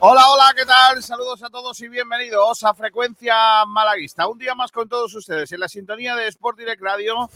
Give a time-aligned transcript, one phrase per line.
[0.00, 1.02] Hola, hola, ¿qué tal?
[1.02, 3.34] Saludos a todos y bienvenidos a Frecuencia
[3.66, 4.28] Malaguista.
[4.28, 7.28] Un día más con todos ustedes en la sintonía de Sport Direct Radio,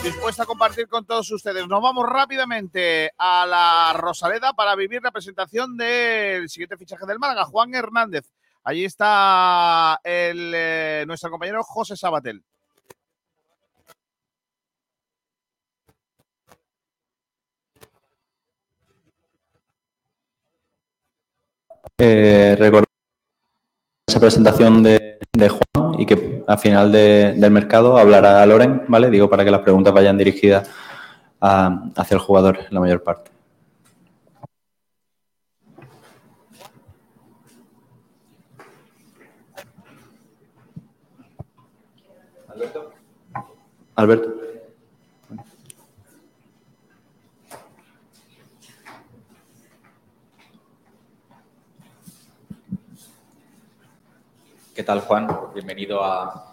[0.00, 1.66] dispuesta a compartir con todos ustedes.
[1.66, 7.46] Nos vamos rápidamente a la Rosaleda para vivir la presentación del siguiente fichaje del Málaga,
[7.46, 8.30] Juan Hernández.
[8.62, 12.44] Allí está eh, nuestro compañero José Sabatel.
[21.98, 22.84] Eh, recordar
[24.06, 25.18] esa presentación de,
[25.48, 29.10] Juan y que al final de, del mercado hablará a Loren, ¿vale?
[29.10, 30.68] Digo, para que las preguntas vayan dirigidas
[31.40, 33.30] hacia el jugador la mayor parte.
[42.48, 42.92] Alberto.
[43.96, 44.33] Alberto.
[54.74, 55.28] ¿Qué tal, Juan?
[55.54, 56.52] Bienvenido a.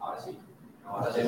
[0.00, 0.36] Ahora sí.
[0.84, 1.20] Ahora sí.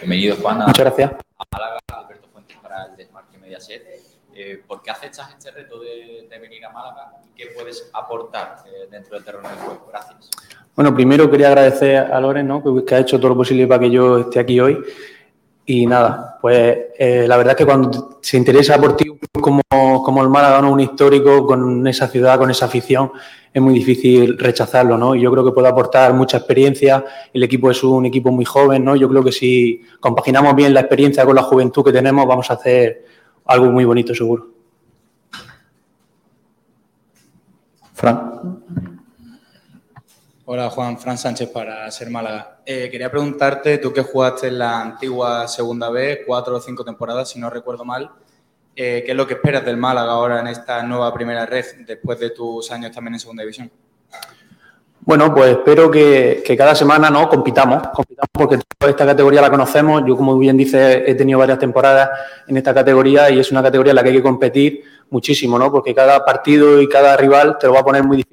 [0.00, 0.62] Bienvenido, Juan.
[0.62, 1.12] A, Muchas gracias.
[1.12, 3.86] A Málaga, Alberto Fuentes para el Desmarque Mediaset.
[4.34, 8.64] Eh, ¿Por qué aceptas este reto de, de, venir a Málaga y qué puedes aportar
[8.66, 9.86] eh, dentro del terreno del juego?
[9.88, 10.28] Gracias.
[10.74, 12.64] Bueno, primero quería agradecer a Loren, ¿no?
[12.64, 14.82] que, que ha hecho todo lo posible para que yo esté aquí hoy.
[15.64, 19.62] Y nada, pues eh, la verdad es que cuando se interesa por ti como,
[20.02, 20.72] como el Málaga, ¿no?
[20.72, 23.12] un histórico con esa ciudad, con esa afición,
[23.52, 25.14] es muy difícil rechazarlo, ¿no?
[25.14, 27.04] Y yo creo que puede aportar mucha experiencia.
[27.32, 28.96] El equipo es un equipo muy joven, ¿no?
[28.96, 32.54] Yo creo que si compaginamos bien la experiencia con la juventud que tenemos, vamos a
[32.54, 33.04] hacer
[33.44, 34.48] algo muy bonito, seguro.
[37.92, 38.91] Fran.
[40.54, 42.58] Hola Juan, Fran Sánchez para Ser Málaga.
[42.66, 47.30] Eh, quería preguntarte, tú que jugaste en la antigua Segunda B, cuatro o cinco temporadas,
[47.30, 48.10] si no recuerdo mal,
[48.76, 52.20] eh, ¿qué es lo que esperas del Málaga ahora en esta nueva primera red, después
[52.20, 53.70] de tus años también en Segunda División?
[55.00, 59.50] Bueno, pues espero que, que cada semana no compitamos, compitamos porque toda esta categoría la
[59.50, 60.02] conocemos.
[60.06, 62.10] Yo, como bien dice, he tenido varias temporadas
[62.46, 65.72] en esta categoría y es una categoría en la que hay que competir muchísimo, ¿no?
[65.72, 68.31] Porque cada partido y cada rival te lo va a poner muy difícil.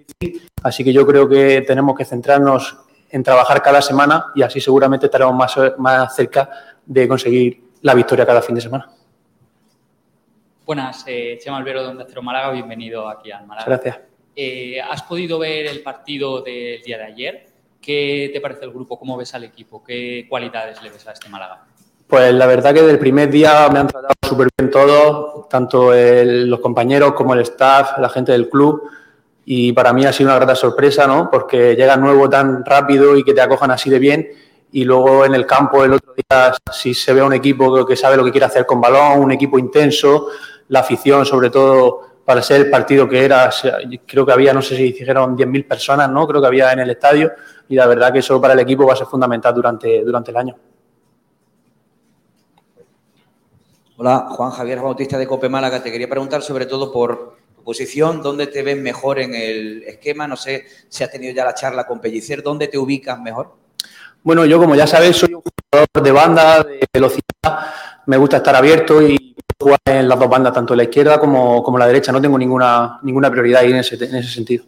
[0.64, 2.78] Así que yo creo que tenemos que centrarnos
[3.10, 6.50] en trabajar cada semana y así seguramente estaremos más, más cerca
[6.86, 8.90] de conseguir la victoria cada fin de semana.
[10.66, 13.66] Buenas, eh, Chema Albero de Onda Cero Málaga, bienvenido aquí al Málaga.
[13.66, 14.00] Gracias.
[14.36, 17.46] Eh, ¿Has podido ver el partido del día de ayer?
[17.82, 19.00] ¿Qué te parece el grupo?
[19.00, 19.82] ¿Cómo ves al equipo?
[19.82, 21.64] ¿Qué cualidades le ves a este Málaga?
[22.08, 25.94] Pues la verdad que desde el primer día me han tratado súper bien todos, tanto
[25.94, 28.90] el, los compañeros como el staff, la gente del club.
[29.52, 31.28] Y para mí ha sido una grata sorpresa, ¿no?
[31.32, 34.30] Porque llega nuevo tan rápido y que te acojan así de bien.
[34.72, 38.16] Y luego en el campo el otro día, si se ve un equipo que sabe
[38.16, 40.28] lo que quiere hacer con balón, un equipo intenso,
[40.68, 43.50] la afición sobre todo para ser el partido que era,
[44.06, 46.28] creo que había, no sé si dijeron 10.000 personas, ¿no?
[46.28, 47.32] Creo que había en el estadio
[47.68, 50.38] y la verdad que eso para el equipo va a ser fundamental durante, durante el
[50.38, 50.56] año.
[53.98, 55.82] Hola, Juan Javier Bautista de Cope Málaga.
[55.82, 57.39] Te quería preguntar sobre todo por
[57.70, 60.28] posición, dónde te ves mejor en el esquema.
[60.28, 63.54] No sé si has tenido ya la charla con Pellicer, ¿dónde te ubicas mejor?
[64.24, 67.68] Bueno, yo como ya sabéis soy un jugador de banda, de velocidad,
[68.08, 71.78] me gusta estar abierto y jugar en las dos bandas, tanto la izquierda como, como
[71.78, 72.12] la derecha.
[72.12, 74.66] No tengo ninguna, ninguna prioridad ahí en ese, en ese sentido.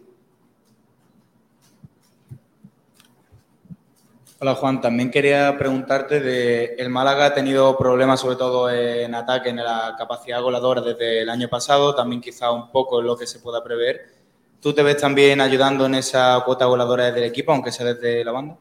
[4.44, 9.50] Hola Juan, también quería preguntarte de el Málaga ha tenido problemas sobre todo en ataque,
[9.50, 13.28] en la capacidad goleadora desde el año pasado, también quizá un poco en lo que
[13.28, 14.02] se pueda prever.
[14.60, 18.32] ¿Tú te ves también ayudando en esa cuota goleadora del equipo, aunque sea desde la
[18.32, 18.58] banda?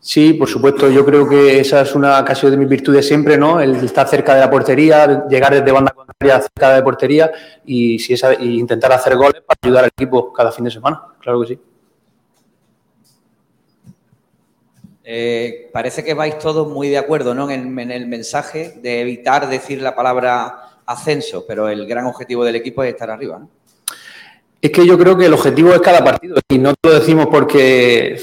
[0.00, 0.90] Sí, por supuesto.
[0.90, 3.62] Yo creo que esa es una casi de mis virtudes siempre, ¿no?
[3.62, 7.32] El estar cerca de la portería, llegar desde banda contraria cerca de la portería
[7.64, 11.00] y, si esa, y intentar hacer goles para ayudar al equipo cada fin de semana.
[11.20, 11.58] Claro que sí.
[15.04, 17.50] Eh, parece que vais todos muy de acuerdo ¿no?
[17.50, 22.56] en, en, el mensaje de evitar decir la palabra ascenso, pero el gran objetivo del
[22.56, 23.38] equipo es estar arriba.
[23.38, 23.50] ¿no?
[24.64, 28.18] Es que yo creo que el objetivo es cada partido y no lo decimos porque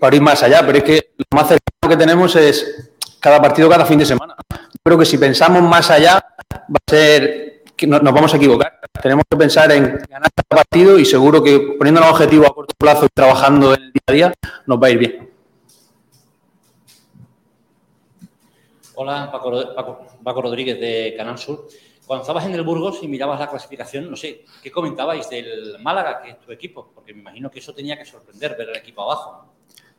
[0.00, 2.90] para ir más allá, pero es que lo más cercano que tenemos es
[3.20, 4.34] cada partido cada fin de semana.
[4.50, 6.14] Yo creo que si pensamos más allá
[6.52, 8.80] va a ser que nos vamos a equivocar.
[9.00, 13.06] Tenemos que pensar en ganar cada partido y seguro que poniéndonos objetivos a corto plazo
[13.06, 14.34] y trabajando el día a día
[14.66, 15.31] nos va a ir bien.
[18.94, 21.66] Hola, Paco, Paco, Rodríguez de Canal Sur.
[22.06, 26.20] Cuando estabas en el Burgos y mirabas la clasificación, no sé, ¿qué comentabais del Málaga,
[26.20, 26.90] que es tu equipo?
[26.94, 29.46] Porque me imagino que eso tenía que sorprender, ver el equipo abajo.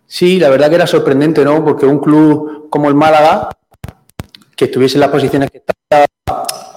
[0.05, 1.63] Sí, la verdad que era sorprendente, ¿no?
[1.63, 3.49] Porque un club como el Málaga,
[4.55, 5.79] que estuviese en las posiciones que estaba,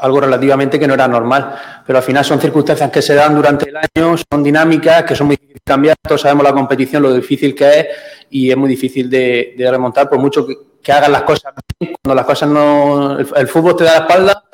[0.01, 1.55] algo relativamente que no era normal.
[1.87, 5.29] Pero al final son circunstancias que se dan durante el año, son dinámicas, que son
[5.29, 5.97] muy difíciles de cambiar.
[6.03, 7.87] Todos sabemos la competición, lo difícil que es
[8.31, 11.95] y es muy difícil de, remontar, por mucho que, que, hagan las cosas bien.
[12.03, 13.19] Cuando las cosas no.
[13.19, 14.45] El, fútbol te da la espalda,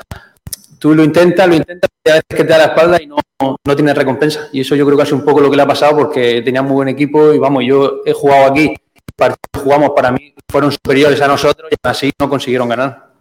[0.79, 3.17] tú lo intentas, lo intentas, y a veces que te da la espalda y no,
[3.41, 4.49] no tienes recompensa.
[4.53, 6.62] Y eso yo creo que es un poco lo que le ha pasado porque tenía
[6.62, 8.75] muy buen equipo y vamos, yo he jugado aquí,
[9.17, 13.12] partidos jugamos para mí, fueron superiores a nosotros y así no consiguieron ganar.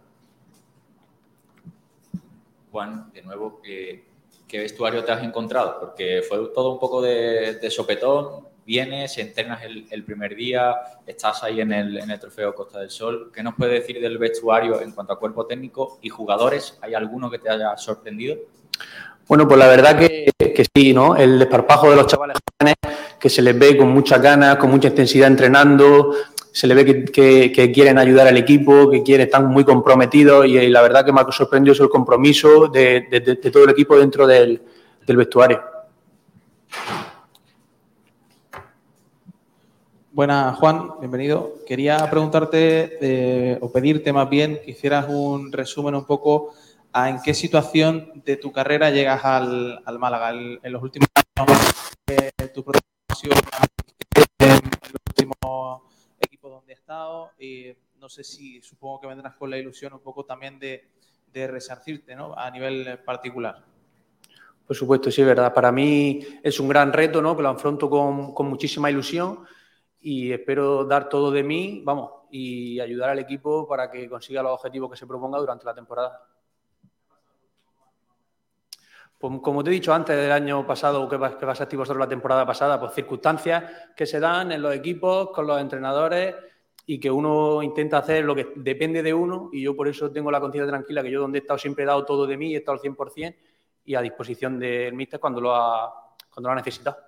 [2.72, 4.02] Juan, de nuevo, ¿qué,
[4.48, 5.78] ¿qué, vestuario te has encontrado?
[5.78, 10.74] Porque fue todo un poco de, sopetón, vienes, entrenas el, primer día,
[11.06, 13.30] estás ahí en el, Trofeo Costa del Sol.
[13.32, 16.78] ¿Qué nos puedes decir del vestuario en cuanto a cuerpo técnico y jugadores?
[16.80, 18.38] ¿Hay alguno que te haya sorprendido?
[19.28, 20.32] Bueno, pues la verdad que,
[20.74, 21.14] sí, ¿no?
[21.14, 22.38] El desparpajo de los chavales
[23.20, 26.12] que se les ve con muchas ganas, con mucha intensidad entrenando,
[26.52, 30.68] se le ve que, quieren ayudar al equipo, que quieren, están muy comprometidos y, y
[30.68, 34.60] la verdad que me ha sorprendido es el compromiso de, todo el equipo dentro del,
[35.06, 35.62] vestuario.
[40.12, 41.54] Buenas, Juan, bienvenido.
[41.66, 46.52] Quería preguntarte eh, o pedirte más bien que hicieras un resumen un poco
[46.92, 50.32] a en qué situación de tu carrera llegas al, Málaga.
[50.32, 51.58] En los últimos años,
[52.08, 53.38] eh, tu programación
[54.38, 54.60] en
[54.92, 55.91] los últimos
[56.92, 57.30] estado.
[57.38, 60.88] Y no sé si supongo que vendrás con la ilusión un poco también de,
[61.32, 62.34] de resarcirte ¿no?
[62.36, 63.64] a nivel particular.
[64.66, 65.52] Por supuesto, sí, es verdad.
[65.52, 67.36] Para mí es un gran reto, ¿no?
[67.36, 69.44] Que lo afronto con, con muchísima ilusión
[70.00, 74.52] y espero dar todo de mí, vamos, y ayudar al equipo para que consiga los
[74.52, 76.26] objetivos que se proponga durante la temporada.
[79.18, 82.80] Pues, como te he dicho antes del año pasado, que pasaste vosotros la temporada pasada,
[82.80, 86.34] pues circunstancias que se dan en los equipos, con los entrenadores
[86.92, 90.30] y que uno intenta hacer lo que depende de uno y yo por eso tengo
[90.30, 92.58] la conciencia tranquila que yo donde he estado siempre he dado todo de mí, he
[92.58, 93.34] estado al 100%
[93.86, 95.90] y a disposición del míster cuando lo ha,
[96.30, 96.98] cuando lo ha necesitado.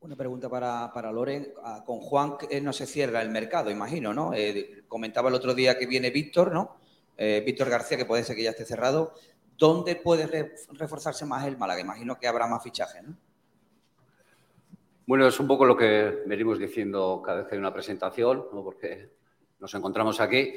[0.00, 1.54] Una pregunta para, para Loren.
[1.62, 4.34] Ah, con Juan eh, no se cierra el mercado, imagino, ¿no?
[4.34, 6.78] Eh, comentaba el otro día que viene Víctor, ¿no?
[7.16, 9.14] Eh, Víctor García, que puede ser que ya esté cerrado.
[9.56, 11.80] ¿Dónde puede re reforzarse más el Málaga?
[11.80, 13.16] Imagino que habrá más fichajes, ¿no?
[15.06, 19.10] Bueno, es un poco lo que venimos diciendo cada vez que hay una presentación, porque
[19.60, 20.54] nos encontramos aquí.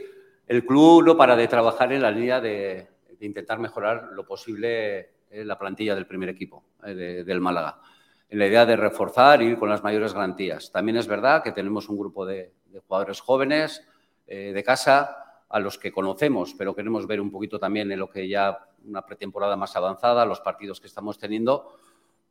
[0.47, 2.87] El club no para de trabajar en la línea de,
[3.19, 7.81] intentar mejorar lo posible la plantilla del primer equipo de, del Málaga
[8.29, 10.71] en la idea de reforzar y ir con las mayores garantías.
[10.71, 13.85] También es verdad que tenemos un grupo de, de jugadores jóvenes
[14.27, 18.09] eh, de casa a los que conocemos, pero queremos ver un poquito también en lo
[18.09, 21.77] que ya una pretemporada más avanzada, los partidos que estamos teniendo,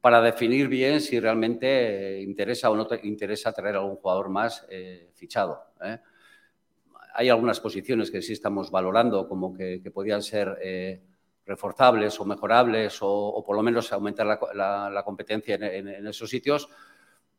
[0.01, 4.67] para definir bien si realmente eh, interesa o no te interesa traer algún jugador más
[4.71, 5.65] eh, fichado.
[5.83, 5.99] ¿eh?
[7.15, 11.03] Hay algunas posiciones que sí estamos valorando como que, que podían ser
[11.47, 16.69] reforzables o mejorables o, por lo menos aumentar la, competencia en, en, en, esos sitios,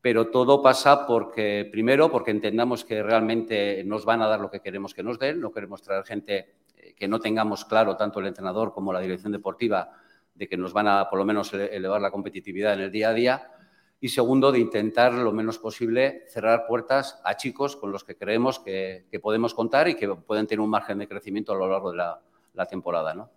[0.02, 4.62] pero todo pasa porque, primero, porque entendamos que realmente nos van a dar lo que
[4.62, 6.56] queremos que nos den, no queremos traer gente
[6.98, 9.92] que no tengamos claro, tanto el entrenador como la dirección deportiva,
[10.34, 13.13] de que nos van a por lo menos elevar la competitividad en el día a
[13.13, 13.51] día.
[14.00, 18.60] Y segundo, de intentar lo menos posible cerrar puertas a chicos con los que creemos
[18.60, 21.98] que, podemos contar y que pueden tener un margen de crecimiento a lo largo de
[21.98, 23.13] la, temporada.
[23.13, 23.30] ¿no?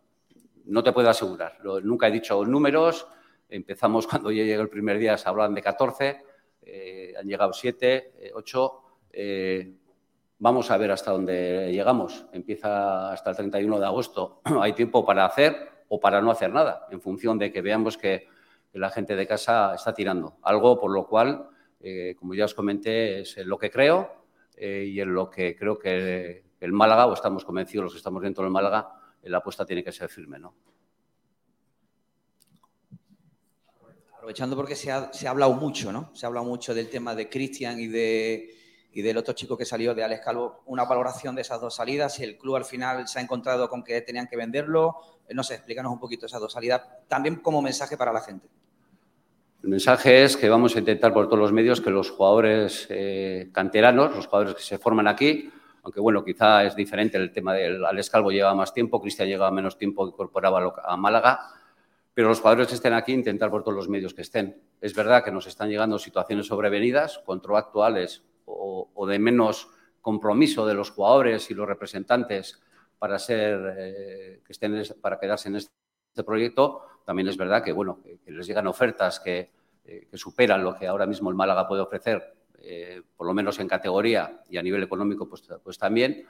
[0.67, 1.59] no te puedo asegurar.
[1.83, 3.07] Nunca he dicho números.
[3.49, 6.23] Empezamos cuando yo llegué el primer día, se hablaban de 14,
[6.62, 8.83] eh, han llegado 7, eh, 8.
[9.12, 9.75] Eh,
[10.41, 12.27] vamos a ver hasta dónde llegamos.
[12.33, 14.41] Empieza hasta el 31 de agosto.
[14.61, 18.29] Hay tiempo para hacer o para no hacer nada, en función de que veamos que,
[18.73, 20.37] la gente de casa está tirando.
[20.43, 21.49] Algo por lo cual,
[21.81, 24.25] eh, como ya os comenté, es lo que creo
[24.57, 28.23] eh, y en lo que creo que el Málaga, o estamos convencidos los que estamos
[28.23, 28.93] dentro del Málaga,
[29.25, 30.55] la apuesta tiene que ser firme, ¿no?
[34.15, 36.15] Aprovechando porque se ha, se ha, hablado mucho, ¿no?
[36.15, 38.60] Se ha hablado mucho del tema de Cristian y, de,
[38.93, 40.63] y del otro chico que salió de Alex Calvo.
[40.67, 43.85] Una valoración de esas dos salidas, si el club al final se ha encontrado con
[43.85, 44.97] que tenían que venderlo.
[45.29, 48.49] Eh, no sé, explícanos un poquito esas dos salidas, también como mensaje para la gente.
[49.63, 53.51] El mensaje es que vamos a intentar por todos los medios que los jugadores eh,
[53.53, 55.51] canteranos, los jugadores que se forman aquí,
[55.83, 59.51] aunque bueno, quizá es diferente el tema del Alex Calvo lleva más tiempo, Cristian lleva
[59.51, 61.41] menos tiempo, incorporaba a Málaga,
[62.15, 64.61] pero los jugadores que estén aquí intentar por todos los medios que estén.
[64.81, 67.23] Es verdad que nos están llegando situaciones sobrevenidas,
[67.57, 69.69] actuales o, de menos
[70.01, 72.61] compromiso de los jugadores y los representantes
[72.99, 75.71] para ser eh, que estén para quedarse en este
[76.25, 79.51] proyecto, también es verdad que, bueno, que les llegan ofertas que,
[79.85, 83.59] eh, que superan lo que ahora mismo el Málaga puede ofrecer, eh, por lo menos
[83.59, 86.27] en categoría y a nivel económico, pues, pues también,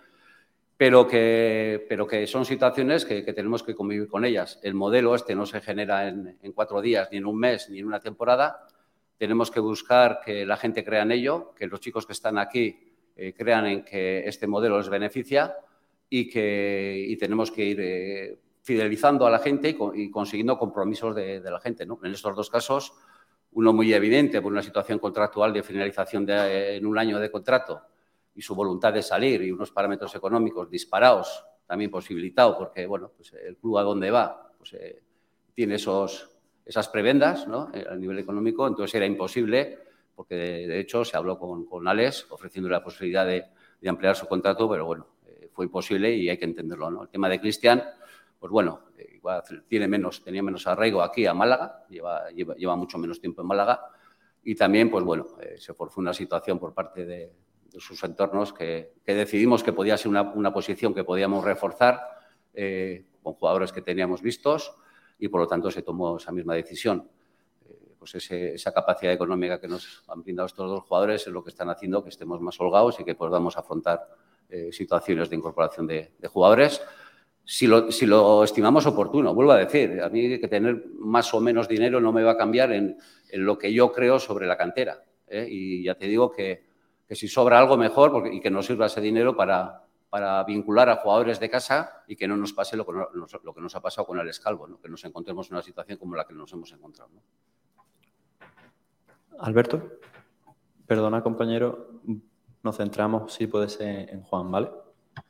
[0.76, 4.58] pero que, pero que son situaciones que, que, tenemos que convivir con ellas.
[4.62, 7.80] El modelo este no se genera en, en, cuatro días, ni en un mes, ni
[7.80, 8.66] en una temporada.
[9.20, 12.74] Tenemos que buscar que la gente crea en ello, que los chicos que están aquí
[13.14, 15.54] eh, crean en que este modelo les beneficia
[16.08, 20.56] y que y tenemos que ir eh, fidelizando a la gente y, con, y consiguiendo
[20.56, 21.84] compromisos de, de la gente.
[21.84, 22.00] ¿no?
[22.02, 22.94] En estos dos casos,
[23.52, 27.78] uno muy evidente por una situación contractual de finalización de, en un año de contrato
[28.34, 33.34] y su voluntad de salir y unos parámetros económicos disparados, también posibilitado, porque bueno, pues
[33.34, 35.02] el club a donde va pues, eh,
[35.54, 37.70] tiene esos, esas prebendas ¿no?
[37.90, 39.78] a nivel económico, entonces era imposible,
[40.14, 43.46] porque de, hecho se habló con, con Alex ofreciendo la posibilidad de,
[43.80, 46.90] de, ampliar su contrato, pero bueno, eh, fue imposible y hay que entenderlo.
[46.90, 47.02] ¿no?
[47.04, 47.82] El tema de Cristian,
[48.38, 49.20] pues bueno, eh,
[49.68, 53.80] tiene menos, tenía menos arraigo aquí a Málaga, lleva, lleva, mucho menos tiempo en Málaga
[54.42, 57.32] y también, pues bueno, eh, se forzó una situación por parte de,
[57.72, 62.00] de sus entornos que, que, decidimos que podía ser una, una posición que podíamos reforzar
[62.54, 64.74] eh, con jugadores que teníamos vistos
[65.20, 67.06] y por lo tanto se tomó esa misma decisión.
[67.68, 71.50] Eh, pues esa capacidad económica que nos han brindado estos dos jugadores es lo que
[71.50, 74.08] están haciendo que estemos más holgados y que podamos afrontar
[74.48, 76.80] eh, situaciones de incorporación de, jugadores.
[77.44, 81.40] Si lo, si lo, estimamos oportuno, vuelvo a decir, a mí que tener más o
[81.40, 82.96] menos dinero no me va a cambiar en,
[83.28, 85.02] en lo que yo creo sobre la cantera.
[85.28, 85.46] ¿eh?
[85.48, 86.64] Y ya te digo que,
[87.06, 90.96] que si sobra algo mejor y que nos sirva ese dinero para, para, vincular a
[90.96, 93.80] jugadores de casa y que no nos pase lo que, nos, lo que nos ha
[93.80, 94.80] pasado con el Escalvo, ¿no?
[94.80, 97.10] que nos encontremos en una situación como la que nos hemos encontrado.
[97.14, 97.22] ¿no?
[99.38, 100.00] Alberto,
[100.86, 102.00] perdona compañero,
[102.62, 104.70] nos centramos, si puede ser, en Juan, ¿vale?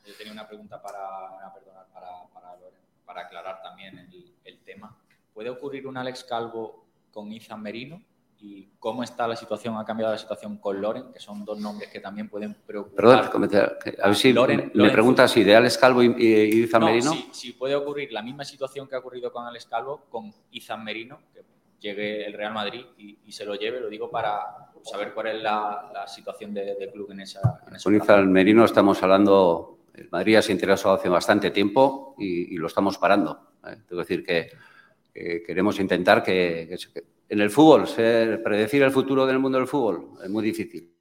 [0.04, 2.56] Yo tenía una pregunta para, perdona, para, para,
[3.04, 4.96] para aclarar también el, el, tema.
[5.32, 8.02] ¿Puede ocurrir un Alex Calvo con Izan Merino?
[8.42, 11.90] Y cómo está la situación, ha cambiado la situación con Loren, que son dos nombres
[11.90, 13.30] que también pueden preocupar.
[13.30, 13.50] Perdón,
[14.02, 16.86] a ver si Loren, me, Loren, preguntas si de Alex Calvo y, y Izan no,
[16.86, 17.12] Merino.
[17.12, 20.82] Si, si, puede ocurrir la misma situación que ha ocurrido con Alex Calvo, con Izan
[20.82, 21.42] Merino, que
[21.80, 25.42] llegue el Real Madrid y, y se lo lleve, lo digo para saber cuál es
[25.42, 27.62] la, la situación del de club en esa.
[27.68, 32.14] En esa con Izan Merino estamos hablando, el Madrid ha se interesado hace bastante tiempo
[32.18, 33.52] y, y lo estamos parando.
[33.66, 33.76] ¿eh?
[33.86, 34.50] Tengo que decir que,
[35.12, 40.18] que queremos intentar que, que en el fútbol, predecir el futuro del mundo del fútbol
[40.20, 40.92] es muy difícil.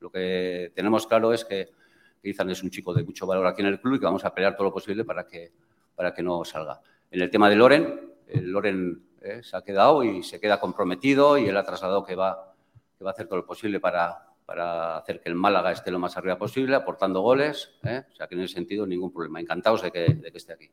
[0.00, 1.68] Lo que tenemos claro es que
[2.22, 4.34] Izan es un chico de mucho valor aquí en el club y que vamos a
[4.34, 5.52] pelear todo lo posible para que,
[5.94, 6.80] para que no salga.
[7.10, 11.36] En el tema de Loren, el Loren eh, se ha quedado y se queda comprometido
[11.36, 12.54] y él ha trasladado que va,
[12.96, 15.98] que va a hacer todo lo posible para, para hacer que el Málaga esté lo
[15.98, 17.78] más arriba posible, aportando goles.
[17.84, 18.04] ¿eh?
[18.10, 19.38] O sea que en ese sentido ningún problema.
[19.38, 20.70] Encantados de que, de que esté aquí.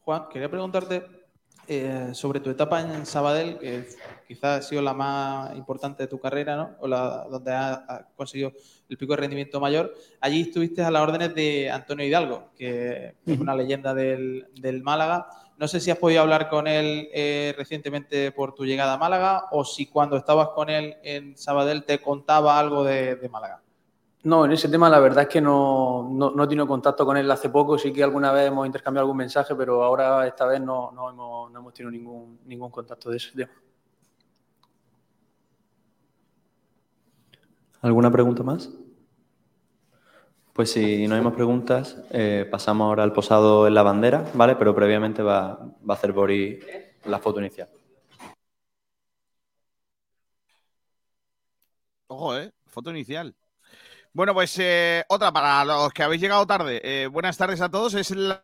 [0.00, 1.25] Juan, quería preguntarte
[1.68, 3.88] eh, sobre tu etapa en Sabadell, que
[4.26, 6.76] quizás ha sido la más importante de tu carrera, ¿no?
[6.80, 8.52] O la donde has ha conseguido
[8.88, 9.94] el pico de rendimiento mayor.
[10.20, 15.26] Allí estuviste a las órdenes de Antonio Hidalgo, que es una leyenda del, del Málaga.
[15.58, 19.44] No sé si has podido hablar con él eh, recientemente por tu llegada a Málaga
[19.50, 23.62] o si cuando estabas con él en Sabadell te contaba algo de, de Málaga.
[24.26, 27.16] No, en ese tema la verdad es que no, no, no, he tenido contacto con
[27.16, 30.60] él hace poco, sí que alguna vez hemos intercambiado algún mensaje, pero ahora esta vez
[30.60, 33.52] no, no, hemos, no hemos tenido ningún, ningún contacto de ese tema.
[37.82, 38.68] ¿Alguna pregunta más?
[40.52, 44.56] Pues si no hay más preguntas, eh, pasamos ahora al posado en la bandera, ¿vale?
[44.56, 45.54] Pero previamente va,
[45.88, 46.64] va a hacer Boris
[47.04, 47.68] la foto inicial.
[52.08, 52.50] Ojo, ¿eh?
[52.66, 53.32] Foto inicial.
[54.16, 56.80] Bueno, pues eh, otra para los que habéis llegado tarde.
[56.82, 57.92] Eh, buenas tardes a todos.
[57.92, 58.42] Es la,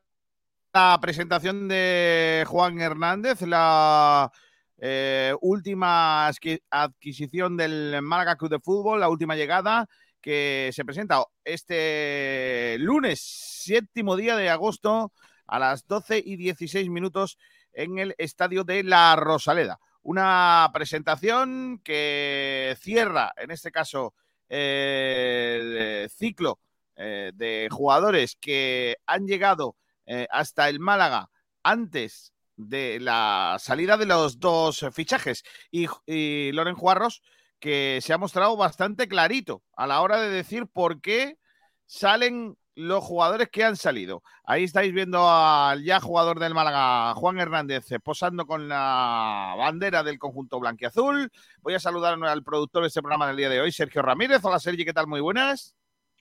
[1.01, 4.31] presentación de Juan Hernández, la
[4.77, 6.31] eh, última
[6.69, 9.89] adquisición del Málaga Club de Fútbol, la última llegada
[10.21, 15.15] que se presenta este lunes, séptimo día de agosto,
[15.47, 17.39] a las 12 y 16 minutos
[17.73, 19.81] en el estadio de La Rosaleda.
[20.03, 24.13] Una presentación que cierra, en este caso,
[24.49, 26.61] el ciclo
[26.97, 31.31] eh, de jugadores que han llegado eh, hasta el Málaga
[31.63, 35.43] antes de la salida de los dos fichajes.
[35.71, 37.23] Y, y Loren Juarros
[37.63, 41.39] que se ha mostrado bastante clarito a la hora de decir por qué
[41.87, 44.23] salen los jugadores que han salido.
[44.45, 50.19] Ahí estáis viendo al ya jugador del Málaga, Juan Hernández, posando con la bandera del
[50.19, 51.31] conjunto blanquiazul.
[51.61, 54.41] Voy a saludar al productor de este programa del día de hoy, Sergio Ramírez.
[54.45, 55.07] Hola Sergio, ¿qué tal?
[55.07, 55.75] Muy buenas.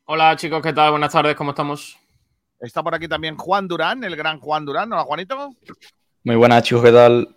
[0.06, 0.92] Hola chicos, ¿qué tal?
[0.92, 1.98] Buenas tardes, ¿cómo estamos?
[2.60, 4.92] Está por aquí también Juan Durán, el gran Juan Durán.
[4.94, 5.56] Hola, Juanito.
[6.24, 7.36] Muy buenas, chicos, ¿qué tal?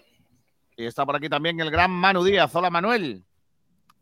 [0.76, 2.54] Y está por aquí también el gran Manu Díaz.
[2.54, 3.24] Hola, Manuel.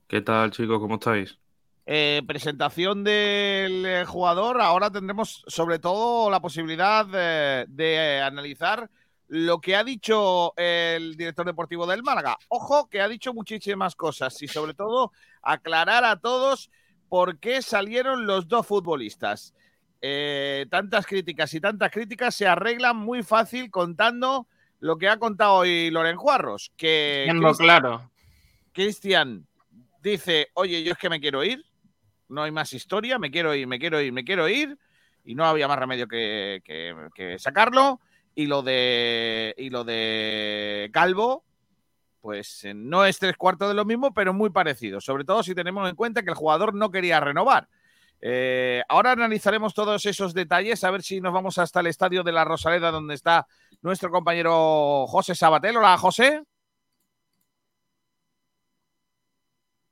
[0.09, 0.81] ¿Qué tal, chicos?
[0.81, 1.39] ¿Cómo estáis?
[1.85, 4.61] Eh, presentación del eh, jugador.
[4.61, 8.89] Ahora tendremos sobre todo la posibilidad eh, de analizar
[9.27, 12.39] lo que ha dicho el director deportivo del Málaga.
[12.49, 15.11] Ojo, que ha dicho muchísimas cosas y sobre todo
[15.43, 16.71] aclarar a todos
[17.09, 19.55] por qué salieron los dos futbolistas.
[20.71, 24.47] tantas críticas y tantas críticas se arreglan muy fácil contando
[24.81, 26.73] lo que ha contado hoy Loren Juarros.
[26.77, 28.11] Que claro.
[28.73, 29.47] Cristian
[30.03, 31.65] dice, oye, yo es que me quiero ir,
[32.33, 34.79] no hay más historia, me quiero ir, me quiero ir, me quiero ir,
[35.25, 38.01] y no había más remedio que, sacarlo.
[38.35, 41.45] Y lo de y lo de Calvo,
[42.23, 45.03] pues eh, no es tres cuartos de lo mismo, pero muy parecido.
[45.03, 47.69] Sobre todo si tenemos en cuenta que el jugador no quería renovar.
[48.23, 52.33] Eh, ahora analizaremos todos esos detalles, a ver si nos vamos hasta el estadio de
[52.33, 53.47] la Rosaleda, donde está
[53.83, 55.77] nuestro compañero José Sabatel.
[55.77, 56.43] Hola, José.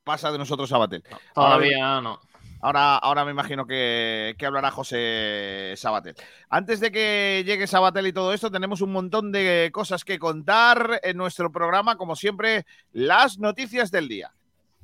[0.03, 1.03] Pasa de nosotros Sabatel.
[1.35, 2.19] Todavía no.
[2.61, 6.15] Ahora, ahora me imagino que, hablará José Sabatel.
[6.49, 10.99] Antes de que llegue Sabatel y todo esto, tenemos un montón de cosas que contar
[11.03, 14.31] en nuestro programa, como siempre, las noticias del día.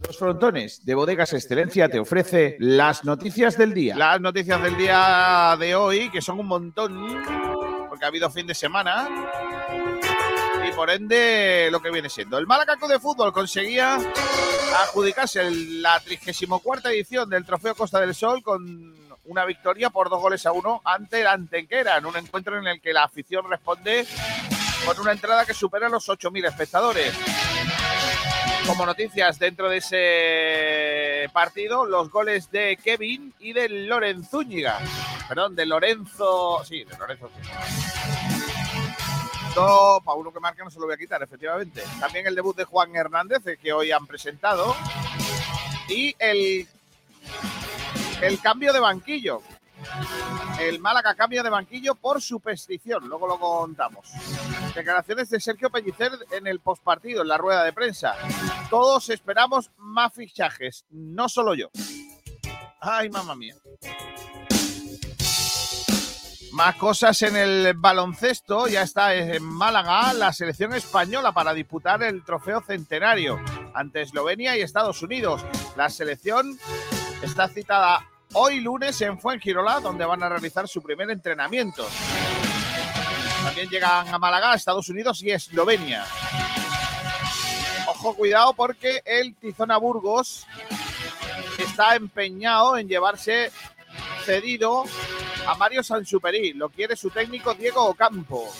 [0.05, 3.95] Los frontones de Bodegas Excelencia te ofrece las noticias del día.
[3.95, 7.23] Las noticias del día de hoy, que son un montón,
[7.89, 9.07] porque ha habido fin de semana
[10.77, 12.37] por ende lo que viene siendo.
[12.37, 13.97] El Málaga de Fútbol conseguía
[14.83, 20.45] adjudicarse la 34 edición del Trofeo Costa del Sol con una victoria por dos goles
[20.45, 24.05] a uno ante el Antequera, en un encuentro en el que la afición responde
[24.85, 27.11] con una entrada que supera los 8.000 espectadores.
[28.67, 34.77] Como noticias dentro de ese partido, los goles de Kevin y de Lorenzúñiga.
[35.27, 36.63] Perdón, de Lorenzo.
[36.63, 37.31] Sí, de Lorenzo
[39.57, 41.83] para uno que marca no se lo voy a quitar, efectivamente.
[41.99, 44.75] También el debut de Juan Hernández, que hoy han presentado.
[45.89, 46.67] Y el,
[48.21, 49.41] el cambio de banquillo.
[50.59, 54.11] El Málaga cambia de banquillo por superstición, luego lo contamos.
[54.73, 58.15] Declaraciones de Sergio Pellicer en el postpartido, en la rueda de prensa.
[58.69, 61.69] Todos esperamos más fichajes, no solo yo.
[62.81, 63.55] Ay, mamá mía.
[66.57, 68.67] Más cosas en el baloncesto.
[68.67, 73.39] Ya está en Málaga la selección española para disputar el trofeo centenario
[73.75, 75.45] ante Eslovenia y Estados Unidos.
[75.75, 76.57] La selección
[77.21, 81.87] está citada hoy lunes en Fuengirola, donde van a realizar su primer entrenamiento.
[83.43, 86.05] También llegan a Málaga, Estados Unidos y Eslovenia.
[87.85, 90.47] Ojo, cuidado, porque el Tizona Burgos
[91.59, 93.51] está empeñado en llevarse
[94.27, 94.83] cedido
[95.47, 96.51] a Mario Sansuperi.
[96.51, 98.51] Lo quiere su técnico Diego Ocampo.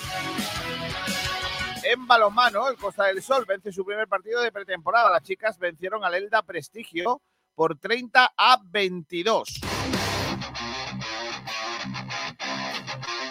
[1.84, 5.10] En balonmano, el Costa del Sol vence su primer partido de pretemporada.
[5.10, 7.22] Las chicas vencieron al Elda Prestigio
[7.54, 9.60] por 30 a 22.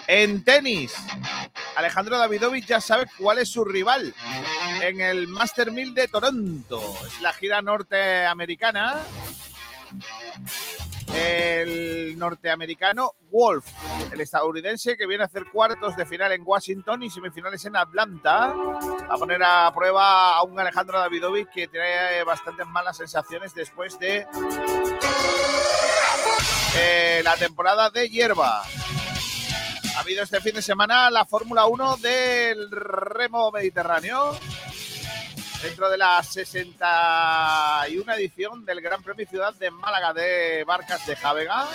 [0.09, 0.95] En tenis,
[1.75, 4.15] Alejandro Davidovich ya sabe cuál es su rival
[4.83, 6.83] en el Master 1000 de Toronto.
[7.07, 9.03] Es la gira norteamericana
[11.17, 13.67] el norteamericano Wolf,
[14.13, 18.55] el estadounidense que viene a hacer cuartos de final en Washington y semifinales en Atlanta,
[19.09, 24.27] a poner a prueba a un Alejandro Davidovich que tiene bastantes malas sensaciones después de
[26.79, 28.63] eh, la temporada de hierba.
[29.97, 34.39] Ha habido este fin de semana la Fórmula 1 del remo mediterráneo
[35.67, 41.67] dentro de la 61 edición del Gran Premio Ciudad de Málaga de Barcas de Javega,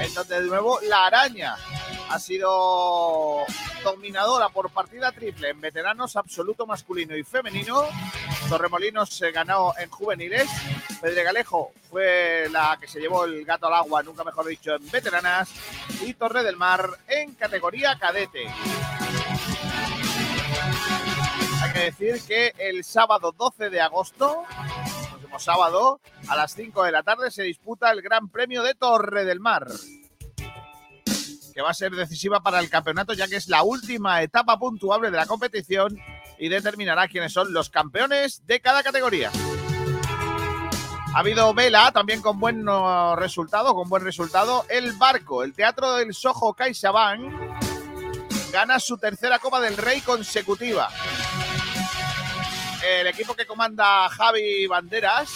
[0.00, 1.54] en donde de nuevo la araña
[2.10, 3.44] ha sido
[3.84, 7.84] dominadora por partida triple en veteranos absoluto masculino y femenino.
[8.48, 10.50] Torremolinos se ganó en juveniles.
[11.00, 15.48] Pedregalejo fue la que se llevó el gato al agua, nunca mejor dicho, en veteranas.
[16.04, 18.52] Y Torre del Mar en categoría cadete
[21.74, 24.44] que decir que el sábado 12 de agosto,
[25.10, 29.24] próximo sábado, a las 5 de la tarde, se disputa el Gran Premio de Torre
[29.24, 29.66] del Mar,
[31.52, 35.10] que va a ser decisiva para el campeonato, ya que es la última etapa puntuable
[35.10, 35.98] de la competición
[36.38, 39.32] y determinará quiénes son los campeones de cada categoría.
[41.14, 42.66] Ha habido vela también con buen
[43.16, 44.64] resultado, con buen resultado.
[44.68, 47.32] El barco, el teatro del Soho CaixaBank,
[48.52, 50.88] gana su tercera Copa del Rey consecutiva
[52.86, 55.30] el equipo que comanda Javi Banderas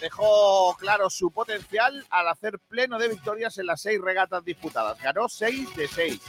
[0.00, 5.00] dejó claro su potencial al hacer pleno de victorias en las seis regatas disputadas.
[5.00, 6.20] Ganó seis de seis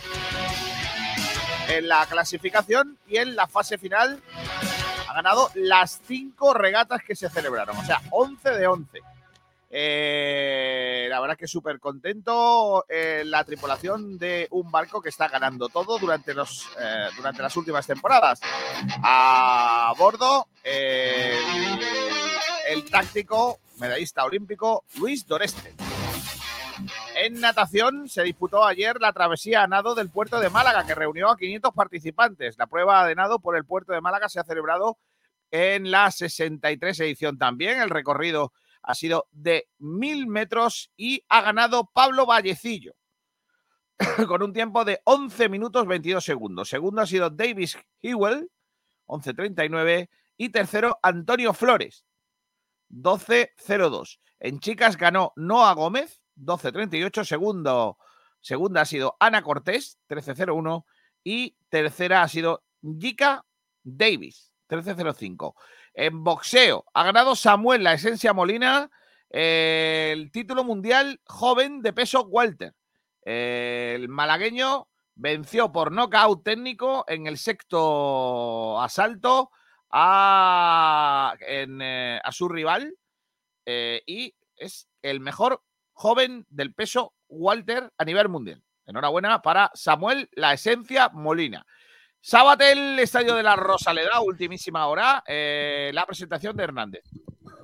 [1.67, 4.21] en la clasificación y en la fase final
[5.07, 9.01] ha ganado las cinco regatas que se celebraron, o sea, 11 de 11.
[9.77, 15.67] Eh, la verdad que súper contento eh, la tripulación de un barco que está ganando
[15.67, 18.39] todo durante, los, eh, durante las últimas temporadas.
[19.03, 20.47] A bordo,
[22.69, 25.73] el táctico medallista olímpico Luis Doreste.
[27.17, 31.29] En natación se disputó ayer la travesía a nado del puerto de Málaga, que reunió
[31.29, 32.57] a 500 participantes.
[32.57, 34.97] La prueba de nado por el puerto de Málaga se ha celebrado
[35.51, 37.81] en la 63 edición también.
[37.81, 38.53] El recorrido
[38.85, 42.95] ha sido de mil metros y ha ganado Pablo Vallecillo
[44.27, 46.69] con un tiempo de 11 minutos 22 segundos.
[46.69, 48.49] Segundo ha sido Davis Hewell,
[49.07, 50.09] 11.39.
[50.37, 52.05] Y tercero, Antonio Flores,
[52.89, 54.19] 12.02.
[54.39, 57.23] En chicas ganó Noa Gómez, 12.38.
[57.23, 57.97] Segundo,
[58.41, 60.83] segunda ha sido Ana Cortés, 13.01.
[61.23, 63.45] Y tercera ha sido Yika
[63.83, 65.53] Davis, 13.05.
[65.95, 68.91] En boxeo ha ganado Samuel La Esencia Molina
[69.29, 72.73] eh, el título mundial joven de peso Walter.
[73.21, 79.51] El malagueño venció por nocaut técnico en el sexto asalto
[79.89, 82.93] a, eh, a su rival
[83.65, 88.61] eh, y es el mejor joven del peso Walter a nivel mundial.
[88.85, 91.65] Enhorabuena para Samuel La Esencia Molina.
[92.27, 97.03] Sabatel, Estadio de la Rosaleda, ultimísima hora, eh, la presentación de Hernández.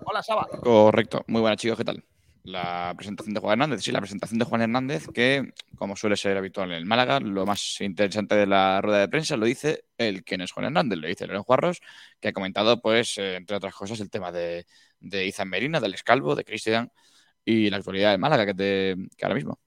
[0.05, 0.47] Hola, Saba.
[0.61, 1.23] Correcto.
[1.25, 1.79] Muy buenas, chicos.
[1.79, 2.03] ¿Qué tal?
[2.43, 3.83] La presentación de Juan Hernández.
[3.83, 7.43] Sí, la presentación de Juan Hernández, que, como suele ser habitual en el Málaga, lo
[7.47, 10.99] más interesante de la rueda de prensa lo dice el que no es Juan Hernández,
[10.99, 11.81] lo dice Loren Juarros,
[12.19, 14.67] que ha comentado, pues, eh, entre otras cosas, el tema de,
[14.99, 16.91] de Izan Merina, del Escalvo, de Cristian
[17.43, 19.59] y la actualidad del Málaga, que, te, que ahora mismo.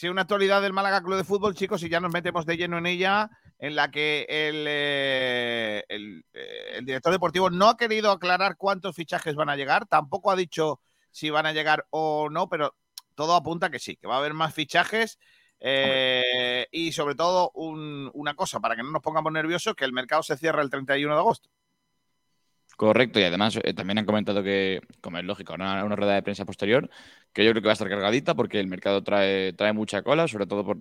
[0.00, 2.78] Sí, una actualidad del Málaga Club de Fútbol, chicos, y ya nos metemos de lleno
[2.78, 6.22] en ella, en la que el, eh, eh,
[6.72, 10.80] el director deportivo no ha querido aclarar cuántos fichajes van a llegar, tampoco ha dicho
[11.10, 12.74] si van a llegar o no, pero
[13.14, 15.18] todo apunta que sí, que va a haber más fichajes.
[15.62, 19.92] eh, y sobre todo un- una cosa, para que no nos pongamos nerviosos, que el
[19.92, 21.50] mercado se cierra el 31 de agosto.
[22.80, 26.22] Correcto, y además eh, también han comentado que, como es lógico, una, una rueda de
[26.22, 26.88] prensa posterior,
[27.34, 30.26] que yo creo que va a estar cargadita porque el mercado trae, trae mucha cola,
[30.26, 30.80] sobre todo por,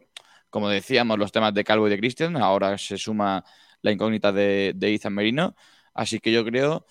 [0.50, 2.38] como decíamos, los temas de Calvo y de Christian.
[2.38, 3.44] Ahora se suma
[3.82, 5.56] la incógnita de, de Ethan Merino.
[5.94, 6.86] Así que yo creo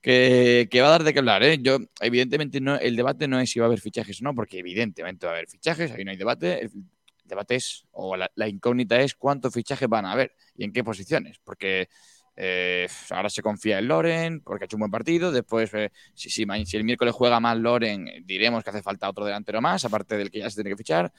[0.00, 1.42] que, que va a dar de qué hablar.
[1.42, 1.58] ¿eh?
[1.60, 4.58] Yo, evidentemente, no, el debate no es si va a haber fichajes o no, porque
[4.60, 6.62] evidentemente va a haber fichajes, ahí no hay debate.
[6.62, 6.70] El
[7.24, 10.82] debate es, o la, la incógnita es cuántos fichajes van a haber y en qué
[10.82, 11.38] posiciones.
[11.44, 11.88] Porque
[12.36, 15.32] eh, ahora se confía en Loren porque ha hecho un buen partido.
[15.32, 19.08] Después, eh, si, si, si el miércoles juega más Loren, eh, diremos que hace falta
[19.08, 21.12] otro delantero más, aparte del que ya se tiene que fichar.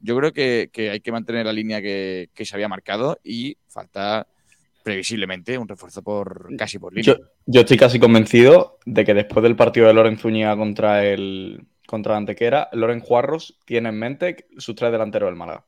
[0.00, 3.56] Yo creo que, que hay que mantener la línea que, que se había marcado y
[3.68, 4.26] falta
[4.82, 7.14] previsiblemente un refuerzo por casi por línea.
[7.14, 11.66] Yo, yo estoy casi convencido de que después del partido de Loren Zúñiga contra el
[11.86, 15.66] contra Antequera, Loren Juarros tiene en mente sus tres delanteros del Málaga.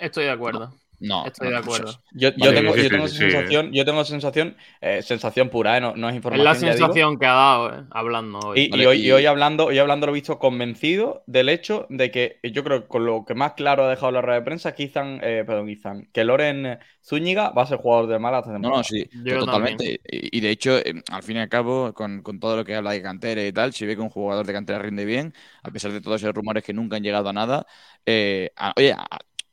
[0.00, 0.66] Estoy de acuerdo.
[0.66, 0.76] No,
[1.22, 2.02] Estoy de acuerdo.
[2.10, 3.24] Yo, yo Vale, tengo, sí, yo tengo sí, esa sí.
[3.24, 6.38] sensación, yo tengo sensación, eh, sensación pura, eh, no, no es Es información.
[6.40, 6.94] la ya digo.
[6.94, 8.60] sensación que ha dado, eh, hablando hoy.
[8.60, 12.10] Y, y hoy, y hoy hablando, hoy hablando lo he visto convencido del hecho de
[12.10, 14.74] que yo creo que con lo que más claro ha dejado la rueda de prensa
[14.74, 18.70] que Izan, eh, perdón, Izan, que Loren Zúñiga va a ser jugador de Málaga No,
[18.70, 20.00] no, sí, totalmente.
[20.04, 22.74] Y, y de hecho, eh, al fin y al cabo, con, con todo lo que
[22.74, 25.32] habla de cantera y tal, si ve que un jugador de cantera rinde bien,
[25.62, 27.66] a pesar de todos esos rumores que nunca han llegado a nada,
[28.04, 29.06] eh, a- oye, a-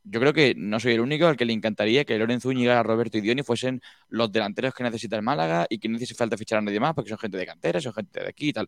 [0.06, 3.18] yo creo que no soy el único al que le encantaría que Loren Zúñiga, Roberto
[3.18, 6.60] y Dioni fuesen los delanteros que necesita el Málaga y que no hace falta fichar
[6.60, 8.68] a nadie más porque son gente de cantera, son gente de aquí y tal.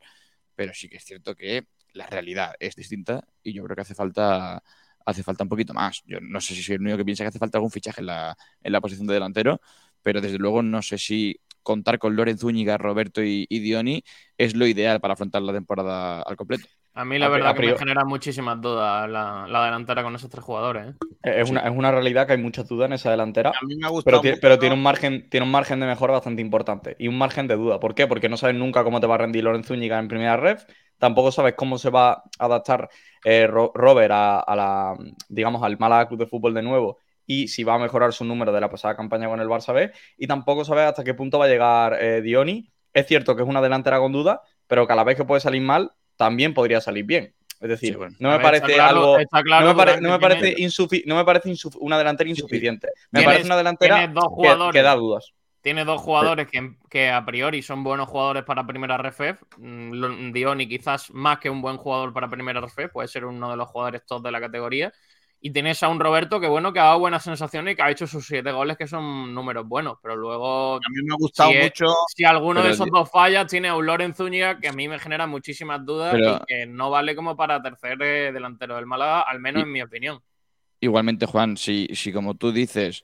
[0.56, 3.96] Pero sí que es cierto que la realidad es distinta y yo creo que hace
[3.96, 4.62] falta
[5.06, 6.04] hace falta un poquito más.
[6.06, 8.08] Yo no sé si soy el único que piensa que hace falta algún fichaje en
[8.08, 9.62] la, en la posición de delantero,
[10.04, 14.04] pero desde luego no sé si contar con Loren Zúñiga, Roberto y, y Dioni
[14.38, 16.68] es lo ideal para afrontar la temporada al completo.
[16.98, 20.30] A mí la verdad a que me genera muchísimas dudas la, la delantera con esos
[20.30, 20.88] tres jugadores.
[20.96, 20.98] ¿eh?
[21.24, 23.50] Es una, es una realidad que hay muchas dudas en esa delantera.
[23.62, 25.80] A mí me ha gustado Pero, tiene, mucho- pero tiene un margen, tiene un margen
[25.80, 27.80] de mejora bastante importante y un margen de duda.
[27.80, 28.08] ¿Por qué?
[28.08, 30.66] Porque no sabes nunca cómo te va a rendir Loren Zúñiga en primera ref.
[30.98, 32.90] Tampoco sabes cómo se va a adaptar
[33.26, 34.96] eh, Ro- Robert a, a la,
[35.28, 38.52] digamos, al Málaga Club de Fútbol de nuevo y si va a mejorar su número
[38.54, 39.92] de la pasada campaña con el Barça B.
[40.18, 42.72] Y tampoco sabes hasta qué punto va a llegar eh, Dioni.
[42.94, 45.42] Es cierto que es una delantera con duda, pero que a la vez que puede
[45.42, 47.34] salir mal, también podría salir bien.
[47.60, 49.20] Es decir, no me ver, parece claro- algo.
[49.20, 52.30] está claro, no me, pare- Durán, no me parece, insufi- no me parece una delantera
[52.30, 52.90] insuficiente.
[53.10, 54.74] Me parece una delantera dos que- jugadores.
[54.74, 55.32] que, da dudas.
[55.62, 59.40] tiene dos jugadores que, que a priori son buenos jugadores para primera RFF.
[59.58, 63.58] Mm, Dioni quizás más que un buen jugador para primera RFF, puede ser uno de
[63.58, 64.94] los jugadores top de la categoría.
[65.40, 67.92] Y tienes a un Roberto que bueno, que ha dado buenas sensaciones y que ha
[67.92, 69.98] hecho sus siete goles, que son números buenos.
[70.02, 70.76] Pero luego.
[70.78, 71.86] A mí me ha gustado si es- mucho.
[72.16, 74.98] Si alguno de esos dos fallas, tiene a un Loren Zúñiga que a mí me
[74.98, 79.22] genera muchísimas dudas Pero- y que no vale como para tercer eh, delantero del Málaga,
[79.22, 80.20] al menos Y- en mi opinión.
[80.80, 83.04] Igualmente, Juan, si, si como tú dices,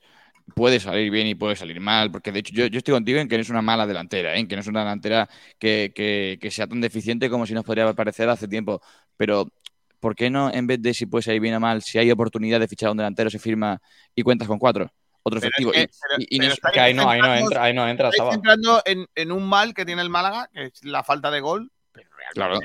[0.54, 3.28] puede salir bien y puede salir mal, porque de hecho yo, yo estoy contigo en
[3.28, 4.40] que no es una mala delantera, ¿eh?
[4.40, 7.64] en que no es una delantera que, que- que sea tan deficiente como si nos
[7.64, 8.80] podría parecer hace tiempo,
[9.16, 9.48] pero
[10.04, 12.60] ¿por qué no en vez de si puede salir bien o mal, si hay oportunidad
[12.60, 13.80] de fichar a un delantero, se firma
[14.14, 14.84] y cuentas con cuatro?
[15.22, 15.72] Otro Pero es efectivo.
[15.72, 17.72] que- y- pero- y- y pero no- Que ahí no, ahí no centrando- entra, ahí
[17.74, 18.32] no entra, estáis Saba.
[18.32, 21.72] centrando en, en un mal que tiene el Málaga, que es la falta de gol,
[21.92, 22.58] pero realmente Claro.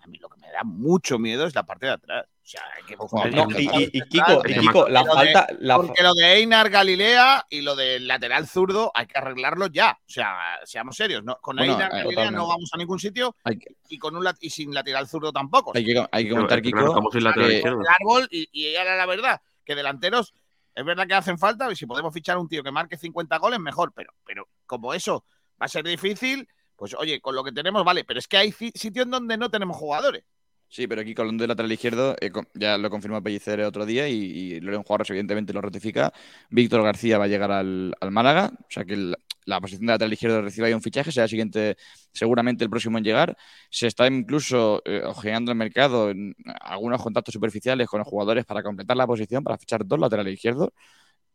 [0.00, 2.24] a mí lo que me da mucho miedo es la parte de atrás.
[2.48, 2.96] O sea, hay que
[3.36, 6.14] No, y, y- y Kiko, y Kiko, la Porque lo de- falta, la Porque lo
[6.14, 9.98] de Einar Galilea y lo del lateral zurdo hay que arreglarlo ya.
[10.00, 11.22] O sea, seamos serios.
[11.22, 11.36] ¿no?
[11.42, 12.36] Con Bueno, Einar eh, Galilea totalmente.
[12.38, 15.72] no vamos a ningún sitio que, y, con un lat- y sin lateral zurdo tampoco.
[15.74, 18.66] hay que, hay que comentar, claro, Kiko, estamos sin lateral que- el árbol y, y
[18.74, 20.32] era la verdad, que delanteros
[20.74, 23.36] es verdad que hacen falta y si podemos fichar a un tío que marque 50
[23.36, 25.24] goles, mejor, pero, pero como eso
[25.60, 28.52] va a ser difícil, pues oye, con lo que tenemos, vale, pero es que hay
[28.52, 30.24] sitios donde no tenemos jugadores.
[30.70, 34.06] Sí, pero aquí con de lateral izquierdo, eh, ya lo confirmó Pellicer el otro día
[34.08, 36.12] y, y Loren Juárez evidentemente lo ratifica.
[36.50, 39.14] Víctor García va a llegar al, al Málaga, o sea que
[39.46, 41.76] la posición de lateral izquierdo recibe ahí un fichaje, será siguiente,
[42.12, 43.34] seguramente el próximo en llegar.
[43.70, 48.62] Se está incluso eh, ojeando el mercado en algunos contactos superficiales con los jugadores para
[48.62, 50.68] completar la posición, para fichar dos laterales izquierdos.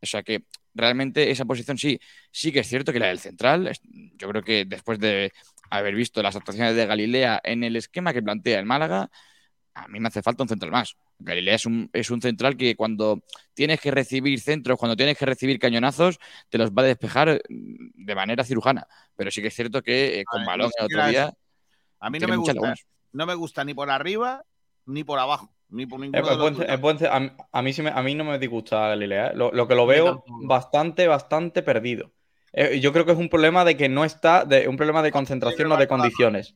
[0.04, 2.00] O sea que realmente esa posición sí,
[2.32, 3.72] sí que es cierto que la del central,
[4.16, 5.32] yo creo que después de
[5.70, 9.10] haber visto las actuaciones de Galilea en el esquema que plantea el Málaga,
[9.76, 10.96] a mí me hace falta un central más.
[11.20, 15.26] Galilea es un, es un central que cuando tienes que recibir centros, cuando tienes que
[15.26, 18.88] recibir cañonazos, te los va a despejar mm, de manera cirujana.
[19.16, 21.34] Pero sí que es cierto que eh, con balón el otro día.
[22.00, 22.54] A mí no me gusta.
[22.54, 22.86] lagunas.
[23.14, 24.44] No me gusta ni por arriba
[24.86, 27.90] ni por abajo, ni por Es, buen- es buen- a, mí- a mí sí me-
[27.92, 29.28] a mí no me disgusta Galilea.
[29.28, 29.32] ¿eh?
[29.36, 32.12] Lo, lo que lo veo bastante, bastante perdido.
[32.54, 35.12] Eh, yo creo que es un problema de que no está, de, un problema de
[35.12, 36.54] concentración o de condiciones.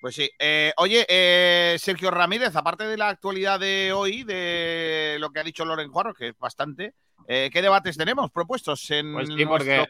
[0.00, 0.30] Pues sí.
[0.38, 5.44] Eh, oye, eh, Sergio Ramírez, aparte de la actualidad de hoy, de lo que ha
[5.44, 6.94] dicho Loren Juarro, que es bastante,
[7.26, 9.86] eh, ¿qué debates tenemos propuestos en Pues sí, nuestro porque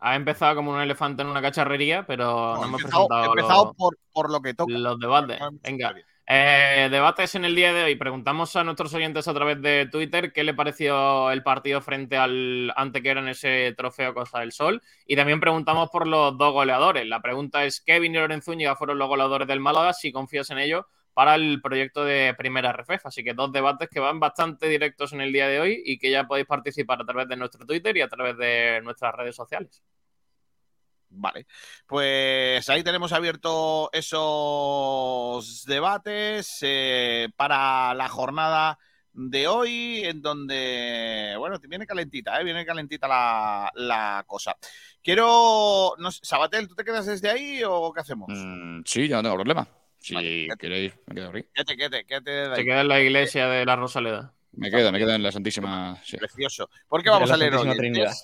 [0.00, 3.32] ha empezado como un elefante en una cacharrería, pero no, he hemos empezado, he presentado
[3.32, 4.72] empezado los- por, por lo que toca.
[4.72, 5.38] los debates.
[5.62, 5.94] Venga.
[6.32, 7.96] Eh, debates en el día de hoy.
[7.96, 12.72] Preguntamos a nuestros oyentes a través de Twitter qué le pareció el partido frente al
[12.76, 14.80] Antequera en ese trofeo Costa del Sol.
[15.06, 17.04] Y también preguntamos por los dos goleadores.
[17.08, 19.92] La pregunta es: ¿Kevin y Loren Zúñiga fueron los goleadores del Málaga?
[19.92, 23.06] Si confías en ello para el proyecto de Primera RFF.
[23.06, 26.12] Así que dos debates que van bastante directos en el día de hoy y que
[26.12, 29.82] ya podéis participar a través de nuestro Twitter y a través de nuestras redes sociales.
[31.12, 31.46] Vale,
[31.86, 38.78] pues ahí tenemos abierto esos debates eh, para la jornada
[39.12, 42.44] de hoy, en donde, bueno, viene calentita, ¿eh?
[42.44, 44.56] viene calentita la, la cosa.
[45.02, 48.28] Quiero, no sé, Sabatel, ¿tú te quedas desde ahí o qué hacemos?
[48.30, 49.68] Mm, sí, yo no tengo problema.
[49.98, 50.14] Si
[50.58, 51.44] queréis, me quedo aquí.
[51.52, 52.64] Quédate, quédate, quédate Se ahí.
[52.64, 54.32] queda en la iglesia de la Rosaleda.
[54.52, 56.00] Me quedo, me quedo en la Santísima.
[56.04, 56.16] sí.
[56.16, 56.70] Precioso.
[56.88, 57.54] ¿Por qué vamos a leer?
[57.76, 58.14] Trinidad.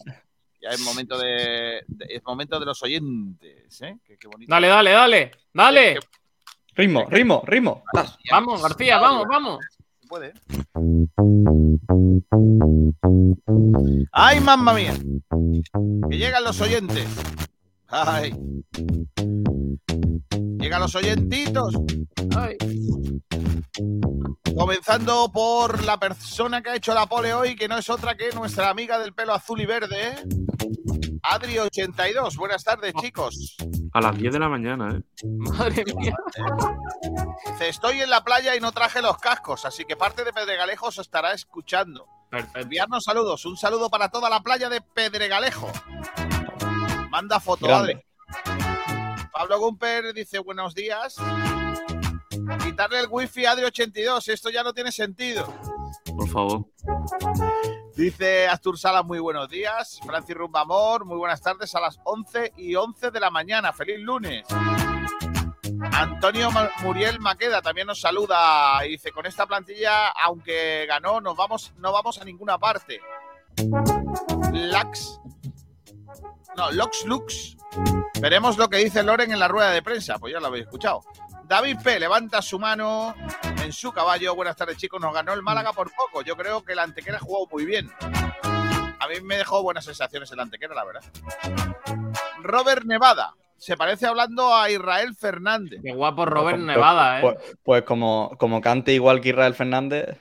[0.61, 3.99] Ya es momento de, de- es momento de los oyentes, ¿eh?
[4.05, 4.51] Qué, qué bonito.
[4.51, 5.99] Dale, dale, dale, dale.
[6.75, 7.85] Ritmo, ritmo, ritmo.
[8.31, 9.59] Vamos, García, vamos, vamos.
[10.01, 10.33] Se puede.
[14.13, 14.95] ¡Ay, mamma mía!
[16.11, 17.07] Que llegan los oyentes.
[17.89, 18.35] ¡Ay!
[20.67, 21.77] Llegan los oyentitos.
[22.37, 22.57] Ay.
[24.59, 28.33] Comenzando por la persona que ha hecho la pole hoy, que no es otra que
[28.33, 30.17] nuestra amiga del pelo azul y verde, ¿eh?
[31.23, 32.37] Adri82.
[32.37, 33.57] Buenas tardes, chicos.
[33.93, 35.03] A las 10 de la mañana, ¿eh?
[35.39, 36.17] Madre mía.
[37.47, 40.89] Dice, estoy en la playa y no traje los cascos, así que parte de Pedregalejo
[40.89, 42.09] os estará escuchando.
[42.57, 43.45] Enviarnos saludos.
[43.45, 45.71] Un saludo para toda la playa de Pedregalejo.
[47.09, 47.93] Manda foto, Grande.
[47.93, 48.06] Adri.
[49.37, 51.17] Pablo Gumper dice buenos días.
[52.65, 55.53] Quitarle el wifi a Adri82, esto ya no tiene sentido.
[56.17, 56.65] Por favor.
[57.95, 60.01] Dice Astur Salas, muy buenos días.
[60.07, 63.75] Francis Rumbamor, muy buenas tardes a las 11 y 11 de la mañana.
[63.75, 64.47] Feliz lunes.
[65.93, 66.49] Antonio
[66.83, 71.93] Muriel Maqueda también nos saluda y dice, con esta plantilla, aunque ganó, nos vamos, no
[71.93, 73.03] vamos a ninguna parte.
[74.53, 75.21] Lax.
[76.57, 77.57] No, Lux Lux.
[78.21, 80.19] Veremos lo que dice Loren en la rueda de prensa.
[80.19, 81.03] Pues ya lo habéis escuchado.
[81.45, 82.01] David P.
[82.01, 83.15] levanta su mano
[83.63, 84.35] en su caballo.
[84.35, 85.01] Buenas tardes, chicos.
[85.01, 86.23] Nos ganó el Málaga por poco.
[86.23, 87.91] Yo creo que el Antequera jugó muy bien.
[88.99, 91.03] A mí me dejó buenas sensaciones el Antequera, la verdad.
[92.43, 93.35] Robert Nevada.
[93.59, 95.81] Se parece hablando a Israel Fernández.
[95.83, 97.23] Qué guapo Robert Pues- Nevada, ¿eh?
[97.23, 100.19] Pues, pues como, como cante igual que Israel Fernández.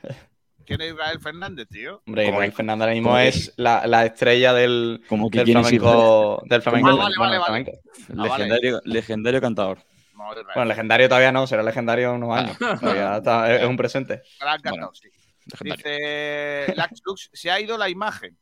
[0.65, 2.01] ¿Quién es Israel Fernández, tío?
[2.07, 5.67] Hombre, Israel Fernández ahora mismo es la, la estrella del, Como que del quién es
[5.67, 6.41] flamenco.
[6.45, 6.89] Del flamenco.
[6.89, 7.43] Ah, vale, bueno, vale, vale.
[7.45, 7.71] flamenco.
[8.09, 8.43] Ah, vale.
[8.45, 9.77] Legendario, legendario cantador.
[10.15, 12.57] Bueno, legendario todavía no, será legendario en unos años.
[12.57, 14.21] Todavía está- es, es un presente.
[14.39, 15.09] Gran cantador, sí.
[15.45, 15.75] Legendario.
[15.85, 18.37] Dice Lax Lux, se ha ido la imagen.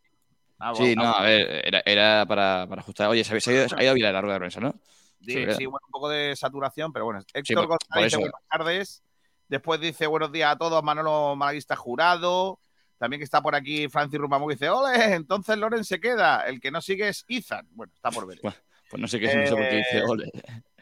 [0.59, 3.09] Ah, bueno, Sí, no, ah, a ver, era, era para, para ajustar.
[3.09, 4.61] Oye, se ha, se ha ido, se ha ido a Vilar la rueda de prensa,
[4.61, 4.73] ¿no?
[5.19, 7.19] Sí, Sí, sí, bueno, un poco de saturación, pero bueno.
[7.19, 9.02] Héctor Sí, por- González buenas tardes.
[9.47, 12.59] Después dice buenos días a todos, Manolo Malaguista Jurado.
[12.97, 16.41] También que está por aquí Francis Rumamo que dice, ole, entonces Loren se queda.
[16.47, 17.67] El que no sigue es Ethan.
[17.71, 18.39] Bueno, está por ver.
[18.41, 20.31] Pues no sé qué es eso porque dice Eh, ole.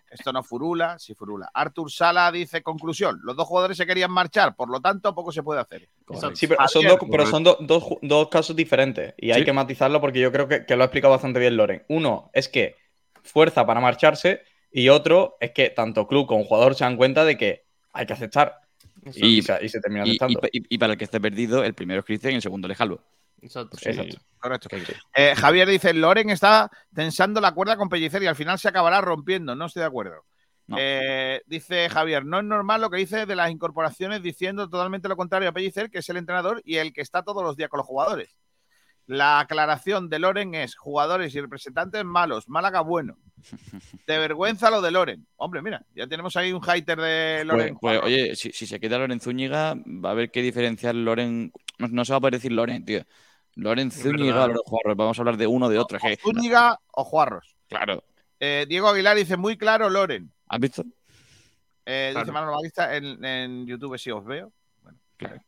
[0.09, 1.49] Esto no furula, sí furula.
[1.53, 5.41] Artur Sala dice, conclusión, los dos jugadores se querían marchar, por lo tanto, poco se
[5.41, 5.87] puede hacer.
[6.35, 9.53] Sí, pero son, dos, pero son dos- dos ju- dos casos diferentes y hay que
[9.53, 11.85] matizarlo porque yo creo que, que lo ha explicado bastante bien Loren.
[11.87, 12.75] Uno es que
[13.23, 17.37] fuerza para marcharse y otro es que tanto club como jugador se dan cuenta de
[17.37, 18.59] que hay que aceptar.
[19.15, 20.39] Y, Y, se, y se termina aceptando.
[20.51, 22.67] y- y- y para el que esté perdido, el primero es Cristian y el segundo
[22.67, 23.01] Lejalvo.
[23.41, 23.77] Exacto.
[23.81, 24.17] Exacto.
[24.39, 24.69] Correcto.
[25.15, 29.01] Eh, Javier dice, Loren está tensando la cuerda con Pellicer y al final se acabará
[29.01, 29.55] rompiendo.
[29.55, 30.23] No estoy de acuerdo.
[30.67, 30.77] No.
[30.79, 35.17] Eh, dice Javier, no es normal lo que dice de las incorporaciones diciendo totalmente lo
[35.17, 37.79] contrario a Pellicer, que es el entrenador y el que está todos los días con
[37.79, 38.35] los jugadores.
[39.07, 43.17] La aclaración de Loren es jugadores y representantes malos, Málaga bueno.
[44.07, 45.25] De vergüenza lo de Loren.
[45.37, 47.77] Hombre, mira, ya tenemos ahí un hater de Pues, Loren.
[47.79, 51.51] pues, oye, si, si se queda Loren Zúñiga, va a haber que diferenciar Loren.
[51.79, 53.01] No, no se va a poder decir Loren, tío.
[53.55, 54.47] Loren Zúñiga.
[54.47, 54.95] Loren Juarros.
[54.95, 55.97] Vamos a hablar de uno o de otro.
[55.99, 57.55] Que, Zúñiga o Juarros.
[57.67, 58.03] claro.
[58.39, 60.31] Eh, Diego Aguilar dice, muy claro Loren.
[60.47, 60.83] ¿Has visto?
[61.85, 62.25] Eh, Claro.
[62.25, 64.51] Dice Manolo Batista en, en YouTube si os veo.
[64.83, 65.41] Bueno, Claro.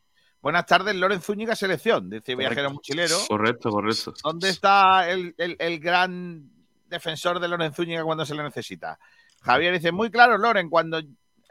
[0.44, 2.74] Buenas tardes, Loren Zúñiga Selección, dice Viajero Correcto.
[2.76, 3.16] Mochilero.
[3.30, 4.14] Correcto, correcto.
[4.22, 6.52] ¿Dónde está el, el- el gran
[6.88, 9.00] defensor de Loren Zúñiga cuando se le necesita?
[9.41, 11.02] Javier dice, muy claro, Loren, cuando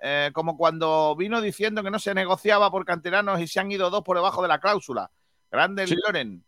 [0.02, 3.88] eh, como cuando vino diciendo que no se negociaba por canteranos y se han ido
[3.88, 5.10] dos por debajo de la cláusula.
[5.50, 5.96] Grande Sí.
[6.06, 6.44] Loren.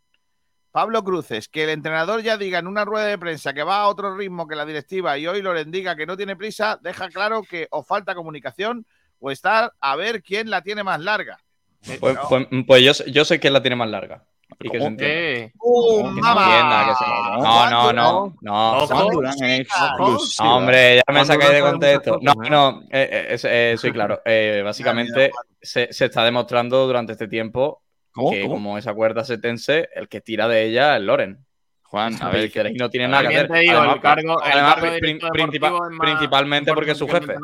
[0.71, 3.87] Pablo Cruces, que el entrenador ya diga en una rueda de prensa que va a
[3.87, 7.41] otro ritmo que la directiva y hoy Loren diga que no tiene prisa, deja claro
[7.43, 8.85] que o falta comunicación
[9.19, 11.39] o estar a ver quién la tiene más larga.
[11.99, 14.23] Pues, pues- pues yo, sé- yo sé quién la tiene más larga.
[14.59, 15.13] Y que se entienda.
[15.15, 15.51] ¿Qué?
[15.59, 16.43] ¡Uh, Que se mamá!
[16.45, 17.11] entienda, que se-
[17.41, 18.35] No, no, no.
[18.41, 18.87] no.
[20.39, 22.19] No, hombre, ya me sacáis de contexto.
[22.21, 24.21] No, no, eh, eh, es- eh, soy claro.
[24.25, 25.31] Eh, básicamente
[25.61, 27.81] se, se está demostrando durante este tiempo
[28.31, 28.53] que ¿Cómo?
[28.53, 31.39] como esa cuerda se tense, el que tira de ella es Loren.
[31.83, 34.77] Juan, a ver, y no tiene nada que más
[35.99, 37.35] principalmente porque es su que jefe.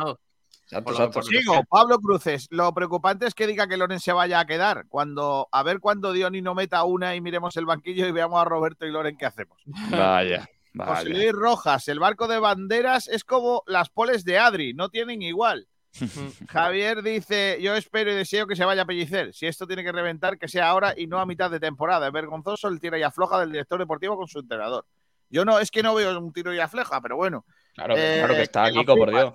[1.41, 2.47] Sigo, Pablo Cruces.
[2.51, 4.85] Lo preocupante es que diga que Loren se vaya a quedar.
[4.87, 8.45] Cuando, a ver cuando Diony no meta una y miremos el banquillo y veamos a
[8.45, 9.57] Roberto y Loren qué hacemos.
[9.89, 10.39] Vaya,
[10.73, 11.03] José vaya.
[11.09, 15.67] Luis Rojas, el barco de banderas es como las poles de Adri, no tienen igual.
[16.49, 19.33] Javier dice, yo espero y deseo que se vaya a pellicer.
[19.33, 22.07] Si esto tiene que reventar, que sea ahora y no a mitad de temporada.
[22.07, 24.85] Es vergonzoso el tira y afloja del director deportivo con su entrenador.
[25.29, 27.45] Yo no, es que no veo un tiro y afloja, pero bueno.
[27.73, 29.09] Claro, que- Eh, claro que está, que lo Kiko, por.
[29.09, 29.33] Dios.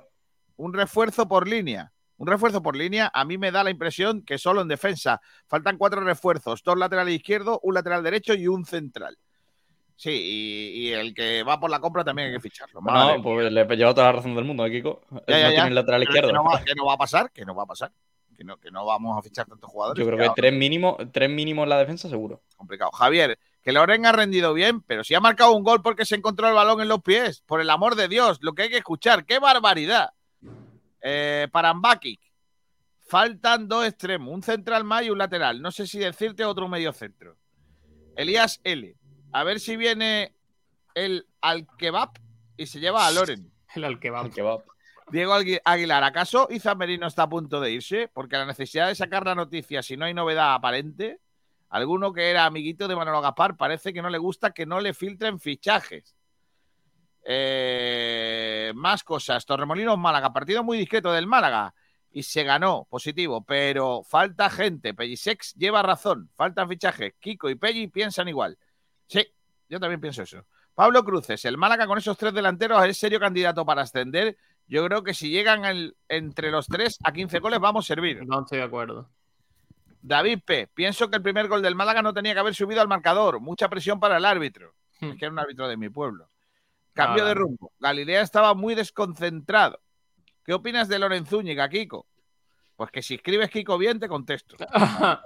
[0.57, 1.93] Un refuerzo por línea.
[2.19, 5.21] Un refuerzo por línea, a mí me da la impresión que solo en defensa.
[5.47, 9.19] Faltan cuatro refuerzos, dos laterales izquierdos, un lateral derecho y un central.
[9.97, 12.81] Sí, y, y el que va por la compra también hay que ficharlo.
[12.81, 15.03] Madre No, pues le he llevado toda la razón del mundo, ¿eh, Kiko.
[15.27, 15.51] Ya, ya, no ya.
[15.51, 16.29] tiene el lateral izquierdo.
[16.29, 17.93] Que no, va, que no va a pasar, que no va a pasar.
[18.37, 20.05] Que no, que no vamos a fichar tantos jugadores.
[20.05, 22.43] Yo creo que tres mínimos tres mínimos en la defensa, seguro.
[22.57, 22.91] complicado.
[22.93, 26.47] Javier, que Loren ha rendido bien, pero si ha marcado un gol porque se encontró
[26.49, 27.43] el balón en los pies.
[27.47, 29.25] Por el amor de Dios, lo que hay que escuchar.
[29.25, 30.11] ¡Qué barbaridad!
[31.03, 32.21] Eh, para Mbakic,
[33.09, 35.61] faltan dos extremos, un central más y un lateral.
[35.63, 37.37] No sé si decirte otro medio centro.
[38.17, 38.97] Elías L.
[39.33, 40.35] A ver si viene
[40.95, 42.11] el al kebab
[42.57, 43.53] y se lleva a Loren.
[43.75, 44.65] El Alkebab.
[45.11, 48.09] Diego Agui- Aguilar, ¿acaso Izan Merino está a punto de irse?
[48.09, 51.21] Porque la necesidad de sacar la noticia si no hay novedad aparente.
[51.69, 54.95] Alguno que era amiguito de Manolo Gaspar parece que no le gusta que no le
[54.95, 56.16] filtren fichajes.
[57.29, 59.45] Eh, más cosas.
[59.45, 61.75] Torremolinos Málaga, partido muy discreto del Málaga.
[62.13, 64.95] Y se ganó, positivo, pero falta gente.
[64.95, 67.15] Pellisex lleva razón, faltan fichajes.
[67.19, 68.57] Kiko y Pelli piensan igual.
[69.07, 69.27] Sí,
[69.69, 70.47] yo también pienso eso.
[70.75, 74.37] Pablo Cruces, el Málaga con esos tres delanteros es serio candidato para ascender.
[74.67, 78.25] Yo creo que si llegan entre los tres a 15 goles vamos a servir.
[78.27, 79.11] No estoy de acuerdo.
[80.01, 80.69] David P.
[80.69, 83.41] Pienso que el primer gol del Málaga no tenía que haber subido al marcador.
[83.41, 84.75] Mucha presión para el árbitro.
[85.01, 86.31] Es que era un árbitro de mi pueblo.
[86.97, 87.73] Cambio Ah, de rumbo.
[87.79, 89.81] Galilea estaba muy desconcentrado.
[90.43, 92.07] ¿Qué opinas de Loren Zúñiga, Kiko?
[92.75, 94.57] Pues que si escribes Kiko bien, te contesto.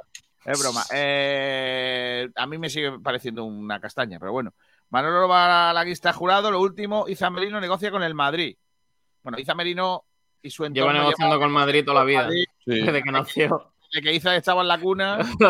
[0.45, 0.83] es broma.
[0.93, 4.53] Eh, a mí me sigue pareciendo una castaña, pero bueno.
[4.91, 8.57] Manolo Malaguista jurado, lo último, Iza Merino negocia con el Madrid.
[9.23, 10.05] Bueno, Iza Merino
[10.43, 10.91] y su entorno...
[10.91, 13.73] Lleva negociando con Madrid toda la vida, Madrid, desde que nació.
[13.93, 15.19] Desde que Iza estaba en la cuna,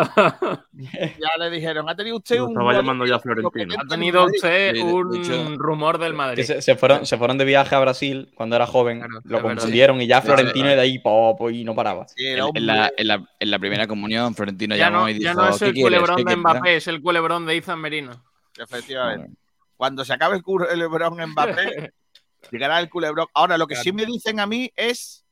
[0.72, 2.50] ya le dijeron, ha tenido usted un...
[2.50, 3.74] estaba llamando ya Florentino.
[3.78, 6.36] Ha tenido usted un hecho- rumor del Madrid.
[6.36, 10.00] Que se, se fueron, se fueron de viaje a Brasil cuando era joven, lo confundieron
[10.00, 10.72] y ya Florentino sí.
[10.72, 12.06] y de ahí po, po, y no paraba.
[12.16, 15.24] En, en la, en la- en la primera comunión, Florentino ya llamó no, y dijo:
[15.24, 16.38] ya no es ¿Qué el culebrón ¿Qué de quieres?".
[16.40, 18.24] Mbappé, es el culebrón de Izan Merino.
[18.58, 19.36] Efectivamente.
[19.76, 21.92] Cuando se acabe el culebrón Mbappé,
[22.50, 23.26] llegará el culebrón.
[23.34, 25.24] Ahora, lo que sí me dicen a mí es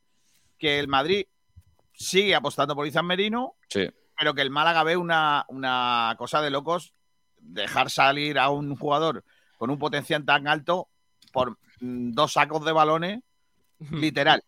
[0.58, 1.24] que el Madrid
[1.98, 3.88] sigue apostando por Izan Merino, Sí.
[4.16, 6.92] pero que el Málaga ve una, una cosa de locos
[7.40, 9.24] dejar salir a un jugador
[9.58, 10.88] con un potencial tan alto
[11.32, 13.20] por mm, dos sacos de balones,
[13.90, 14.42] literal.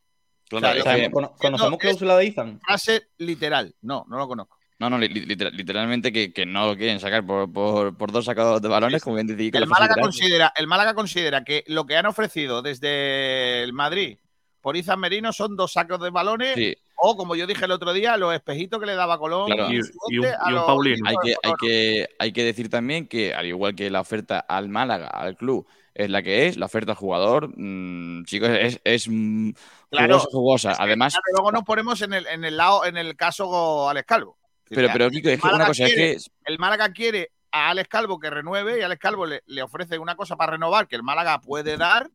[0.49, 2.61] Claro, O sea, es lo que- que- ¿Cono- ¿Conocemos cláusula de Izan?
[2.61, 3.75] Frase literal.
[3.83, 4.57] No, no lo conozco.
[4.81, 8.25] No, no, li- literal- literalmente que, que no lo quieren sacar por, por, por dos
[8.25, 9.51] sacados de balones, como bien decía.
[9.55, 14.19] El Málaga, considera, el Málaga considera que lo que han ofrecido desde el Madrid
[14.61, 16.75] por Izan Merino son dos sacos de balones Sí.
[16.97, 19.47] o, como yo dije el otro día, los espejitos que le daba Colón.
[19.47, 19.65] Claro.
[19.69, 23.75] bote a los Hay que, hay, equipos que, hay que decir también que, al igual
[23.75, 27.51] que la oferta al Málaga, al club, es la que es, la oferta al jugador,
[27.57, 29.51] mm, chicos, es, es mm,
[29.91, 30.19] Claro.
[30.21, 30.71] jugosa, jugosa.
[30.73, 33.89] Es que, Además, claro, luego nos ponemos en el, en el lado, en el caso
[33.89, 34.39] Alex Calvo.
[34.69, 37.31] pero, pero Kiko, es que El una Málaga cosa es quiere- que El Málaga quiere
[37.53, 40.87] a Alex Calvo que renueve y Alex Calvo le, le ofrece una cosa para renovar
[40.87, 42.09] que el Málaga puede dar,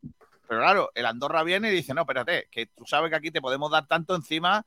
[0.48, 3.40] pero claro, el Andorra viene y dice, no, espérate, que tú sabes que aquí te
[3.40, 4.64] podemos dar tanto encima,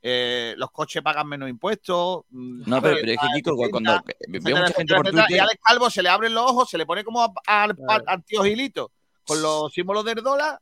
[0.00, 2.24] eh, los coches pagan menos impuestos.
[2.30, 5.26] Mm, no, pero, pero es que Kiko, cuando veo mucha gente por Twitter...
[5.28, 7.76] Y a Alex Calvo se le abren los ojos, se le pone como al
[8.24, 8.92] tío Gilito,
[9.24, 10.60] con los símbolos del dólar,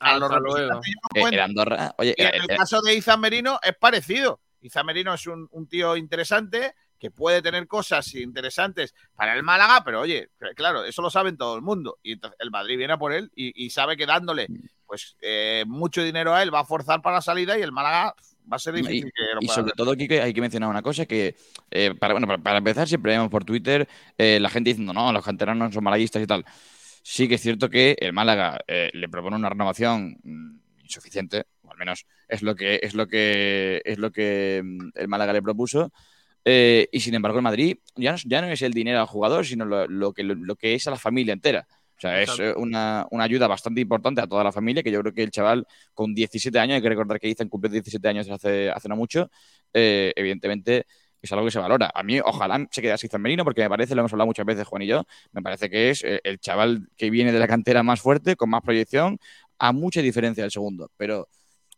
[0.00, 0.68] a los eh,
[1.14, 4.40] el Andorra, oye, y en eh, el eh, caso de Izan Merino es parecido.
[4.60, 9.82] Izan Merino es un, un tío interesante, que puede tener cosas interesantes para el Málaga,
[9.84, 11.98] pero oye, claro, eso lo saben todo el mundo.
[12.02, 14.50] Y el Madrid viene a por él y, y sabe que dándole
[14.86, 18.14] pues eh, mucho dinero a él va a forzar para la salida y el Málaga
[18.50, 19.74] va a ser Y, difícil que lo y sobre hacer.
[19.74, 21.36] todo, Kike, hay que mencionar una cosa que,
[21.70, 23.86] eh, para, bueno, para, para empezar, siempre vemos por Twitter
[24.16, 26.44] eh, la gente diciendo, no, los canteranos son malaguistas y tal.
[27.02, 31.78] Sí que es cierto que el Málaga le propone una renovación mm, insuficiente, o al
[31.78, 35.92] menos es lo que es lo que es lo que mm, el Málaga le propuso.
[36.44, 39.44] Eh, y sin embargo, el Madrid ya no, ya no es el dinero al jugador,
[39.44, 41.66] sino lo, lo que, lo, que es a la familia entera.
[41.98, 45.00] O sea, es eh, una, una ayuda bastante importante a toda la familia, que yo
[45.00, 48.30] creo que el chaval con 17 años, hay que recordar que Ethan cumplió 17 años
[48.30, 49.30] hace, hace no mucho,
[49.72, 50.86] eh, evidentemente
[51.20, 51.90] es algo que se valora.
[51.92, 54.66] A mí, ojalá se quedase Ethan Merino, porque me parece, lo hemos hablado muchas veces
[54.66, 57.82] Juan y yo, me parece que es eh, el chaval que viene de la cantera
[57.82, 59.18] más fuerte, con más proyección,
[59.58, 60.90] a mucha diferencia del segundo.
[60.96, 61.28] Pero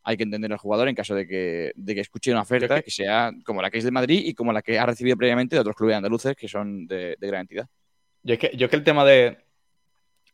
[0.03, 2.91] hay que entender al jugador en caso de que, de que escuche una oferta que...
[2.91, 5.61] sea como la que es de Madrid y como la que ha recibido previamente de
[5.61, 7.69] otros clubes andaluces que son de, de gran entidad.
[8.23, 9.39] Yo es que, yo es que el tema de,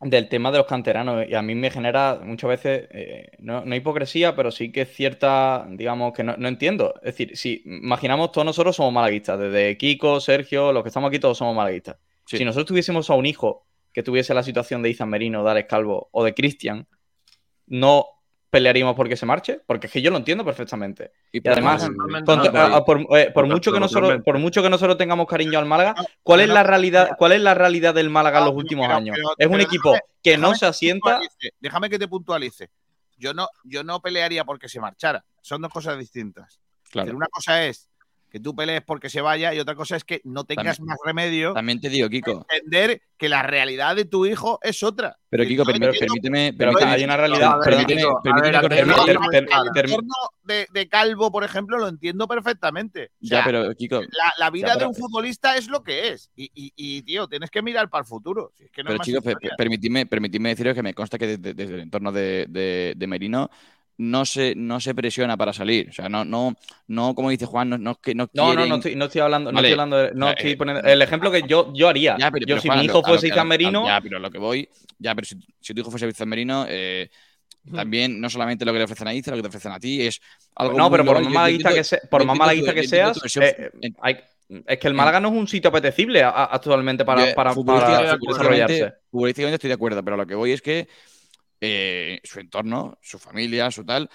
[0.01, 3.75] del tema de los canteranos, y a mí me genera muchas veces, eh, no, no
[3.75, 6.95] hipocresía, pero sí que cierta, digamos, que no, no entiendo.
[6.97, 11.19] Es decir, si imaginamos todos nosotros somos malaguistas, desde Kiko, Sergio, los que estamos aquí
[11.19, 11.97] todos somos malaguistas.
[12.27, 12.39] Sí.
[12.39, 15.69] Si nosotros tuviésemos a un hijo que tuviese la situación de Izan Merino, de Alex
[15.69, 16.87] Calvo o de Cristian,
[17.67, 18.05] no
[18.51, 21.13] pelearíamos porque se marche, porque es que yo lo entiendo perfectamente.
[21.33, 24.25] Y, Y además, no, por, eh, mucho que nosotros, totalmente.
[24.25, 27.55] por mucho que nosotros tengamos cariño al Málaga, ¿cuál es la realidad, cuál es la
[27.55, 29.17] realidad del Málaga en No, los últimos pero- años?
[29.17, 31.21] pero- es un pero equipo déjame- que no se asienta.
[31.61, 32.71] Déjame que te puntualice.
[33.19, 35.25] Yo no, yo no pelearía porque se marchara.
[35.41, 36.61] Son dos cosas distintas.
[36.91, 37.17] Claro.
[37.17, 37.89] Una cosa es
[38.37, 40.99] que tú pelees porque se vaya y otra cosa es que no tengas También- más
[41.05, 45.17] remedio También te digo, Kiko, entender que la realidad de tu hijo es otra.
[45.31, 47.57] pero Kiko, yo permíteme, permíteme, Pero que permíteme- hay una realidad.
[47.65, 48.55] Permíteme, permíteme el
[49.85, 50.15] entorno
[50.45, 53.07] de, Calvo, por ejemplo, lo entiendo perfectamente.
[53.07, 56.09] O Ya, pero Kiko, la, la vida Ya, pero- de un futbolista es lo que
[56.09, 56.31] es.
[56.37, 58.53] Y, y- y, tío, tienes que mirar para el futuro.
[58.55, 59.51] Si es que no hay Pero chicos, pe- historia.
[59.51, 63.07] pe- permitidme, permitidme deciros que me consta que desde, desde el entorno de, de- de
[63.07, 63.51] Merino
[63.99, 65.89] no se, no se presiona para salir.
[65.89, 66.55] O sea, no, no,
[66.89, 69.05] no como dice Juan, no, no, es que no No, no, quieren- no estoy, no
[69.07, 69.69] estoy hablando, no Vale.
[69.69, 72.17] estoy hablando, de- no Eh, estoy eh, poniendo el ejemplo que yo, yo haría.
[72.19, 73.49] Ya, pero, yo pero, si Juan, mi hijo lo- fuese Izan
[73.87, 74.69] Ya, pero lo que voy.
[74.99, 77.09] Ya, pero si, si tu hijo fuese Izan Merino, eh,
[77.75, 80.03] también no solamente lo que le ofrecen a Iza, lo que te ofrecen a ti
[80.07, 80.21] es
[80.55, 80.79] algo.
[80.79, 84.19] no, pero por más malaguista que sea, por más malaguista que seas, eh, en- hay-
[84.67, 87.55] es que el Málaga no es un sitio apetecible a- a- actualmente para, para, para
[87.55, 88.93] futbolísticamente- desarrollarse.
[89.11, 90.87] futbolísticamente estoy de acuerdo, pero lo que voy es que
[91.61, 94.11] eh, su entorno, su familia, su tal,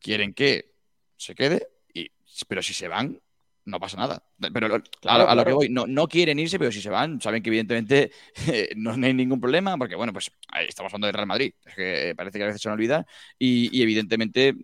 [0.00, 0.72] quieren que
[1.16, 2.10] se quede, y,
[2.48, 3.20] pero si se van,
[3.66, 4.22] no pasa nada.
[4.52, 7.42] Pero Claro, a, lo que voy, no, no quieren irse, pero si se van, saben
[7.42, 8.10] que evidentemente
[8.48, 10.30] eh, no hay ningún problema, porque bueno, pues
[10.66, 13.06] estamos hablando del Real Madrid, es que parece que a veces se nos olvida,
[13.38, 14.54] y, y evidentemente,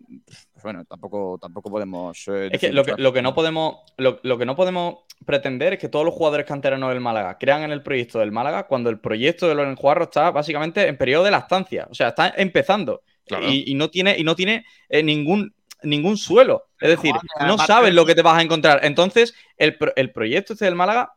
[0.53, 2.27] pues bueno, tampoco, tampoco podemos...
[2.27, 5.73] eh, Es que lo que, lo que no podemos, lo, lo que no podemos pretender
[5.73, 8.89] es que todos los jugadores canteranos del Málaga crean en el proyecto del Málaga cuando
[8.89, 11.87] el proyecto de Loren Juarro está básicamente en periodo de lactancia.
[11.89, 13.01] O sea, está empezando.
[13.25, 13.45] Claro.
[13.47, 15.53] Y, y no tiene, y no tiene eh, ningún,
[15.83, 16.67] ningún suelo.
[16.79, 18.79] Es decir, no sabes lo que te vas a encontrar.
[18.83, 21.11] Entonces, el, pro- el proyecto este del Málaga,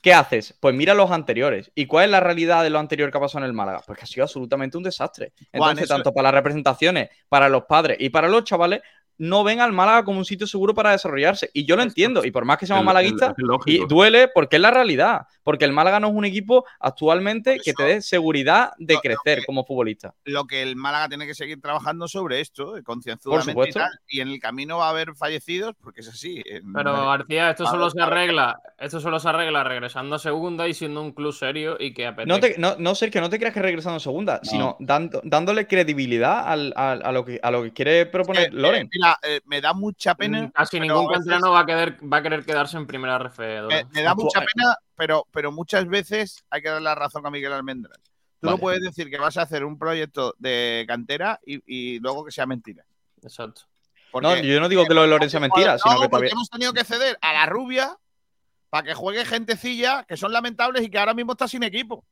[0.00, 0.56] ¿qué haces?
[0.60, 1.70] Pues mira los anteriores.
[1.74, 3.82] ¿Y cuál es la realidad de lo anterior que ha pasado en el Málaga?
[3.86, 5.32] Pues que ha sido absolutamente un desastre.
[5.52, 8.80] Entonces, eso- tanto para las representaciones, para los padres y para los chavales,
[9.18, 11.50] no ven al Málaga como un sitio seguro para desarrollarse.
[11.54, 12.24] Y yo lo entiendo.
[12.24, 15.22] Y por más que seamos El- malaguistas, el- y duele porque es la realidad.
[15.42, 19.64] Porque el Málaga no es un equipo actualmente que te dé seguridad de crecer como
[19.64, 20.14] futbolista.
[20.24, 23.90] lo que el Málaga tiene que seguir trabajando sobre esto, eh, concienzudamente y tal.
[24.08, 26.42] Y en el camino va a haber fallecidos, porque es así.
[26.74, 30.74] Pero García, esto a solo se arregla, esto solo se arregla regresando a segunda y
[30.74, 32.34] siendo un club serio y que apetezca.
[32.34, 35.20] No, te, no, no ser que no te creas que regresando en segunda, sino dando-
[35.24, 38.88] dándole credibilidad al- al- a, lo que, a lo que quiere proponer Eh, Loren.
[39.22, 40.50] Eh, me da mucha pena.
[40.52, 43.38] Casi pero ningún canterano va a querer, va a querer quedarse en primera RF.
[43.68, 47.30] Me, me da mucha pena, pero, pero muchas veces hay que darle la razón a
[47.30, 48.00] Miguel Almendral.
[48.40, 52.24] Tú no puedes decir que vas a hacer un proyecto de cantera y, y luego
[52.24, 52.84] que sea mentira.
[53.22, 53.62] Exacto.
[54.22, 56.32] No, yo no digo que lo de Loren sea mentira, no, sino que porque todavía.
[56.32, 57.96] hemos tenido que ceder a la rubia
[58.70, 62.04] para que juegue gentecilla que son lamentables y que ahora mismo está sin equipo.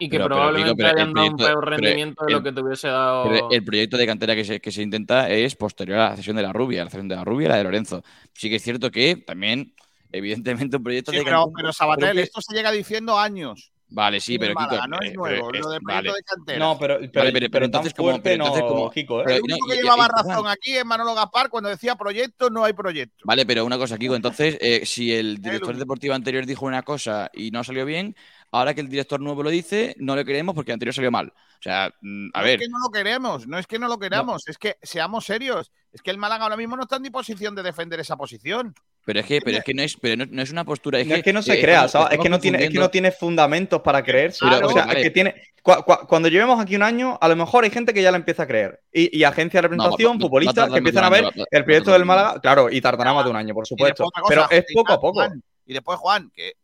[0.00, 2.42] Y que Pero- probablemente pero hayan dado un proyecto- peor pero rendimiento de el- lo
[2.44, 3.50] que te hubiese dado.
[3.50, 6.42] El proyecto de cantera que se, que se intenta es posterior a la cesión de
[6.42, 8.02] la Rubia, la cesión de la Rubia y la de Lorenzo.
[8.32, 9.74] Sí que es cierto que también,
[10.12, 11.56] evidentemente, un proyecto Sí, de pero, cantera.
[11.56, 13.72] pero Sabatel, que- esto se llega diciendo años.
[13.90, 14.86] Vale, sí, pero Kiko.
[14.86, 16.12] No es eh, nuevo, pero lo de es- proyecto vale.
[16.12, 16.58] de cantera.
[16.58, 19.20] No, pero, pero, Vale, pero- pero pero tan entonces como- pero entonces no, como- Kiko,
[19.20, 19.24] ¿eh?
[19.24, 21.96] pero- el único no, que y- llevaba y- razón aquí es Manolo Gaspar cuando decía
[21.96, 23.16] proyecto, no hay proyecto.
[23.24, 24.14] Vale, pero una cosa, Kiko.
[24.14, 28.14] Entonces, eh, si el director deportivo anterior dijo una cosa y no salió bien,
[28.50, 31.32] ahora que el director nuevo lo dice, no le creemos porque el anterior salió mal.
[31.58, 32.54] O sea, mm, a no ver.
[32.60, 35.72] es que no lo queremos, no es que no lo queramos, es que seamos serios.
[35.92, 38.74] Es que el Málaga ahora mismo no está en ni posición de defender esa posición.
[39.04, 41.00] Pero es que, pero es que no es, pero no, no es una postura.
[41.00, 42.18] Es No que, es que no se eh, crea, estamos- ¿sabes?
[42.18, 44.38] Es que no tiene, es que no tiene fundamentos para creerse.
[44.48, 45.00] Pero, o sea, vale.
[45.00, 45.34] es que tiene.
[45.64, 48.18] cua- cua- cuando llevemos aquí un año, a lo mejor hay gente que ya la
[48.18, 48.80] empieza a creer.
[48.92, 51.64] Y, y agencias de representación, futbolistas, que empiezan a ver año, va- va- el va
[51.64, 52.04] proyecto del.
[52.04, 52.40] Málaga.
[52.40, 54.08] Claro, y tardará más de un año, por supuesto.
[54.28, 55.26] Pero es poco a poco.
[55.68, 56.54] Y después, Juan, que,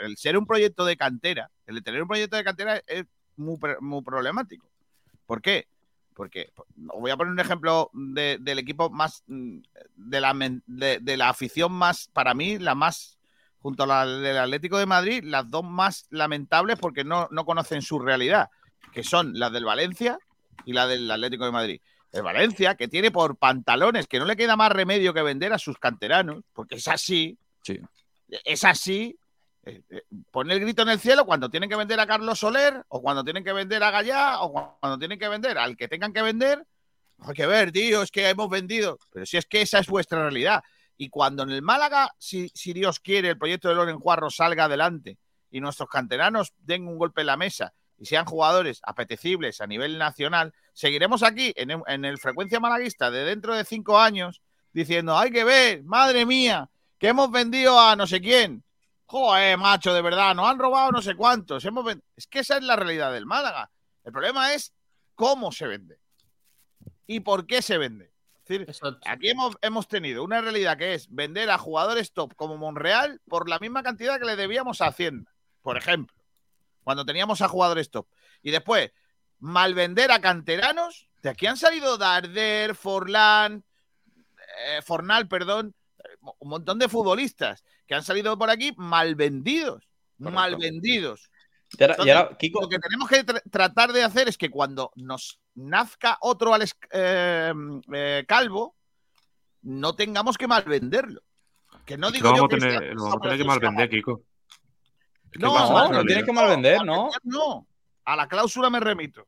[0.00, 3.04] el, ser un proyecto de cantera, el de tener un proyecto de cantera es
[3.36, 4.68] muy, muy problemático.
[5.26, 5.68] ¿Por qué?
[6.12, 6.50] Porque
[6.88, 9.58] os voy a poner un ejemplo de- del equipo más mm,
[9.94, 10.34] de la,
[10.66, 13.16] de la afición más, para mí, la más,
[13.60, 17.80] junto a la del Atlético de Madrid, las dos más lamentables porque no, no conocen
[17.80, 18.50] su realidad,
[18.92, 20.18] que son las del Valencia
[20.64, 21.80] y la del Atlético de Madrid.
[22.10, 25.58] El Valencia, que tiene por pantalones, que no le queda más remedio que vender a
[25.58, 27.80] sus canteranos, porque es así, Sí.
[28.44, 29.18] Es así.
[29.64, 32.84] eh, eh, Pone el grito en el cielo cuando tienen que vender a Carlos Soler,
[32.88, 35.88] o cuando tienen que vender a Gallá, o cu- cuando tienen que vender al que
[35.88, 36.64] tengan que vender.
[37.20, 38.98] Hay que ver, tío, es que hemos vendido.
[39.12, 40.62] Pero si es que esa es vuestra realidad.
[40.98, 44.64] Y cuando en el Málaga, si, si Dios quiere, el proyecto de Loren Juarro salga
[44.64, 45.18] adelante
[45.50, 49.96] y nuestros canteranos den un golpe en la mesa y sean jugadores apetecibles a nivel
[49.98, 55.16] nacional, seguiremos aquí en, el- en el frecuencia malaguista de dentro de cinco años diciendo,
[55.18, 56.68] hay que ver, madre mía,
[56.98, 58.64] que hemos vendido a no sé quién.
[59.06, 61.64] Joder, macho, de verdad, nos han robado no sé cuántos.
[61.64, 61.86] Hemos
[62.16, 63.70] Es que esa es la realidad del Málaga.
[64.04, 64.72] El problema es
[65.14, 66.00] cómo se vende
[67.06, 68.12] y por qué se vende.
[68.44, 72.56] Es decir, aquí hemos, hemos tenido una realidad que es vender a jugadores top como
[72.56, 76.16] Monreal por la misma cantidad que le debíamos a Hacienda, por ejemplo,
[76.84, 78.06] cuando teníamos a jugadores top.
[78.42, 78.92] Y después,
[79.40, 81.08] malvender a canteranos.
[81.22, 83.64] De aquí han salido Darder, Forlán,
[84.64, 85.74] eh, Fornal, perdón,
[86.38, 89.88] un montón de futbolistas que han salido por aquí mal vendidos.
[90.18, 91.30] Mal vendidos.
[91.78, 94.38] Y ahora- y Entonces, ahora, Kiko- Lo que tenemos que tra- tratar de hacer es
[94.38, 97.52] que cuando nos nazca otro Alex eh,
[97.92, 98.76] eh, Calvo,
[99.62, 101.22] no tengamos que mal venderlo.
[101.84, 103.38] Que no que digo lo yo vamos a que tener, sea- lo vamos a tener
[103.38, 104.22] que mal vender, Kiko.
[105.32, 107.10] Que No, no, no tienes que mal vender, ¿no?
[107.24, 107.66] No,
[108.04, 109.26] a la cláusula me remito.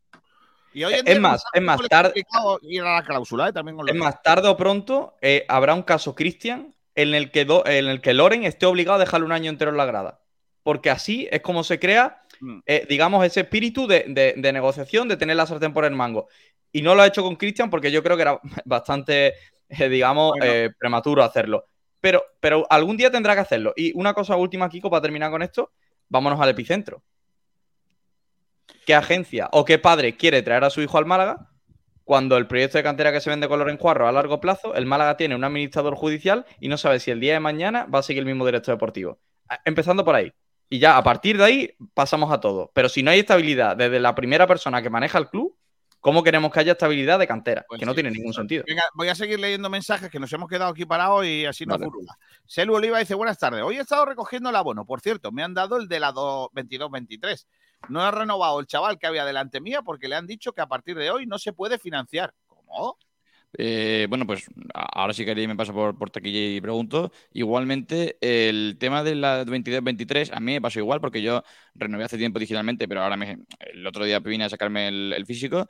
[0.79, 3.77] Y hoy en Es más, es más, tarde- complicado ir a la cláusula, eh, también
[3.89, 7.89] Es más, tarde o pronto eh, habrá un caso Cristian en el que do- en
[7.89, 10.21] el que Loren esté obligado a dejarle un año entero en la grada.
[10.63, 12.61] Porque así es como se crea, Mm.
[12.65, 16.29] eh, digamos, ese espíritu de, de- de negociación, de tener la sartén por el mango.
[16.71, 19.35] Y no lo ha hecho con Cristian porque yo creo que era bastante,
[19.69, 20.73] digamos, Bueno.
[20.79, 21.67] prematuro hacerlo.
[22.01, 23.73] Pero, pero algún día tendrá que hacerlo.
[23.75, 25.73] Y una cosa última, Kiko, para terminar con esto,
[26.09, 27.03] vámonos al epicentro.
[28.87, 31.51] ¿Qué agencia o qué padre quiere traer a su hijo al Málaga
[32.05, 34.87] cuando el proyecto de cantera que se vende con Loren Juarro a largo plazo, el
[34.87, 38.03] Málaga tiene un administrador judicial y no sabe si el día de mañana va a
[38.03, 39.19] seguir el mismo director deportivo?
[39.65, 40.33] Empezando por ahí.
[40.71, 42.71] Y ya a partir de ahí pasamos a todo.
[42.75, 45.55] Pero si no hay estabilidad desde la primera persona que maneja el club,
[46.01, 47.65] ¿Cómo queremos que haya estabilidad de cantera?
[47.69, 48.63] Pues que no tiene ningún sentido.
[48.67, 51.79] Venga, voy a seguir leyendo mensajes que nos hemos quedado aquí parados y así nos
[51.79, 51.91] Vale.
[52.47, 53.63] Selu Oliva dice, buenas tardes.
[53.63, 54.87] Hoy he estado recogiendo el abono.
[54.87, 57.47] Por cierto, me han dado el de la 22-23.
[57.89, 60.67] No he renovado el chaval que había delante mía porque le han dicho que a
[60.67, 62.35] partir de hoy no se puede financiar.
[62.47, 62.99] ¿Cómo?
[63.57, 67.13] Eh, bueno, pues ahora sí que me paso por, por taquilla y pregunto.
[67.33, 71.43] Igualmente, el tema de la 22-23, a mí me pasó igual porque yo
[71.75, 75.25] renové hace tiempo digitalmente, pero ahora me- el otro día vine a sacarme el, el
[75.27, 75.67] físico.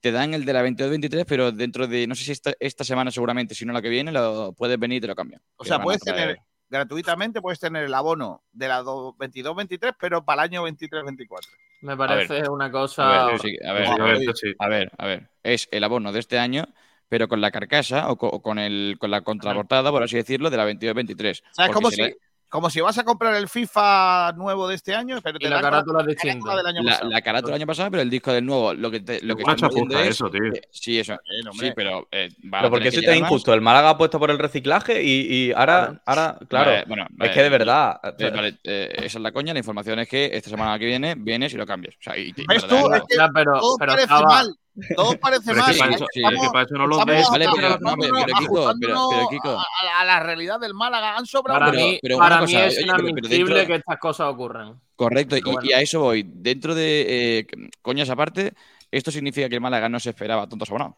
[0.00, 3.10] Te dan el de la 22-23, pero dentro de, no sé si esta, esta semana
[3.10, 5.42] seguramente, si no la que viene, lo puedes venir y te lo cambian.
[5.56, 6.38] O sea, puedes tener
[6.68, 11.48] gratuitamente, puedes tener el abono de la do- 22-23, pero para el año 23-24.
[11.80, 13.26] Me A parece ver, una A cosa.
[13.26, 14.18] ver, sí, a ver, a ver,
[14.58, 15.30] a ver, a ver.
[15.42, 16.64] Es el abono de este año,
[17.08, 20.50] pero con la carcasa o co- o con, el, con la contraportada, por así decirlo,
[20.50, 21.40] de la 22-23.
[21.40, 22.16] O sea, es Porque como se si, le-
[22.48, 25.60] como si vas a comprar el FIFA nuevo de este año, pero Y te la
[25.60, 26.38] carátula la distinta.
[26.46, 27.10] carátula del año la, pasado.
[27.10, 29.42] la carátula del año pasado, pero el disco del nuevo, lo que, te- lo que
[29.44, 30.44] Una estamos viendo chapuza es- eso, tío.
[30.52, 31.16] eh, sí, eso.
[31.58, 33.52] Sí, pero eh, Pero porque eso te es injusto.
[33.52, 37.30] El Málaga ha apuesto por el reciclaje y, y ahora, ahora, claro, Vale, bueno, es
[37.30, 38.00] que de verdad.
[38.18, 39.52] eh, vale, eh, esa es la coña.
[39.52, 41.94] La información es que esta semana que viene vienes y lo cambias.
[41.96, 42.76] O sea, y, ¿Ves tú?
[42.94, 44.54] Es que Ya, pero- todo pero parece estaba- mal.
[44.96, 45.72] Todo parece Pero es mal.
[45.72, 47.28] que para eso- sí, es que para eso no lo estamos ves.
[47.30, 49.08] Vale, pero- pero- pero, Kiko, pero-
[49.42, 51.16] pero, a, a la realidad del Málaga.
[51.16, 51.58] Han sobrado.
[51.60, 54.80] Para pero- mí, pero para cosa, mí es pero- pero inadmisible que estas cosas ocurran.
[54.96, 55.68] Correcto, y, Pero bueno.
[55.68, 56.24] y a eso voy.
[56.26, 57.46] Dentro de eh,
[57.82, 58.52] coñas aparte,
[58.90, 60.94] esto significa que el Málaga no se esperaba tantos abonados.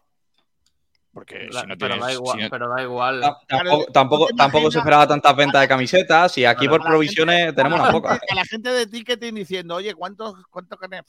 [1.13, 2.05] Porque La- si no pero, tienes.
[2.05, 3.19] da igual, si no- pero da igual.
[3.21, 6.81] Tampoco, Claro, tampoco, ¿tú te tampoco se esperaba tantas ventas de camisetas y aquí por
[6.81, 8.29] provisiones gente- tenemos a la unas gente- pocas.
[8.31, 11.01] A la gente de ticketing diciendo, oye, ¿cuántos cuánto gané?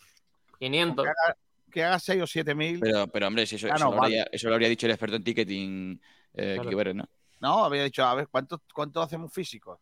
[0.58, 1.06] 500.
[1.72, 2.80] Que haga, que haga 6 o 7 mil.
[2.80, 4.20] pero, pero, hombre, si eso, Ya eso no lo vale.
[4.20, 6.00] habría, eso lo habría dicho el experto en ticketing,
[6.34, 6.94] eh, Claro.
[6.94, 7.04] ¿no?
[7.40, 9.78] No, había dicho, a ver, ¿cuánto, cuánto hacemos físicos?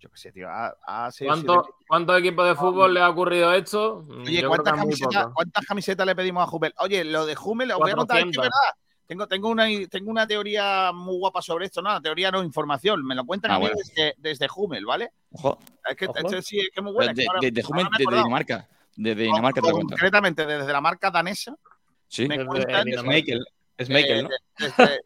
[0.00, 0.48] Yo qué sé, tío.
[0.48, 1.68] A, a seis o ¿Cuánto-.
[1.88, 4.02] ¿Cuántos equipos de fútbol le ha ocurrido esto?
[4.06, 5.26] Mm, Oye, ¿cuántas camisetas.
[5.34, 6.72] ¿cuántas camisetas le pedimos a Jumel?
[6.78, 8.42] Oye, lo de Jumel, os voy a contar, es que es 400.
[8.42, 8.80] verdad.
[9.06, 13.04] Tengo, tengo, una, tengo una teoría muy guapa sobre esto, no, teoría no, información.
[13.04, 13.76] Me lo cuentan Ah, a mí bueno.
[13.78, 15.10] desde, desde Jumel, ¿vale?
[15.32, 15.58] Ojo.
[15.90, 16.16] Es que, Ojo.
[16.18, 17.12] esto sí, es que es muy buena.
[17.12, 18.22] de, que ahora- de, de Hummel, me he de acordado.
[18.24, 18.68] Dinamarca.
[18.96, 19.70] De Dinamarca te.
[19.70, 21.56] Concretamente desde la marca danesa.
[22.08, 22.28] Sí.
[22.28, 23.00] Me Desde cuentan Dinamarca.
[23.02, 23.46] Schmeichel,
[23.80, 24.28] Schmeichel,
[24.58, 24.98] eh,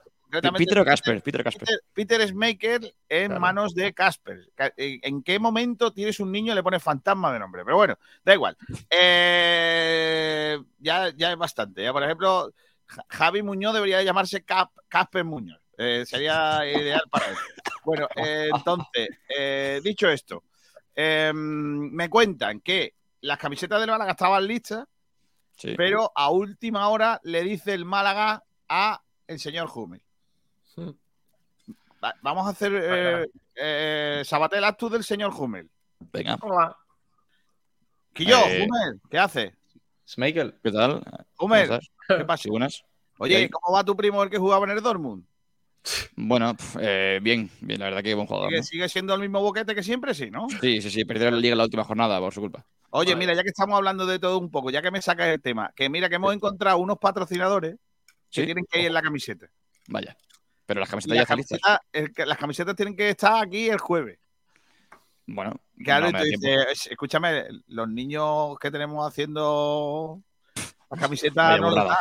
[0.59, 1.67] Peter Casper, Peter Casper.
[1.67, 3.41] Peter, Peter Schmeichel en Claro.
[3.41, 4.51] manos de Casper.
[4.55, 7.65] Ca- ¿En en qué momento tienes un niño y le pones fantasma de nombre?
[7.65, 8.57] Pero bueno, da igual.
[8.91, 11.83] Eh, ya, ya es bastante.
[11.83, 12.53] Ya, por ejemplo,
[12.87, 15.61] Ja- Javi Muñoz debería llamarse Cap- Casper Muñoz.
[15.79, 17.37] Eh, sería ideal para él.
[17.85, 20.43] Bueno, eh, entonces, eh, dicho esto,
[20.95, 24.87] eh, me cuentan que las camisetas del Málaga estaban listas,
[25.57, 25.75] Sí.
[25.77, 30.01] pero a última hora le dice el Málaga a el señor Hummel.
[30.77, 30.91] Hmm.
[32.03, 35.69] Va- Vamos a hacer eh, eh, Sabatel, tú del señor Hummel.
[36.13, 36.77] Venga, Hola.
[38.13, 39.55] Quillo, Eh, Hummel, ¿qué hace?
[40.07, 40.59] Schmeichel.
[40.63, 41.03] ¿qué tal?
[41.37, 41.81] ¿Cómo Hummel?
[42.07, 42.43] ¿qué pasa?
[42.45, 42.85] Sí, buenas.
[43.19, 43.51] Oye.
[43.51, 45.25] ¿cómo va tu primo el que jugaba en el Dortmund?
[46.17, 48.49] Bueno, eh, bien, bien, la verdad que buen jugador.
[48.51, 48.65] ¿Sigue, ¿no?
[48.65, 50.47] sigue siendo el mismo boquete que siempre, sí, ¿no?
[50.61, 52.65] Sí, sí, sí, perdió la liga en la última jornada por su culpa.
[52.91, 53.27] Oye, Vale.
[53.27, 55.73] mira, ya que estamos hablando de todo un poco, ya que me sacas el tema,
[55.77, 57.77] que mira que hemos encontrado unos patrocinadores
[58.31, 59.49] que tienen que ir en la camiseta.
[59.89, 60.17] vaya.
[60.67, 61.61] Pero las camisetas ya las están listas.
[61.61, 64.19] camisetas, el las camisetas tienen que estar aquí el jueves.
[65.27, 70.23] Bueno, Claro, no dices, escúchame, los niños que tenemos haciendo
[70.91, 71.99] la camiseta Vaya no nos da.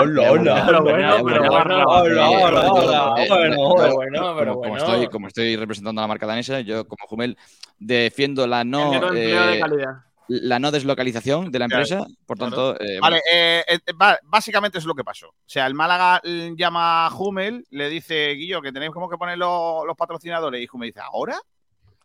[0.00, 0.62] Hola, hola.
[0.66, 3.56] Pero bueno, pero bueno.
[3.56, 4.76] Como- pero como bueno.
[4.76, 7.36] estoy, como estoy representando a la marca danesa, yo como Jumel
[7.78, 10.04] defiendo la no, de eh, calidad.
[10.28, 12.06] la no deslocalización de la Claro, empresa.
[12.26, 13.78] Por tanto, eh, Vale, eh, eh,
[14.24, 15.28] básicamente es lo que pasó.
[15.28, 16.20] O sea, el Málaga
[16.56, 20.62] llama a Hummel, le dice, Guillo, que tenéis como que poner los, los patrocinadores.
[20.62, 21.38] Y Hummel dice, ¿ahora?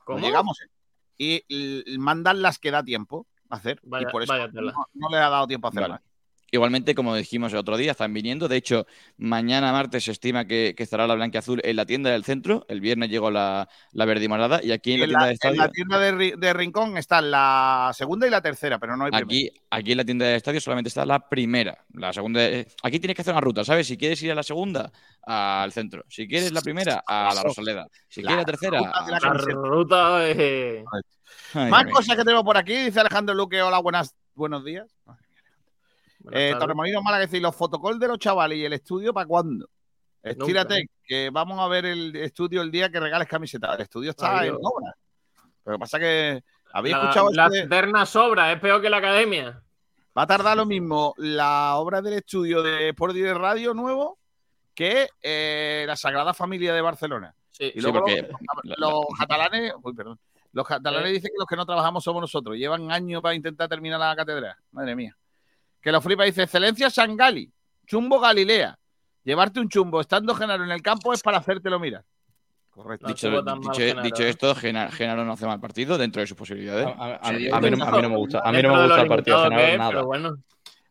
[0.04, 0.20] ¿Cómo?
[0.20, 0.68] No llegamos, ¿eh?
[1.48, 3.80] Y mandan las que da tiempo hacer.
[3.84, 5.94] Vaya- y por eso no, no le ha dado tiempo a hacer Vale.
[5.96, 6.02] más.
[6.52, 8.48] Igualmente, como dijimos el otro día, están viniendo.
[8.48, 8.86] De hecho,
[9.18, 12.66] mañana martes se estima que, que estará la blanca azul en la tienda del centro.
[12.70, 14.60] El viernes llegó la, la verde y morada.
[14.64, 15.62] Y aquí en Y la en tienda la, de en estadio.
[15.62, 19.12] la tienda de, Ri- de Rincón están la segunda y la tercera, pero no hay
[19.12, 19.26] primera.
[19.28, 21.86] Aquí, aquí en la tienda de estadio solamente está la primera.
[21.94, 22.44] La segunda.
[22.46, 23.88] eh, Aquí tienes que hacer una ruta, ¿sabes?
[23.88, 24.92] Si quieres ir a la segunda,
[25.24, 26.04] al centro.
[26.08, 27.44] Si quieres la primera, a la.
[27.44, 27.88] Rosaleda.
[28.08, 29.54] Si La quieres la tercera, ruta de la a- La camiseta.
[29.54, 30.84] ruta de...
[31.54, 33.62] Ay, Más cosas que tenemos por aquí, dice Alejandro Luque.
[33.62, 34.88] Hola, buenas, buenos días.
[36.32, 36.54] Eh.
[36.60, 39.70] Torremolinos Málaga, ¿y los fotocalls de los chavales y el estudio para cuándo?
[40.22, 43.74] Estírate, que vamos a ver el estudio el día que regales camiseta.
[43.76, 44.58] El estudio está Adiós.
[44.60, 44.96] en obra.
[45.64, 46.44] Pero pasa que
[46.74, 49.62] había La, escuchado la este- eterna sobra, es peor que la academia.
[50.18, 54.20] va a tardar lo mismo la obra del estudio de Sport Direct Radio nuevo
[54.76, 57.34] que eh, la Sagrada Familia de Barcelona.
[57.52, 58.32] Sí, Y Sí, luego porque los,
[58.64, 60.20] la- los catalanes, uy, perdón,
[60.52, 61.14] los catalanes Eh.
[61.14, 62.58] dicen que los que no trabajamos somos nosotros.
[62.58, 64.56] Llevan años para intentar terminar la catedral.
[64.72, 65.16] Madre mía.
[65.82, 66.24] Que lo flipa.
[66.24, 67.52] Dice, excelencia Sangali,
[67.86, 68.78] chumbo Galilea.
[69.24, 72.04] Llevarte un chumbo estando Genaro en el campo es para hacértelo mirar.
[72.70, 73.08] Correcto.
[73.08, 76.88] Dicho, dicho- dicho esto, Gena- Genaro no hace mal partido dentro de sus posibilidades.
[76.88, 78.40] A, a mí, a mí no, a mí no me gusta.
[78.44, 79.78] A mí no me gusta el partido de Genaro,
[80.14, 80.30] nada.
[80.30, 80.44] Dice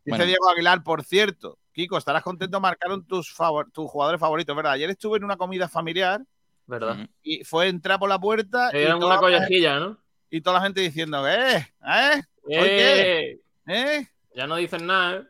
[0.05, 0.25] Bueno.
[0.27, 4.73] Diego Aguilar, por cierto, Kiko, estarás contento, marcaron tus, favor- tus jugadores favoritos, ¿verdad?
[4.73, 6.21] Ayer estuve en una comida familiar
[6.67, 7.09] ¿Verdad?
[7.23, 9.99] y fue entrar por la puerta y, Era toda una la- collejilla, ¿no?
[10.31, 11.57] y toda la gente diciendo, ¿eh?
[11.87, 12.23] ¿Eh?
[12.51, 14.07] Eh, ¿Eh?
[14.39, 15.23] Ya no dicen nada, ¿eh?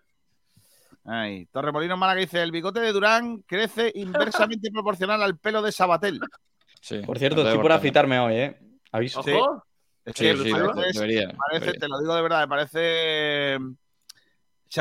[1.07, 6.21] Ay, Torremolinos Málaga dice, el bigote de Durán crece inversamente proporcional al pelo de Sabatel.
[7.07, 8.61] Por cierto, estoy por afitarme hoy, ¿eh?
[8.93, 9.23] Aviso.
[9.23, 9.33] Sí.
[10.05, 11.73] Es Sí, que sí, debería, parece- debería.
[11.81, 13.59] te lo digo de verdad, me parece...
[13.59, 13.75] mm,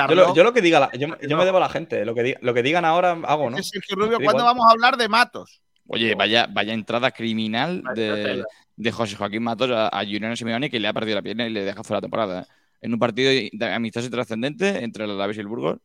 [0.09, 2.03] Yo lo, yo lo que diga, la- yo, yo me debo a la gente.
[2.03, 3.57] Lo que, lo que digan ahora hago, ¿no?
[3.57, 4.55] Es Sergio Rubio, ¿cuándo igual.
[4.55, 5.61] vamos a hablar de Matos?
[5.87, 8.43] Oye, vaya, vaya entrada criminal de,
[8.75, 11.49] de José Joaquín Matos a, a Juliano Simeone que le ha perdido la pierna y
[11.49, 12.41] le deja fuera la temporada.
[12.41, 12.45] ¿eh?
[12.81, 15.77] En un partido de amistoso y trascendente entre el Alavés y el Burgos,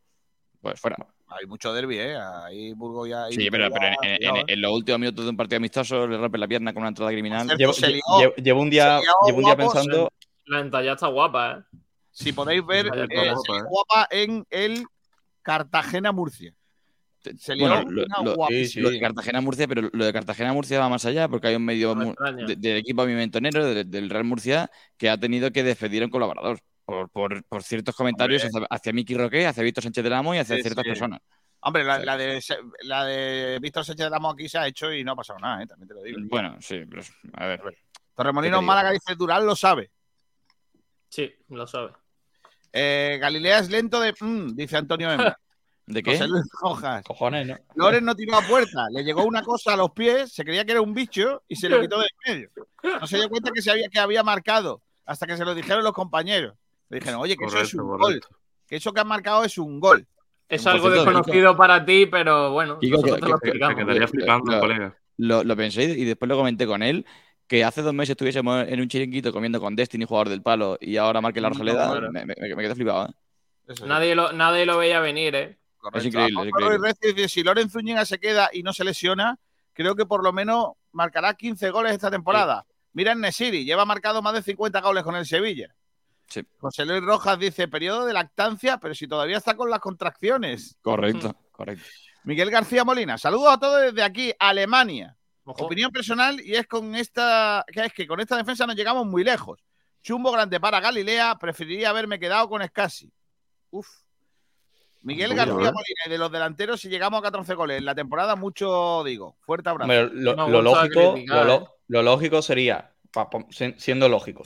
[0.61, 0.95] pues fuera.
[1.27, 2.15] Hay mucho derbi, ¿eh?
[2.15, 3.25] Ahí Burgos ya...
[3.31, 6.17] Sí, pero, pero en, en- en- en los últimos minutos de un partido amistoso le
[6.17, 7.47] rompe la pierna con una entrada criminal.
[7.47, 10.09] Por Llevo, un día, llevo un día guapo, pensando.
[10.45, 11.77] La entalla está guapa, ¿eh?
[12.11, 12.91] Si podéis ver, eh,
[13.33, 13.63] guapa, eh.
[13.67, 14.85] guapa en el
[15.57, 16.53] Cartagena-Murcia.
[17.39, 18.83] Se lió Bueno, lo, una lo- guapísima.
[18.83, 22.45] lo de Cartagena-Murcia, pero lo de Cartagena-Murcia va más allá porque hay un medio extraña.
[22.45, 26.11] de- del equipo pimentonero, de- del Real Murcia, que ha tenido que despedir a un
[26.11, 30.33] colaborador por, por- por ciertos comentarios hacia, hacia Miki Roque, hacia Víctor Sánchez del Amo
[30.35, 30.89] y hacia Sí, ciertas sí.
[30.89, 31.21] personas.
[31.61, 34.91] Hombre, la, la de, Se- la de Víctor Sánchez del Amo aquí se ha hecho
[34.91, 35.67] y no ha pasado nada, ¿eh?
[35.67, 36.19] También te lo digo.
[36.29, 37.01] Bueno, sí, pero
[37.35, 37.61] a ver.
[38.15, 38.67] Torremolinos ¿Qué te digo?
[38.67, 39.89] Málaga dice, Durán lo sabe.
[41.09, 41.91] Sí, lo sabe.
[42.71, 44.13] Eh, Galilea es lento de...
[44.19, 45.23] mm, dice Antonio M.
[45.85, 46.11] ¿De qué?
[46.11, 47.03] José Luis Rojas.
[47.03, 47.57] Cojones, ¿no?
[47.75, 50.71] Loren no tiró a puerta, le llegó una cosa a los pies, se creía que
[50.71, 52.49] era un bicho y se lo quitó de en medio.
[53.01, 55.83] No se dio cuenta que, se había, que había marcado hasta que se lo dijeron
[55.83, 56.55] los compañeros.
[56.93, 58.27] Le dijeron, oye, que eso es un Correcto, correcto.
[58.29, 58.37] gol.
[58.67, 60.05] Que eso que han marcado es un gol.
[60.47, 64.47] Es algo desconocido para ti, pero bueno, Kiko, que- te lo que- explicamos.
[64.47, 67.05] lo- lo- Lo, lo pensé y después lo comenté con él,
[67.47, 70.97] que hace dos meses estuviésemos en un chiringuito comiendo con Destiny, jugador del palo, y
[70.97, 72.11] ahora marque la No, Rosaleda, claro.
[72.11, 73.09] me, me, me quedé flipado.
[73.09, 73.73] ¿eh?
[73.85, 75.57] Nadie lo, nadie lo veía venir, ¿eh?
[75.93, 77.29] Es increíble, es increíble.
[77.29, 79.37] Si Loren Zúñiga se queda y no se lesiona,
[79.73, 82.65] creo que por lo menos marcará 15 goles esta temporada.
[82.93, 85.73] Mira en Nesiri, lleva marcado más de 50 goles con el Sevilla.
[86.27, 86.41] Sí.
[86.59, 90.77] José Luis Rojas dice, periodo de lactancia, pero si todavía está con las contracciones.
[90.81, 91.85] Correcto, correcto.
[92.23, 95.15] Miguel García Molina, saludos a todos desde aquí, Alemania.
[95.45, 99.23] Opinión personal y es con esta, que es que con esta defensa nos llegamos muy
[99.23, 99.59] lejos.
[100.01, 103.11] Chumbo grande para Galilea, preferiría haberme quedado con Scassi.
[103.71, 103.87] Uf.
[105.01, 105.55] Miguel Uy, García.
[105.55, 109.35] Molina y de los delanteros si llegamos a 14 goles en la temporada mucho digo.
[109.41, 109.91] Fuerte abrazo.
[110.13, 112.03] Lo, No lógico, criticar, lo, ¿eh?
[112.03, 112.93] lógico sería,
[113.77, 114.43] siendo lógico,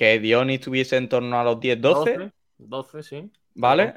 [0.00, 3.30] que Dionis tuviese en torno a los 10-12, 12, 12, sí.
[3.54, 3.96] ¿vale?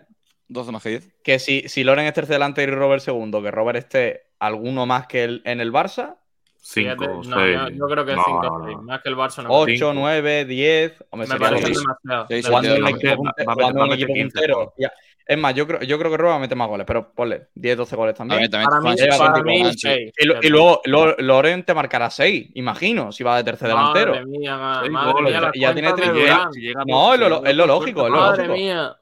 [0.49, 1.09] 12 más que 10.
[1.23, 5.07] Que si, si Loren es tercer delantero y Robert segundo, que Robert esté alguno más
[5.07, 6.17] que él en el Barça,
[6.65, 7.57] Fíjate, Cinco, no, seis.
[7.57, 8.65] yo, yo creo que es No, 5 no, no.
[8.65, 9.43] 6, más que el Barça.
[9.43, 12.27] No 8, 9, 10, hombre, Me parece demasiado.
[12.75, 14.13] en un equipo va- punte- va a meter- jugando va en a un meter equipo
[14.13, 14.73] 15 puntero.
[14.77, 14.93] Ya.
[15.25, 17.47] Es más, yo creo, yo creo que Robert va a meter más goles, pero ponle
[17.55, 18.49] 10, 12 goles también.
[18.49, 20.11] También Para mí- para mí, seis.
[20.17, 24.13] Y, y luego Lo- Loren te marcará 6, imagino, si va de tercer delantero.
[24.13, 26.33] Madre mía, madre goles, mía, ya tiene cuentas de 30.
[26.37, 26.53] Durán.
[26.53, 28.53] Si llega No, por- es lo, es lo lógico, es lo Madre lógico.
[28.65, 28.95] mía.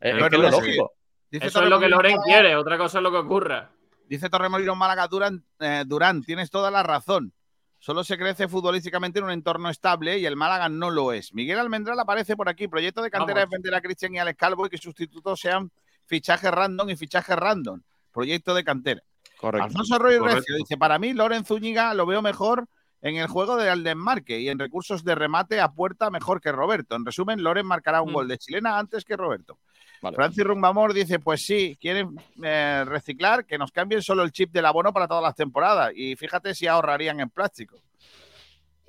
[0.00, 0.92] Es, que es lo lógico.
[1.30, 3.70] Dice Eso es lo que Loren quiere, otra cosa es lo que ocurra.
[4.10, 7.32] Dice Torremolinos Málaga, Durán, eh, Durán, tienes toda la razón.
[7.78, 11.32] Solo se crece futbolísticamente en un entorno estable y el Málaga no lo es.
[11.32, 12.66] Miguel Almendral aparece por aquí.
[12.66, 13.44] Proyecto de cantera Vamos.
[13.44, 15.70] es vender a Cristian y Alex Calvo y que sustitutos sean
[16.06, 17.80] fichajes random y fichajes random.
[18.12, 19.00] Proyecto de cantera.
[19.38, 19.64] Correcto.
[19.68, 20.40] Alfonso Roy Correcto.
[20.40, 22.66] Recio dice: Para mí, Loren Zúñiga lo veo mejor
[23.02, 26.96] en el juego del desmarque y en recursos de remate a puerta mejor que Roberto.
[26.96, 28.14] En resumen, Loren marcará un Mm.
[28.14, 29.58] gol de chilena antes que Roberto.
[30.02, 30.14] Vale.
[30.16, 34.64] Francis Rumbamor dice: Pues sí, quieren eh, reciclar, que nos cambien solo el chip del
[34.66, 35.92] abono para todas las temporadas.
[35.94, 37.76] Y fíjate si ahorrarían en plástico.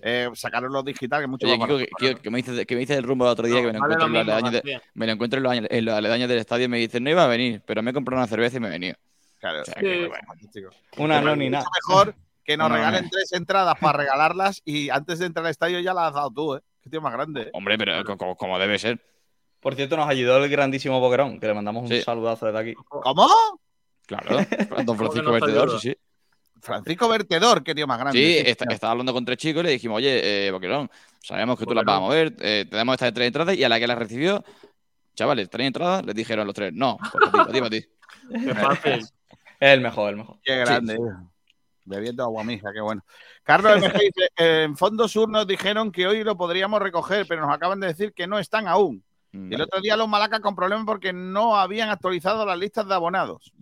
[0.03, 2.66] Eh, sacaron los digital, que es mucho Oye, más Kiko, que, Kiko, que me dices
[2.66, 4.12] que me dices el rumbo el otro día No, que me lo vale encuentro, en
[4.14, 6.38] lo los mismo, aledaños de, me lo encuentro en los, años- en los aledaños del
[6.39, 8.59] estadio y me dicen, no iba a venir, pero me he comprado una cerveza y
[8.62, 8.95] me he venido.
[9.39, 10.70] Claro, O sea, sí, que, bueno, fantástico.
[10.97, 11.66] Una no ni nada.
[11.66, 13.09] mucho mejor que nos No, no, regalen no.
[13.12, 16.55] tres entradas para regalarlas y antes de entrar al estadio ya las has dado tú,
[16.55, 16.62] ¿eh?
[16.82, 17.41] Qué tío más grande.
[17.43, 17.49] ¿eh?
[17.53, 18.99] Hombre, pero co- como, como debe ser.
[19.62, 22.01] Por cierto, nos ayudó el grandísimo Boquerón, que le mandamos un Sí.
[22.01, 22.74] saludazo desde aquí.
[22.89, 23.28] ¿Cómo?
[24.07, 24.30] Claro.
[24.86, 25.95] Don Francisco Vertedor, sí, sí.
[26.59, 28.20] Francisco Vertedor, qué tío más grande.
[28.20, 30.89] Sí, está- estaba hablando con tres chicos y le dijimos, oye, eh, Boquerón,
[31.22, 33.70] sabemos que tú las vas a mover, eh, te damos estas tres entradas y a
[33.70, 34.43] la que las recibió,
[35.16, 37.86] chavales, tres entradas, les dijeron los tres, no, pues para ti, para ti.
[38.32, 38.55] Qué
[38.99, 39.07] fácil.
[39.59, 40.38] El mejor, el mejor.
[40.43, 40.97] Qué grande.
[41.86, 43.03] Bebiendo agua mija, qué bueno.
[43.43, 47.53] Carlos MG dice, en Fondo Sur nos dijeron que hoy lo podríamos recoger, pero nos
[47.55, 49.03] acaban de decir que no están aún.
[49.34, 52.93] Y el otro día los Malacas con problemas porque no habían actualizado las listas de
[52.93, 53.53] abonados.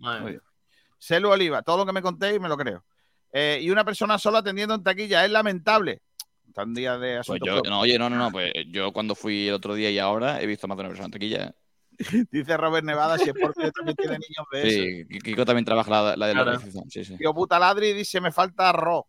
[0.98, 2.84] Celu Oliva, todo lo que me contéis me lo creo.
[3.32, 6.02] Eh, y una persona solo atendiendo en taquilla, es lamentable.
[6.48, 7.70] Están días de Pues yo, propios.
[7.70, 10.46] no, oye, no, no, no, pues yo cuando fui el otro día y ahora he
[10.46, 11.44] visto más de una persona en taquilla.
[11.44, 11.54] ¿eh?
[12.32, 15.06] Dice Robert Nevada, si es porque también tiene niños de eso.
[15.10, 17.16] Sí, Kiko también trabaja la, la de la recepción, sí, sí.
[17.16, 19.06] Tío puta ladri dice, me falta Ro.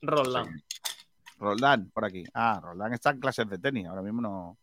[0.00, 0.62] Roldán.
[1.38, 2.24] Roldán, por aquí.
[2.32, 4.56] Ah, Roldán está en clases de tenis, ahora mismo no.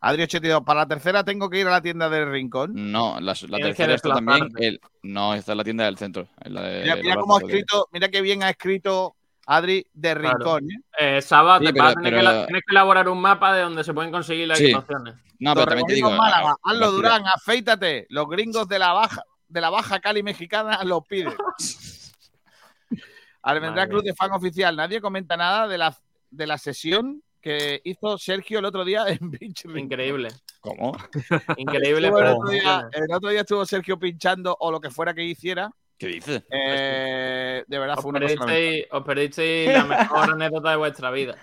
[0.00, 2.72] Adri 82, para la tercera tengo que ir a la tienda del Rincón.
[2.74, 4.48] No, la, la tercera está también.
[4.56, 6.28] El, no, está en la tienda del centro.
[6.40, 10.38] en la de- Mira, cómo ha escrito, mira qué bien ha escrito Adri de Claro.
[10.38, 10.64] Rincón.
[10.70, 11.16] ¿eh?
[11.16, 13.20] Eh, Saba, Sí, te pero- vas a tener, que, pero- la- tienes que elaborar un
[13.20, 14.72] mapa de donde se pueden conseguir las Sí.
[15.40, 16.10] No, pero también te digo.
[16.12, 18.06] Málaga, hazlo Durán, afeítate.
[18.10, 21.34] Los gringos de la baja, de la baja Cali mexicana los piden.
[23.42, 24.76] Almendra Madre Cruz de fan oficial.
[24.76, 25.96] Nadie comenta nada de la,
[26.30, 29.64] de la sesión que hizo Sergio el otro día en Beach.
[29.64, 30.28] Increíble.
[30.60, 30.96] ¿Cómo?
[31.56, 32.08] Increíble.
[32.08, 32.90] El, otro día, funciona.
[32.92, 35.70] el otro día estuvo Sergio pinchando o lo que fuera que hiciera.
[35.96, 36.44] ¿Qué dices?
[36.50, 41.36] Eh, de verdad Os fue una perdisteis, os perdisteis la mejor anécdota de vuestra vida.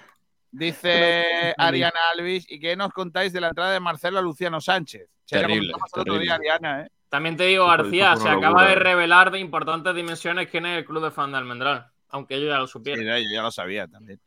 [0.50, 5.10] Dice Ariana Alvis, ¿y qué nos contáis de la entrada de Marcelo a Luciano Sánchez?
[5.28, 6.52] Terrible, comentamos el otro día, terrible.
[6.52, 6.90] Ariana, ¿eh?
[7.10, 11.04] También te digo, García, se acaba de revelar de importantes dimensiones quién es el club
[11.04, 11.88] de fan de Almendral.
[12.10, 13.00] Aunque yo ya lo supiera.
[13.00, 14.20] Sí, yo ya lo sabía también.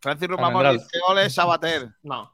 [0.00, 0.88] Francis Rumamor Almendral.
[0.92, 1.88] dice, ole, Sabater.
[2.02, 2.32] No.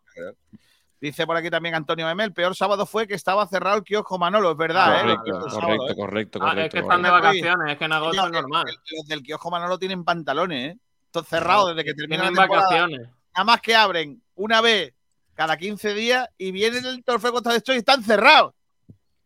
[1.01, 4.19] Dice por aquí también Antonio Meme, el peor sábado fue que estaba cerrado el kiosco
[4.19, 5.03] Manolo, es verdad, ¿eh?
[5.03, 5.97] Correcto, el correcto, sábado, ¿eh?
[5.97, 6.73] correcto, Ah, es correcto.
[6.77, 7.27] que están de correcto.
[7.27, 8.65] vacaciones, es que en agosto es normal.
[8.97, 10.79] Los del kiosco Manolo tienen pantalones, ¿eh?
[11.11, 12.69] Todo cerrado desde que termina la Tienen temporada.
[12.69, 13.09] vacaciones.
[13.35, 14.95] Nada más que abren una vez
[15.35, 18.53] cada 15 días y viene el trofeo Costa de Esto y están cerrados.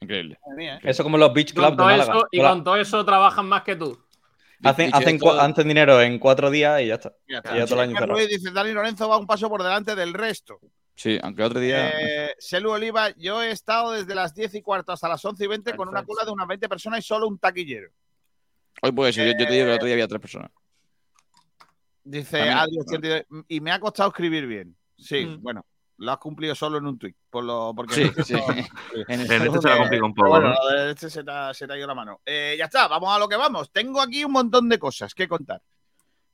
[0.01, 0.39] Increíble.
[0.57, 0.81] Mía, ¿eh?
[0.85, 2.05] Eso como los beach con, de Málaga.
[2.15, 3.99] eso, y con todo eso trabajan más que tú.
[4.65, 7.11] Hacen, hacen, dinero en cuatro días y ya está.
[7.29, 7.57] Ya Y está.
[7.59, 8.07] ya todo el año.
[8.07, 10.59] Ruiz dice, Dani Lorenzo va un paso por delante del resto.
[10.95, 11.91] Sí, aunque otro día.
[12.01, 15.47] Eh, Selu Oliva, yo he estado desde las 10 y cuarto hasta las 11 y
[15.47, 17.91] 20 con una cola de unas 20 personas y solo un taquillero.
[18.81, 19.27] Hoy puede ser.
[19.27, 20.51] Yo, yo te digo que el otro día había tres personas.
[22.03, 24.77] Dice También- Adri 82, y me ha costado escribir bien.
[24.97, 25.43] Sí, Mm.
[25.43, 25.67] bueno,
[25.99, 27.17] lo has cumplido solo en un tuit.
[27.31, 28.33] Por lo, porque Sí, en este sí.
[28.35, 28.57] no- En
[29.09, 30.55] En este se un poco, Bueno, ¿no?
[30.55, 32.21] lo de este se te, ha, se te ha ido la mano.
[32.25, 33.71] Eh, ya está, vamos a lo que vamos.
[33.73, 35.63] Tengo aquí un montón de cosas que contar.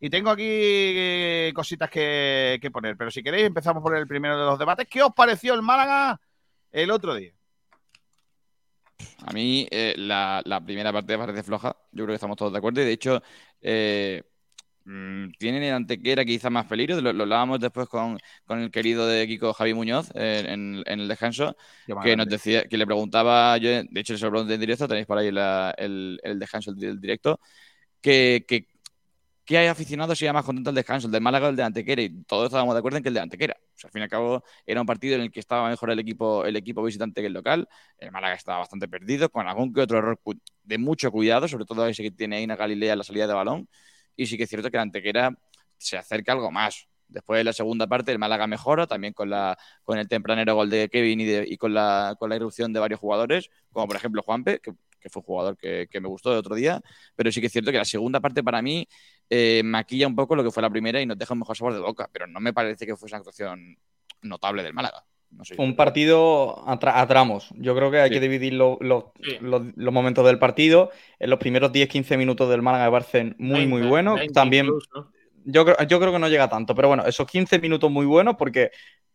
[0.01, 2.97] Y tengo aquí eh, cositas que, que poner.
[2.97, 4.89] Pero si queréis, empezamos por el primero de los debates.
[4.91, 6.21] ¿Qué os pareció el Málaga
[6.73, 7.33] el otro día?
[9.27, 11.77] A mí eh, la, la primera parte me parece floja.
[11.93, 12.81] Yo creo que estamos todos de acuerdo.
[12.81, 13.23] Y de hecho,
[13.61, 14.25] eh,
[15.39, 17.01] tienen el Antequera quizá más peligro.
[17.01, 21.01] Lo, lo hablábamos después con, con el querido de Kiko Javi Muñoz eh, en, en
[21.01, 21.57] el descanso.
[21.87, 24.89] Qué Que nos decía, que le preguntaba, yo, de hecho, se lo pregunté en directo,
[24.89, 27.41] tenéis por ahí la- el, el descanso del directo,
[28.01, 28.67] que, que,
[29.45, 32.01] que hay aficionados se más contento el descanso, el del Málaga o el de Antequera,
[32.03, 33.57] y todos estábamos de acuerdo en que el de Antequera.
[33.59, 35.91] O sea, al fin y al cabo, era un partido en el que estaba mejor
[35.91, 37.69] el equipo, el equipo visitante que el local.
[37.99, 40.19] El Málaga estaba bastante perdido, con algún que otro error
[40.63, 43.35] de mucho cuidado, sobre todo ese que tiene ahí una Galilea en la salida de
[43.35, 43.69] balón.
[44.17, 45.37] Y sí que es cierto que el Antequera
[45.79, 46.89] se acerca algo más.
[47.09, 50.71] Después de la segunda parte, el Málaga mejora, también con, la, con el tempranero gol
[50.71, 53.97] de Kevin y, de- y con, la, con la irrupción de varios jugadores, como por
[53.97, 56.81] ejemplo Juanpe, que, que fue un jugador que, que me gustó el otro día.
[57.15, 58.89] Pero sí que es cierto que la segunda parte para mí
[59.29, 61.75] eh, maquilla un poco lo que fue la primera y nos deja un mejor sabor
[61.75, 63.77] de boca, pero no me parece que fuese una actuación
[64.23, 65.05] notable del Málaga.
[65.33, 65.55] No sé.
[65.55, 67.49] Fue un partido a, tra- a tramos.
[67.57, 68.15] Yo creo que hay Sí.
[68.15, 69.39] que dividir lo- lo- Sí.
[69.41, 70.91] los, los momentos del partido.
[71.19, 74.15] En los primeros 10-15 minutos del Málaga me parecen muy, muy 20, buenos.
[74.19, 75.11] 20 También incluso.
[75.45, 78.37] yo creo, yo creo que no llega tanto, pero bueno, esos 15 minutos muy buenos
[78.37, 78.71] porque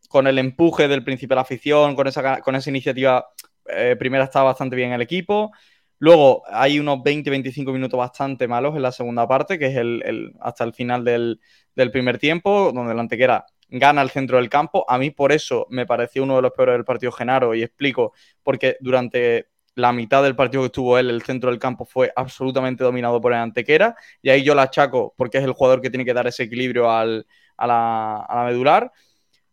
[0.09, 3.27] con el empuje del principio de la afición, con esa, ga- con esa iniciativa,
[3.67, 5.51] eh, primera estaba bastante bien el equipo.
[5.99, 10.33] Luego hay unos 20-25 minutos bastante malos en la segunda parte, que es el, el-
[10.39, 11.39] hasta el final del,
[11.75, 14.85] del primer tiempo, donde el Antequera gana el centro del campo.
[14.89, 18.13] A mí por eso me pareció uno de los peores del partido Genaro y explico,
[18.43, 22.83] porque durante la mitad del partido que estuvo él, el centro del campo fue absolutamente
[22.83, 26.03] dominado por el Antequera y ahí yo la achaco porque es el jugador que tiene
[26.05, 28.91] que dar ese equilibrio al- a, la, a la medular.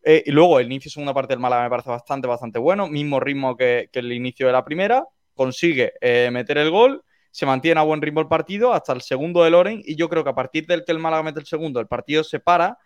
[0.02, 3.20] Eh, y luego el inicio segunda parte del Málaga me parece bastante, bastante bueno, mismo
[3.20, 7.80] ritmo que, que el inicio de la primera, consigue eh, meter el gol, se mantiene
[7.80, 10.34] a buen ritmo el partido hasta el segundo de Loren y yo creo que a
[10.34, 12.78] partir del que el Málaga mete el segundo, el partido se para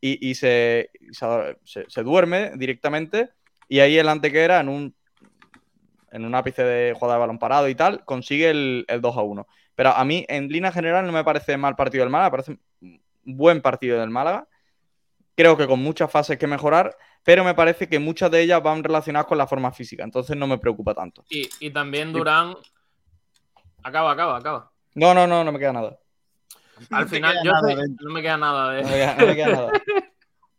[0.00, 1.26] y, y se, se,
[1.64, 3.30] se- se duerme directamente
[3.68, 4.94] y ahí el Antequera en un
[6.12, 9.22] en un ápice de jugada de balón parado y tal, consigue el, el 2 a
[9.22, 9.48] 1.
[9.74, 12.58] Pero a mí, en línea general, no me parece mal partido del Málaga, me parece
[12.82, 14.46] un buen partido del Málaga.
[15.36, 18.84] Creo que con muchas fases que mejorar, pero me parece que muchas de ellas van
[18.84, 21.24] relacionadas con la forma física, entonces no me preocupa tanto.
[21.28, 22.54] Y, y también Durán.
[23.82, 24.70] Acaba, acaba, acaba.
[24.94, 25.98] No, no, no, no me queda nada.
[26.90, 28.08] Al final, yo nada soy- dentro.
[28.08, 28.82] no me queda nada de.
[28.82, 29.72] No me queda, no me queda nada.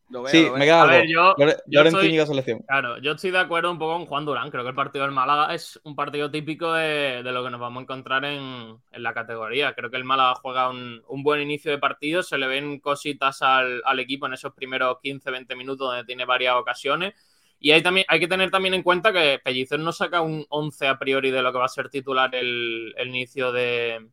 [0.07, 0.95] Lo veo, Sí, lo me queda A algo.
[0.97, 2.59] ver, yo, estoy- Íñigo selección.
[2.67, 4.51] Claro, yo estoy de acuerdo un poco con Juan Durán.
[4.51, 7.59] Creo que el partido del Málaga es un partido típico de, de lo que nos
[7.59, 9.73] vamos a encontrar en, en la categoría.
[9.73, 13.41] Creo que el Málaga juega un, un buen inicio de partido, se le ven cositas
[13.41, 17.15] al, al equipo en esos primeros 15-20 minutos donde tiene varias ocasiones.
[17.59, 20.87] Y hay, también, hay que tener también en cuenta que Pellicer no saca un 11
[20.87, 24.05] a priori de lo que va a ser titular el, el inicio de,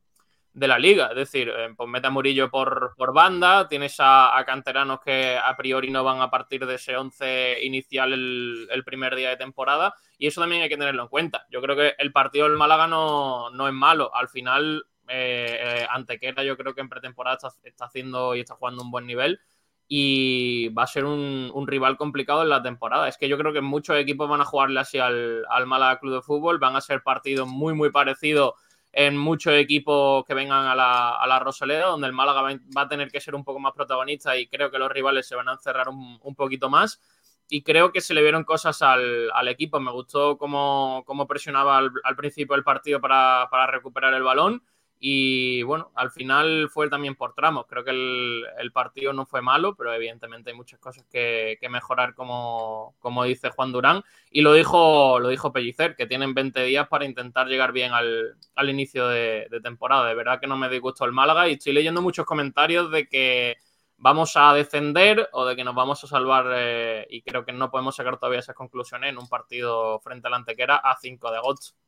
[0.55, 1.09] de la liga.
[1.09, 5.37] Es decir, eh, pues mete a Murillo por, por banda, tienes a, a canteranos que
[5.37, 9.95] a priori no van a partir de ese 11 inicial el, primer día de temporada
[10.19, 11.47] y eso también hay que tenerlo en cuenta.
[11.51, 14.15] Yo creo que el partido del Málaga no, no es malo.
[14.15, 18.55] Al final, eh, eh, Antequera yo creo que en pretemporada está, está haciendo y está
[18.55, 19.41] jugando un buen nivel
[19.89, 23.09] y va a ser un, un rival complicado en la temporada.
[23.09, 26.15] Es que yo creo que muchos equipos van a jugarle así al, al Málaga Club
[26.15, 28.55] de Fútbol, van a ser partidos muy, muy parecidos
[28.93, 32.89] en muchos equipos que vengan a la, a la Rosaleda, donde el Málaga va, a
[32.89, 35.53] tener que ser un poco más protagonista y creo que los rivales se van a
[35.53, 37.01] encerrar un, un poquito más.
[37.49, 39.81] Y creo que se le vieron cosas al, al equipo.
[39.81, 44.63] Me gustó cómo, cómo presionaba al, al principio del partido para, para recuperar el balón.
[45.05, 47.67] Y bueno, al final fue también por tramos.
[47.67, 52.95] Creo que el, partido no fue malo, pero evidentemente hay muchas cosas que, mejorar, como,
[53.01, 54.05] como dice Juan Durán.
[54.31, 58.37] Y lo dijo, lo dijo Pellicer, que tienen 20 días para intentar llegar bien al,
[58.55, 60.07] al inicio de, temporada.
[60.07, 63.57] De verdad que no me disgustó el Málaga y estoy leyendo muchos comentarios de que
[63.97, 67.73] vamos a descender o de que nos vamos a salvar eh, y creo que no
[67.73, 71.39] podemos sacar todavía esas conclusiones en un partido frente a la Antequera a 5 de
[71.39, 71.82] agosto.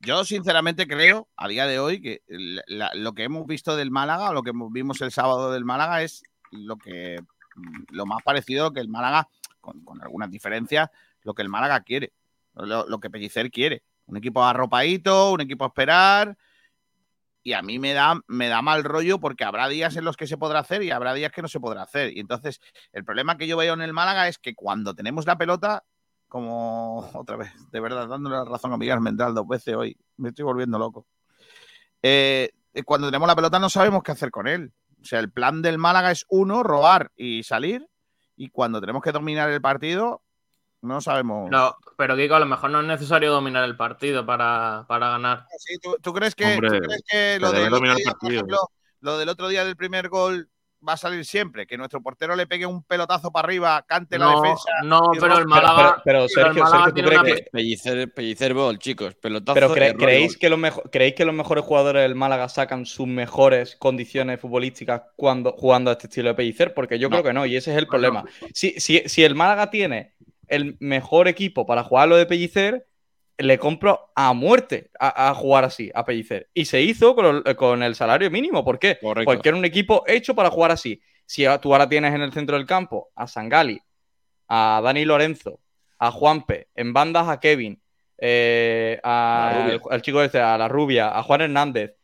[0.00, 4.42] Yo sinceramente creo, a día de hoy, que lo que hemos visto del Málaga, lo
[4.42, 7.20] que vimos el sábado del Málaga, es lo que
[7.54, 9.28] mm, lo más parecido que el Málaga,
[9.60, 10.88] con, con algunas diferencias,
[11.22, 12.14] lo que el Málaga quiere,
[12.54, 13.82] lo, lo que Pellicer quiere.
[14.06, 16.36] Un equipo arropadito, un equipo a esperar.
[17.42, 20.26] Y a mí me da, me da mal rollo porque habrá días en los que
[20.26, 22.16] se podrá hacer y habrá días que no se podrá hacer.
[22.16, 22.60] Y entonces,
[22.92, 25.84] el problema que yo veo en el Málaga es que cuando tenemos la pelota,
[26.30, 30.30] como otra vez, de verdad, dándole la razón a Miguel Mendral dos veces hoy, me
[30.30, 31.06] estoy volviendo loco.
[32.02, 32.50] Eh,
[32.86, 34.72] cuando tenemos la pelota no sabemos qué hacer con él.
[35.02, 37.86] O sea, el plan del Málaga es uno, robar y salir.
[38.36, 40.22] Y cuando tenemos que dominar el partido,
[40.82, 41.50] no sabemos.
[41.50, 45.46] No, pero Kiko, a lo mejor no es necesario dominar el partido para, para ganar.
[45.58, 47.96] Sí, ¿tú, tú crees que, Hombre, tú crees que se lo, debe del otro dominar
[47.96, 48.34] el día, por partido.
[48.34, 48.58] ejemplo,
[49.00, 50.48] lo del otro día del primer gol
[50.86, 51.66] va a salir siempre?
[51.66, 54.70] Que nuestro portero le pegue un pelotazo para arriba, cante la defensa.
[54.84, 59.54] no, pero el Málaga- Pero, Sergio, Sergio, ¿tú crees que, Pellicer, Pellicer Ball, chicos, pelotazo.
[59.54, 63.06] pero cre- ¿creéis, que los mejo- ¿creéis que los mejores jugadores del Málaga sacan sus
[63.06, 66.74] mejores condiciones futbolísticas cuando jugando a este estilo de Pellicer?
[66.74, 68.24] Porque yo creo que no, y ese es el problema.
[68.54, 70.14] Si, si, si el Málaga tiene
[70.48, 72.86] el mejor equipo para jugar lo de Pellicer,
[73.42, 76.48] le compro a muerte a, a jugar así, a Pellicer.
[76.54, 78.64] Y se hizo con, el- con el salario mínimo.
[78.64, 78.98] ¿Por qué?
[79.24, 81.00] Porque era un equipo hecho para jugar así.
[81.26, 83.80] Si tú ahora tienes en el centro del campo a Sangali,
[84.48, 85.60] a Dani Lorenzo,
[85.98, 87.80] a Juanpe, en bandas a Kevin,
[88.18, 91.94] eh, a- al, al chico este, a la rubia, a Juan Hernández,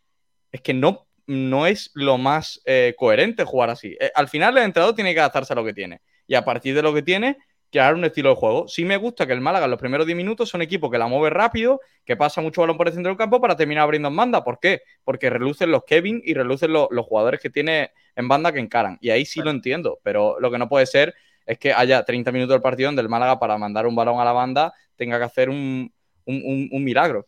[0.53, 3.97] es que no, no es lo más eh, coherente jugar así.
[4.01, 6.01] Eh, al final el entrenador tiene que adaptarse a lo que tiene.
[6.29, 7.37] Y a partir de lo que tiene,
[7.71, 8.69] crear un estilo de juego.
[8.69, 11.07] Sí me gusta que el Málaga en los primeros 10 minutos son equipo que la
[11.07, 14.17] mueve rápido, que pasa mucho balón por el centro del campo para terminar abriendo en
[14.17, 14.45] banda.
[14.45, 14.83] ¿Por qué?
[15.05, 18.99] Porque relucen los Kevin y relucen los, los jugadores que tiene en banda que encaran.
[19.01, 21.15] Y ahí sí lo entiendo, pero lo que no puede ser
[21.45, 24.25] es que haya 30 minutos del partido donde el Málaga para mandar un balón a
[24.25, 25.93] la banda tenga que hacer un,
[26.25, 27.27] un- un- un milagro.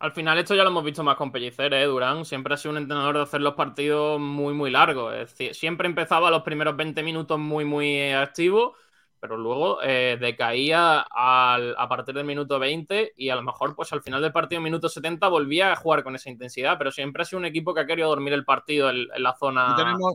[0.00, 1.84] Al final esto ya lo hemos visto más con Pellicer, ¿eh?
[1.84, 5.12] Durán siempre ha sido un entrenador de hacer los partidos muy, muy largos.
[5.14, 8.76] Es decir, siempre empezaba los primeros 20 minutos muy, muy activo,
[9.20, 13.92] pero luego eh, decaía al- a partir del minuto 20 y a lo mejor pues
[13.92, 17.24] al final del partido, minuto 70, volvía a jugar con esa intensidad, pero siempre ha
[17.24, 19.68] sido un equipo que ha querido dormir el partido en, en la zona...
[19.70, 20.14] No tenemos,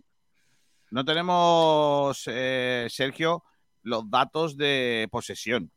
[0.91, 3.43] no tenemos eh, Sergio,
[3.83, 5.71] los datos de posesión.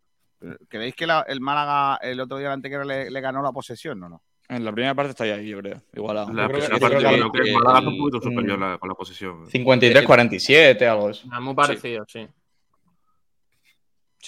[0.68, 4.02] ¿Creéis que la- el Málaga el otro día antes que le, le ganó la posesión
[4.04, 4.22] o no?
[4.48, 5.82] En la primera parte está ahí, yo creo.
[5.92, 8.94] Igual La primera parte creo que el Málaga es un poquito superior la- con la
[8.94, 9.44] posesión.
[9.46, 11.28] 53-47, algo así.
[11.32, 12.20] Ah, muy parecido, sí.
[12.20, 12.28] Sí,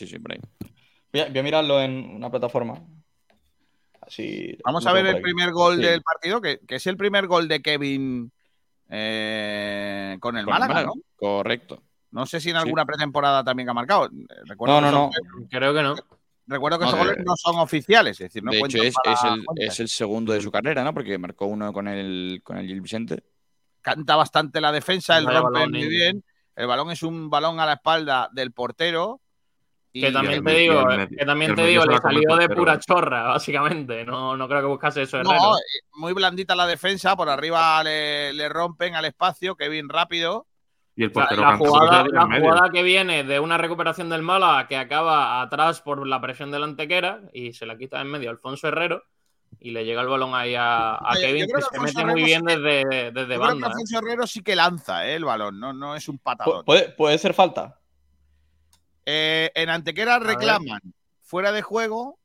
[0.06, 0.40] sí, por ahí.
[1.12, 2.80] Voy a, voy a mirarlo en una plataforma.
[4.00, 4.56] Así.
[4.64, 5.82] Vamos a ver el por primer gol Sí.
[5.82, 8.32] del partido, que, que es el primer gol de Kevin
[8.88, 11.02] eh, con el Con el Málaga, Málaga, ¿no?
[11.16, 11.82] Correcto.
[12.10, 14.08] No sé si en alguna pretemporada también ha marcado.
[14.46, 15.10] Recuerdo No, no, son-
[15.42, 15.48] no.
[15.50, 15.94] Creo que no.
[16.46, 19.14] Recuerdo que No, esos goles no son oficiales, es decir, no de hecho, es, para
[19.14, 19.64] es el, cuenta.
[19.66, 20.94] es el segundo de su carrera, ¿no?
[20.94, 23.22] Porque marcó uno con el, con el Gil Vicente.
[23.82, 26.24] Canta bastante la defensa, el rompe balón, muy bien.
[26.56, 29.20] El balón es un balón a la espalda del portero.
[29.92, 33.22] Y- Que también te digo, eh, que también te digo, le salió de pura chorra,
[33.28, 34.04] básicamente.
[34.04, 35.32] No, no creo que buscase eso Herrero.
[35.34, 35.60] No, eh,
[35.94, 40.46] muy blandita la defensa, por arriba le, le rompen al espacio, Kevin rápido.
[40.94, 43.56] Y el La, portero la Cancelo jugada, ya tiene la jugada que viene de una
[43.56, 48.00] recuperación del Málaga que acaba atrás por la presión del Antequera y se la quita
[48.00, 49.04] en medio Alfonso Herrero
[49.60, 52.04] y le llega el balón ahí a, a Oye, yo Kevin que que se mete
[52.04, 53.66] muy bien desde, desde Yo creo que banda.
[53.68, 53.70] ¿eh?
[53.70, 56.62] Alfonso Herrero sí que lanza eh, el balón, no, no es un patadón.
[56.62, 57.77] Pu- ¿Puede, puede ser falta?
[59.10, 60.80] Eh, en Antequera reclaman
[61.22, 62.18] fuera de juego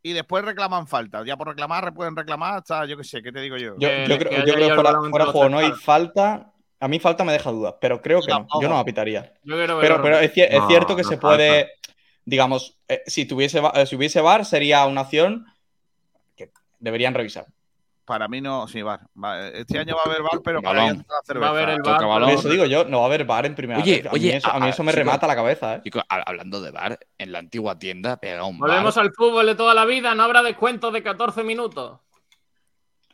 [0.00, 1.24] y después reclaman falta.
[1.24, 3.74] Ya por reclamar pueden reclamar hasta, yo qué sé, ¿qué te digo yo?
[3.80, 6.52] Yo, yo creo, yo creo que fuera, fuera de juego no hay falta.
[6.78, 8.46] A mí falta me deja dudas, pero creo que no.
[8.62, 9.34] Yo no la pitaría.
[9.42, 11.36] Yo quiero Pero, es, cier- es No, cierto que no se falta.
[11.36, 11.72] puede,
[12.24, 15.46] digamos, eh, si tuviese eh, si hubiese VAR sería una acción
[16.36, 17.46] que deberían revisar.
[18.08, 18.80] Para mí no, sí.
[18.80, 18.98] Va,
[19.52, 21.06] Este año va a haber VAR, pero para Balón.
[21.42, 22.30] Va a haber el balón.
[22.30, 24.06] Por eso digo yo, no va a haber VAR en primera Oye, vez.
[24.06, 25.82] A oye, mí eso, a mí eso me remata la cabeza, ¿eh?
[26.08, 29.04] Hablando de bar, en la antigua tienda pega un Volvemos bar.
[29.04, 32.00] al fútbol de toda la vida, no habrá descuento de 14 minutos.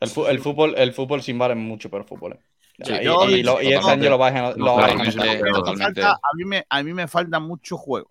[0.00, 0.08] El,
[0.40, 2.34] fútbol, el fútbol sin VAR es mucho peor fútbol.
[2.34, 2.40] ¿eh?
[2.84, 4.52] Sí, y, yo- y lo- y este año lo vais a,
[6.36, 8.10] mí me, a mí me falta mucho juego.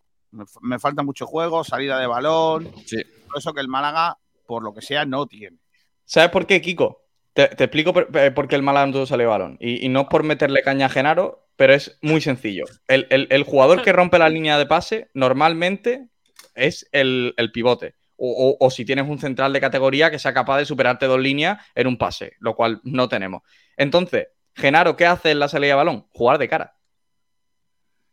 [0.62, 2.72] Me falta mucho juego, salida de balón.
[2.86, 2.98] Sí.
[3.28, 5.58] Por eso que el Málaga, por lo que sea, no tiene.
[6.06, 7.02] ¿Sabes por qué, Kiko?
[7.34, 9.58] Te, te explico por, por qué el Málaga no sale balón.
[9.60, 12.66] Y, y no es por meterle caña a Genaro, pero es muy sencillo.
[12.88, 16.08] El, el- el jugador que rompe la línea de pase normalmente
[16.56, 17.96] es el, el pivote.
[18.16, 21.20] O, o- o si tienes un central de categoría que sea capaz de superarte dos
[21.20, 23.42] líneas en un pase, lo cual no tenemos.
[23.76, 26.06] Entonces, Genaro, ¿qué hace en la salida de balón?
[26.12, 26.76] Jugar de cara.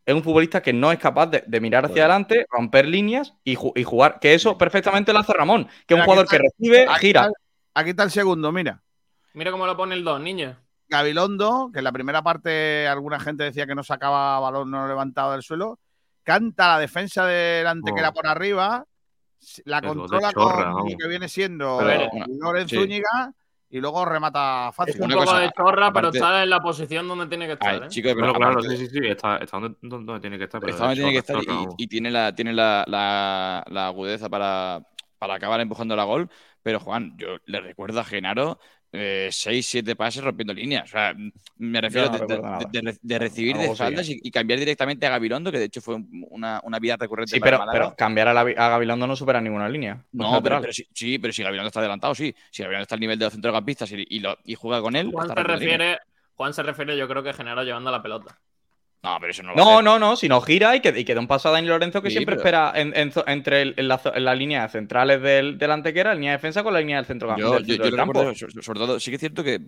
[0.06, 3.54] Es un futbolista que no es capaz de, de mirar hacia adelante, romper líneas y,
[3.56, 4.18] ju- y jugar.
[4.20, 7.28] Que eso perfectamente lo hace Ramón, que es un jugador que está- recibe, gira.
[7.80, 8.82] Aquí está el segundo, mira.
[9.34, 10.56] Mira cómo lo pone el 2, niño.
[10.88, 15.32] Gabilondo, que en la primera parte alguna gente decía que no sacaba balón no levantado
[15.32, 15.78] del suelo,
[16.24, 18.12] canta la defensa del Antequera Oh.
[18.12, 18.84] por arriba,
[19.64, 22.76] la controla chorra, con lo que viene siendo Pero, Loren sí.
[22.76, 23.32] Zúñiga
[23.70, 24.96] y luego remata fácil.
[24.96, 27.72] Es un poco cosa, de chorra, pero está en la posición donde tiene que estar.
[27.72, 27.88] Ay, ¿eh?
[27.88, 29.06] chicos, pero Claro, claro, aparte- sí, sí, sí.
[29.06, 30.60] Está, está donde, donde tiene que estar.
[30.60, 31.36] Pero Está donde tiene que estar
[31.78, 34.80] y, tiene la, tiene la, la- la agudeza para,
[35.20, 36.28] para acabar empujando la gol.
[36.62, 38.58] Pero Juan, yo le recuerdo a Genaro
[38.92, 40.84] eh, seis, siete pases rompiendo líneas.
[40.84, 41.14] O sea,
[41.58, 44.30] me refiero no de, de- de- de- de recibir de Algo sí, espaldas y, y
[44.30, 47.60] cambiar directamente a Gabilondo, que de hecho fue un- una, una vía recurrente Sí, pero,
[47.96, 50.04] cambiar a, la- a Gabilondo no supera ninguna línea.
[50.12, 52.34] No, pero, sí, sí, pero si Gabilondo está adelantado, sí.
[52.50, 55.10] Si Gabilondo está al nivel de los centrocampistas y, y lo- y juega con él,
[55.12, 55.98] Juan se refiere,
[56.34, 58.38] Juan se refiere, yo creo que Genaro llevando la pelota.
[59.02, 61.14] No, pero eso no lo No, no, no, si no gira y que, y que
[61.14, 63.62] da un paso a Dani Lorenzo que Sí, siempre pero- espera en- en zo- entre
[63.62, 66.74] el- en la, zo- en la línea centrales del, del antequera, línea de defensa con
[66.74, 68.12] la línea del centro, Yo, del yo, centro yo del campo.
[68.12, 69.58] recuerdo, sobre, sobre todo, sí que es cierto que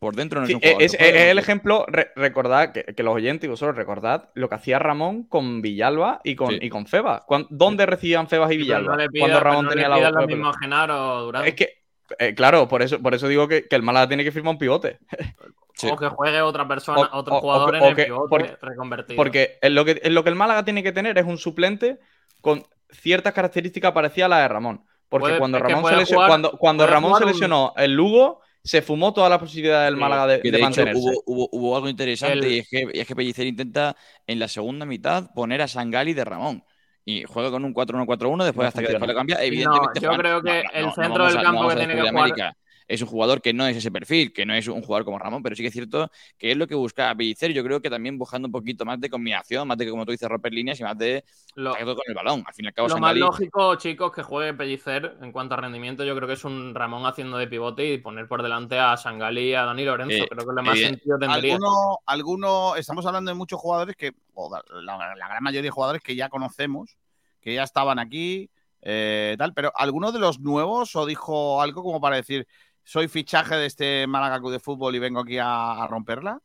[0.00, 0.82] por- dentro no es Sí, un jugador.
[0.82, 4.80] es, el ejemplo, re- recordad que, que los oyentes y vosotros recordad lo que hacía
[4.80, 6.58] Ramón con Villalba y con, Sí.
[6.60, 7.22] y con Febas.
[7.26, 8.90] ¿Cuán- ¿Dónde recibían Febas y Pero Villalba?
[8.90, 10.52] no le pida, cuando pero Ramón no tenía le la lo mismo.
[10.54, 11.44] Genaro.
[11.44, 11.74] Es que,
[12.18, 14.58] eh, claro, por eso, por eso digo que, que el Málaga tiene que firmar un
[14.58, 14.98] pivote.
[15.80, 15.88] Sí.
[15.92, 18.56] O que juegue otra persona, O- otro o- jugador o- en el que- pivote porque-
[18.60, 19.16] reconvertido.
[19.16, 21.98] Porque en lo, que, en lo que el Málaga tiene que tener es un suplente
[22.40, 24.84] con ciertas características parecidas a las de Ramón.
[25.08, 27.92] Porque Puede- cuando es Ramón, se, lesio- jugar- cuando, cuando Ramón se un- lesionó el
[27.94, 31.00] Lugo, se fumó toda la posibilidad del Sí, Málaga de, Que de de hecho mantenerse.
[31.00, 33.96] hubo, hubo, hubo algo interesante El- y, es que, y es que Pellicer intenta
[34.26, 36.62] en la segunda mitad poner a Sangali de Ramón.
[37.06, 39.36] Y juega con un 4-1-4-1, después No hasta que después lo cambia.
[39.36, 42.14] No, Evidentemente, yo Juan, creo que el centro del a- campo que tiene que jugar-
[42.16, 42.56] América.
[42.90, 45.44] Es un jugador que no es ese perfil, que no es un jugador como Ramón,
[45.44, 47.52] pero sí que es cierto que es lo que busca Pellicer.
[47.52, 50.10] Yo creo que también buscando un poquito más de combinación, más de que, como tú
[50.10, 52.42] dices, romper líneas y más de Lo, con el balón.
[52.44, 55.58] Al fin y al cabo, lo más lógico, chicos, que juegue Pellicer en cuanto a
[55.58, 58.96] rendimiento, yo creo que es un Ramón haciendo de pivote y poner por delante a
[58.96, 60.24] Sangali y a Dani Lorenzo.
[60.24, 61.54] Eh, creo que lo más evident- sentido tendría.
[61.54, 64.50] Alguno, alguno, estamos hablando de muchos jugadores que, o
[64.82, 66.96] la, la gran mayoría de jugadores que ya conocemos,
[67.40, 68.50] que ya estaban aquí,
[68.82, 72.48] eh, tal, pero ¿alguno de los nuevos o dijo algo como para decir,
[72.90, 76.40] soy fichaje de este Málaga Club de Fútbol y vengo aquí a, a romperla?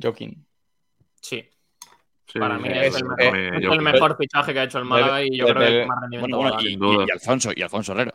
[0.00, 0.46] Joaquín.
[1.20, 1.46] Sí,
[2.26, 3.04] Sí, para mí es, es- el sí,
[3.82, 5.98] mejor, es el fichaje que ha hecho el Málaga y yo creo que es más
[6.00, 6.36] rendimiento.
[6.38, 8.14] Bueno, bueno, y, Alfonso, y Alfonso Herrero.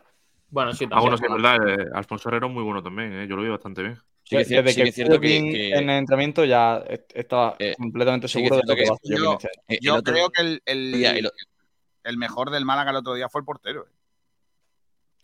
[0.50, 1.02] Bueno, sí, Ah, también.
[1.02, 1.68] bueno, sí, es verdad.
[1.68, 3.12] eh, Alfonso Herrero es muy bueno también.
[3.12, 3.94] eh, Yo lo vi bastante bien.
[4.24, 7.12] Sí que Desde sí que es cierto que, Joaquín que- en el entrenamiento ya est-
[7.14, 9.18] estaba Eh, completamente seguro de lo que que va a hacer
[9.80, 11.30] yo- eh, creo que el, el-
[12.02, 13.86] el mejor del Málaga el otro día fue el portero.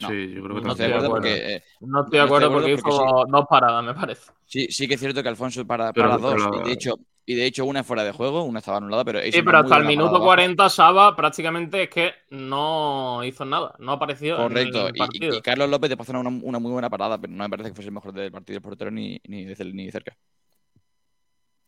[0.01, 0.95] No, sí, yo creo que no estoy de también.
[0.95, 1.11] acuerdo acuerdo.
[1.11, 1.55] porque.
[1.57, 4.33] eh, No estoy de acuerdo porque porque hizo dos paradas, me parece.
[4.45, 6.35] sí, sí que es cierto que Alfonso para, Pero- para dos.
[6.35, 6.95] pero- Y de hecho,
[7.27, 9.77] y de hecho, una es fuera de juego, una estaba anulada, pero Sí, pero hasta
[9.79, 10.25] el minuto parada abajo.
[10.27, 14.81] 40 Saba prácticamente es que no hizo nada, no apareció Correcto.
[14.81, 15.35] en el Y- partido.
[15.35, 17.71] Y, y Carlos López te pasa una, una muy buena parada, pero no me parece
[17.71, 20.17] que fuese el mejor del partido el portero ni, ni, de, ni de cerca.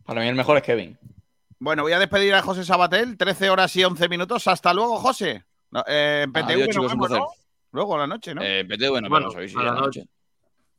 [0.05, 0.98] Para mí el mejor es Kevin.
[1.59, 4.47] Bueno, voy a despedir a José Sabatel, 13 horas y 11 minutos.
[4.47, 5.44] Hasta luego, José.
[5.70, 7.27] No, eh, en PTV Adiós, nos chicos, vemos, ¿no?
[7.72, 8.43] Luego a la noche, ¿no?
[8.43, 10.05] Eh, PTV no Bueno, vemos hoy, sí, a la a la noche.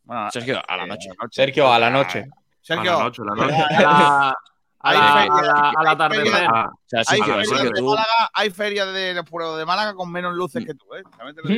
[0.04, 1.10] Bueno, Sergio, a la eh, noche.
[1.32, 2.26] Sergio, a la noche.
[2.62, 3.34] Sergio, A la noche, a la
[4.30, 4.34] a
[4.80, 6.32] A Hay la- feria- a la- al hay atardecer.
[6.32, 9.14] feria- Ah, o sea, sí, hay ferias sí, de tú- Málaga, hay ferias de,
[9.58, 11.04] de Málaga con menos luces que tú, ¿eh?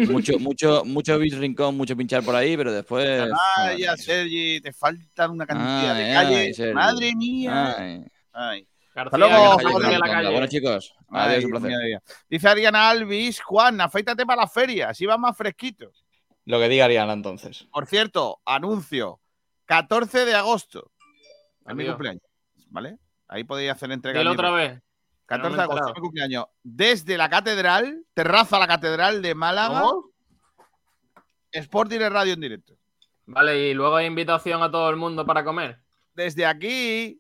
[0.08, 3.24] Mucho, mucho, mucho rincón, mucho pinchar por ahí, pero después.
[3.58, 6.74] Ay, ya, Sergi, te faltan una cantidad de calles.
[6.74, 7.76] Madre mía.
[7.78, 8.06] Ay.
[8.32, 8.68] Ay.
[9.04, 10.00] García, Hasta luego, García.
[10.00, 10.30] García.
[10.30, 12.02] Bueno, chicos, Ay, adiós, un placer.
[12.30, 15.92] Dice Ariana Alvis, Juan, afeítate para la feria, así va más fresquito.
[16.46, 17.68] Lo que diga Ariana entonces.
[17.72, 19.20] Por cierto, anuncio,
[19.66, 20.92] 14 de agosto,
[21.68, 22.24] es mi cumpleaños,
[22.68, 22.98] ¿vale?
[23.28, 24.20] Ahí podéis hacer entrega.
[24.20, 24.82] Dilo otra vez.
[25.28, 26.46] 14 no me de agosto, mi cumpleaños.
[26.64, 30.10] Desde la catedral, terraza la catedral de Málaga, ¿Cómo?
[31.52, 32.74] Sport Direct Radio en directo.
[33.26, 35.80] Vale, y luego hay invitación a todo el mundo para comer.
[36.16, 37.19] Desde aquí,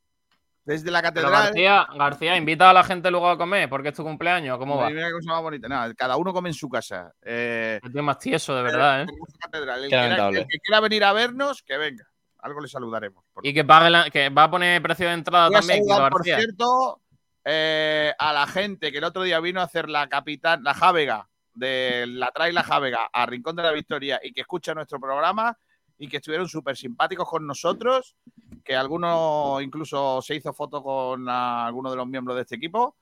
[0.70, 1.44] desde la Pero catedral.
[1.46, 4.58] García, García, invita a la gente luego a comer porque es tu cumpleaños.
[4.60, 4.90] ¿Cómo va?
[4.90, 5.68] Mira qué cosa más bonita.
[5.68, 7.12] Nada, cada uno come en su casa.
[7.24, 9.06] Eh, El tío más tieso, de verdad, ¿eh?
[9.08, 9.84] tenemos catedral.
[9.84, 10.40] El, Qué que quiera, lamentable.
[10.42, 12.06] el que quiera venir a vernos, que venga.
[12.42, 13.26] Algo le saludaremos.
[13.42, 17.02] Y que pague la- que va a poner precio de entrada también, saludar, por cierto,
[17.44, 21.28] eh, a la gente que el otro día vino a hacer la capitán, la Jávega,
[21.54, 25.58] de la trae la Jávega a Rincón de la Victoria y que escucha nuestro programa
[26.00, 28.16] y que estuvieron súper simpáticos con nosotros,
[28.64, 32.96] que alguno incluso se hizo foto con ah, alguno de los miembros de este equipo.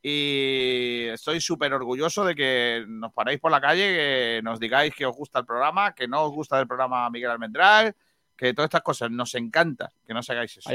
[0.00, 5.06] Y estoy súper orgulloso de que nos paréis por la calle, que nos digáis que
[5.06, 7.96] os gusta el programa, que no os gusta el programa Miguel Almendral,
[8.36, 10.70] que todas estas cosas nos encanta que no os hagáis eso.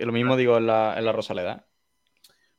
[0.00, 1.66] Lo mismo digo en la, en la Rosaleda.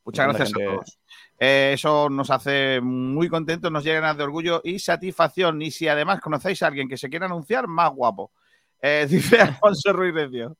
[0.05, 0.99] Muchas gracias a todos.
[1.39, 5.61] Eh, eso nos hace muy contentos, nos llena de orgullo y satisfacción.
[5.61, 8.31] Y si además conocéis a alguien que se quiera anunciar, más guapo.
[8.81, 10.57] Eh, dice Alfonso Ruiz Recio.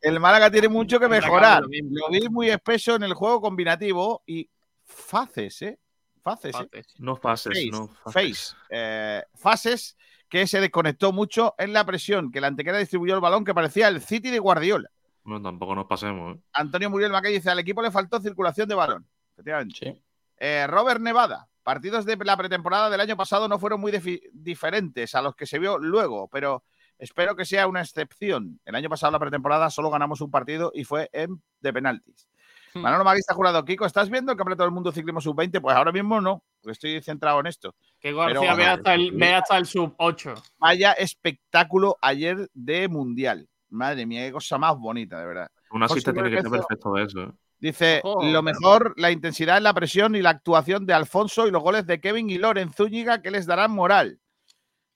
[0.00, 1.62] El Málaga tiene mucho que mejorar.
[1.62, 4.48] lo vi muy espeso en el juego combinativo y
[4.84, 5.78] fases, ¿eh?
[6.22, 6.82] Fases, ¿eh?
[6.98, 8.54] No fases, Face, no face.
[8.68, 9.96] Eh, fases
[10.28, 13.88] que se desconectó mucho en la presión, que la antequera distribuyó el balón que parecía
[13.88, 14.90] el City de Guardiola.
[15.28, 16.36] No, tampoco nos pasemos.
[16.36, 16.40] ¿eh?
[16.54, 19.06] Antonio Muriel Mackay dice, al equipo le faltó circulación de balón.
[19.32, 20.02] Efectivamente.
[20.38, 23.92] Eh, Robert Nevada, partidos de la pretemporada del año pasado no fueron muy
[24.32, 26.64] diferentes a los que se vio luego, pero
[26.98, 28.58] espero que sea una excepción.
[28.64, 32.26] El año pasado la pretemporada solo ganamos un partido y fue en, de penaltis.
[32.72, 32.80] Hmm.
[32.80, 35.60] Manolo Maguista jurado, Kiko, ¿estás viendo el campeonato del mundo ciclismo sub-20?
[35.60, 37.74] Pues ahora mismo no, porque estoy centrado en esto.
[38.00, 40.34] Que Pero García ve hasta, el, ve hasta el sub 8.
[40.56, 43.46] Vaya espectáculo ayer de mundial.
[43.70, 45.50] Madre mía, qué cosa más bonita, de verdad.
[45.70, 47.20] Un asista José tiene que ser perfecto de eso.
[47.22, 47.32] ¿eh?
[47.60, 51.62] Dice, lo mejor, la intensidad en la presión y la actuación de Alfonso y los
[51.62, 54.20] goles de Kevin y Loren Zúñiga que les darán moral.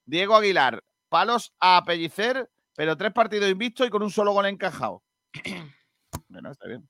[0.05, 5.03] Diego Aguilar, palos a pellicer, pero tres partidos invictos y con un solo gol encajado.
[6.29, 6.87] bueno, está bien.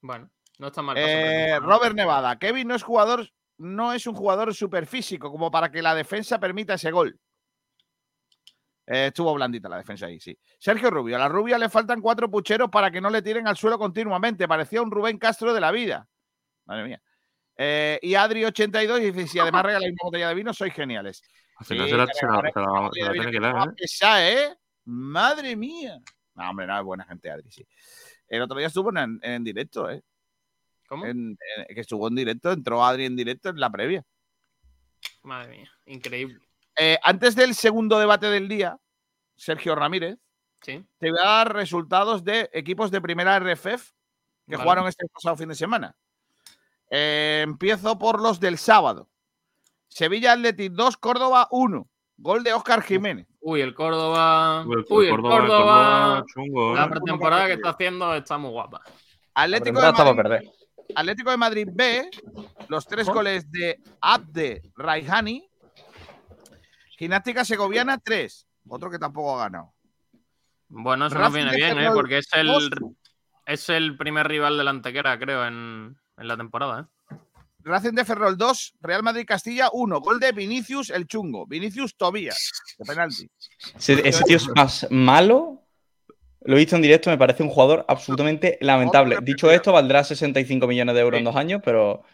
[0.00, 0.96] Bueno, no está mal.
[0.98, 3.28] Eh, Robert Nevada, Kevin no es jugador,
[3.58, 7.20] no es un jugador superfísico como para que la defensa permita ese gol.
[8.86, 10.38] Eh, estuvo blandita la defensa ahí, sí.
[10.58, 13.56] Sergio Rubio, a la rubia le faltan cuatro pucheros para que no le tiren al
[13.56, 14.46] suelo continuamente.
[14.46, 16.08] Parecía un Rubén Castro de la vida.
[16.66, 17.02] Madre mía.
[17.56, 21.22] Eh, y Adri82 dice: Si además regaláis una botella de vino, sois geniales.
[21.58, 23.12] Al final Sí, se la, te se la- regalaré se la- una se botella la
[23.12, 23.74] de vino tiene que que dar, va ¿eh?
[23.76, 24.56] pesada, ¿eh?
[24.84, 25.98] Madre mía.
[26.34, 27.66] No, hombre, no, es buena gente, Adri, sí.
[28.28, 30.02] El otro día estuvo en, en directo, ¿eh?
[30.86, 31.06] ¿Cómo?
[31.06, 34.04] En- en- que estuvo en directo, entró Adri en directo en la previa.
[35.22, 36.38] Madre mía, increíble.
[36.78, 38.78] Eh, antes del segundo debate del día,
[39.36, 40.18] Sergio Ramírez,
[40.62, 40.84] Sí.
[40.98, 43.92] te voy a dar resultados de equipos de primera RFF
[44.46, 44.62] que Vale.
[44.62, 45.94] jugaron este pasado fin de semana.
[46.90, 49.08] Eh, empiezo por los del sábado.
[49.88, 51.88] Sevilla Athletic 2, Córdoba 1.
[52.18, 53.26] Gol de Óscar Jiménez.
[53.40, 54.64] Uy, el Córdoba.
[54.66, 55.38] Uy, el Uy, el Córdoba, Córdoba.
[55.38, 56.76] el Córdoba chungo, ¿eh?
[56.76, 58.80] La pretemporada que está haciendo está muy guapa.
[59.34, 60.48] Atlético de, Madrid,
[60.94, 62.10] Atlético de Madrid B,
[62.68, 65.46] los tres goles de Abde Raihani.
[66.96, 68.46] Gimnástica Segoviana 3.
[68.68, 69.74] Otro que tampoco ha ganado.
[70.68, 71.82] Bueno, eso nos viene bien, ¿eh?
[71.82, 72.70] Ferrol Porque es el,
[73.46, 77.16] es el primer rival de la Antequera, creo, en, en la temporada, ¿eh?
[77.66, 80.00] Racing de Ferrol 2, Real Madrid Castilla 1.
[80.00, 81.46] Gol de Vinicius el chungo.
[81.46, 83.28] Vinicius Tobías, de penalti.
[83.76, 85.64] Ese, ese tío es más malo.
[86.42, 89.18] Lo he visto en directo, me parece un jugador absolutamente lamentable.
[89.20, 92.04] Dicho esto, valdrá 65 millones de euros en dos años, pero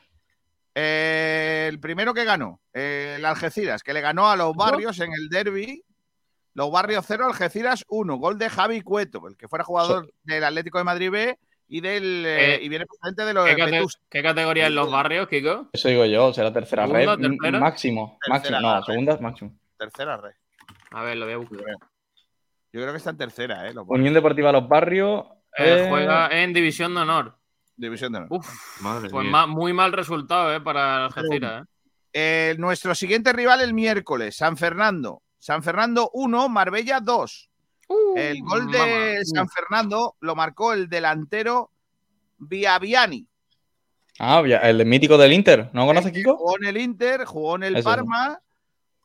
[0.74, 5.12] Eh, el primero que ganó, eh, el Algeciras, que le ganó a los barrios en
[5.12, 5.82] el derby.
[6.54, 8.16] Los barrios 0, Algeciras 1.
[8.16, 11.38] Gol de Javi Cueto, el que fuera jugador del Atlético de Madrid B
[11.68, 15.28] y del eh, Eh, y viene procedente de los ¿Qué, cate- categoría en los barrios,
[15.28, 15.68] Kiko?
[15.72, 17.06] eso digo yo, será tercera red
[17.58, 18.18] máximo.
[18.20, 18.60] Tercera máximo.
[18.60, 18.84] No, red.
[18.84, 19.58] segunda máximo.
[19.78, 20.32] Tercera red.
[20.90, 21.58] A ver, lo voy a buscar.
[21.60, 23.72] Yo creo que está en tercera, ¿eh?
[23.74, 23.86] Los.
[23.88, 25.24] Unión Deportiva Los Barrios.
[25.56, 27.36] Eh, eh, Juega en División de Honor.
[27.76, 28.28] División de honor.
[28.32, 30.60] Uf, Madre pues ma- muy mal resultado, ¿eh?
[30.60, 31.66] Para Algeciras, ¿eh?
[32.14, 35.22] Eh, nuestro siguiente rival el miércoles, San Fernando.
[35.38, 37.48] San Fernando 1, Marbella 2.
[38.16, 39.20] el gol de.
[39.24, 41.70] San Fernando lo marcó el delantero
[42.38, 43.26] Biabiani.
[44.18, 45.70] Ah, el mítico del Inter.
[45.72, 46.36] ¿No conoces, Kiko?
[46.36, 48.38] Jugó en el Inter, jugó en el Parma,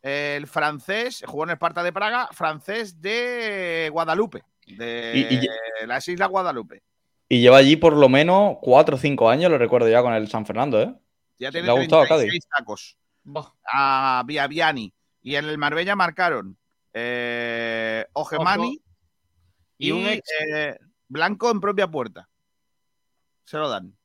[0.01, 6.07] el francés, jugó en el Esparta de Praga, francés de Guadalupe, de Y- y- las
[6.07, 6.83] Islas Guadalupe.
[7.29, 10.27] Y lleva allí por lo menos cuatro o cinco años, lo recuerdo ya con el
[10.29, 10.93] San Fernando, ¿eh?
[11.39, 12.49] Ya tiene Le ha gustado a 36 Cádiz.
[12.57, 12.97] tacos
[13.71, 14.93] a Biabiani.
[15.21, 16.57] Y en el Marbella marcaron
[16.93, 18.85] eh, Ogemani Ojo.
[19.77, 20.29] y, Y un ex.
[20.53, 20.77] eh,
[21.09, 22.29] Blanco en propia puerta.
[23.43, 23.95] Se lo dan.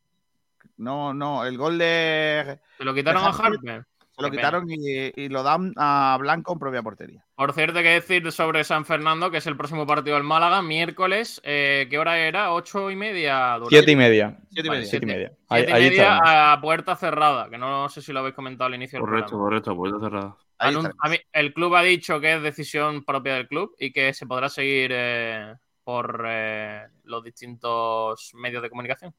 [0.77, 2.59] No, no, el gol de.
[2.77, 3.87] Se lo quitaron de a Harper.
[4.15, 7.25] Se lo Qué quitaron y, y lo dan a Blanco en propia portería.
[7.35, 10.61] Por cierto, hay que decir sobre San Fernando, que es el próximo partido del Málaga,
[10.61, 11.41] miércoles.
[11.45, 12.53] eh, ¿Qué hora era?
[12.53, 13.55] ¿Ocho y media?
[13.55, 14.39] Durante- Siete y media.
[14.51, 14.91] Siete y Vale, media.
[14.91, 15.29] Siete y media.
[15.29, 16.53] Siete Ahí- y ahí media está.
[16.53, 19.75] a puerta cerrada, que no sé si lo habéis comentado al inicio del Correcto, correcto,
[19.75, 20.37] puerta cerrada.
[20.59, 20.93] Ahí Anun- está.
[21.01, 24.27] a mí- el club ha dicho que es decisión propia del club y que se
[24.27, 29.15] podrá seguir eh, por eh, los distintos medios de comunicación.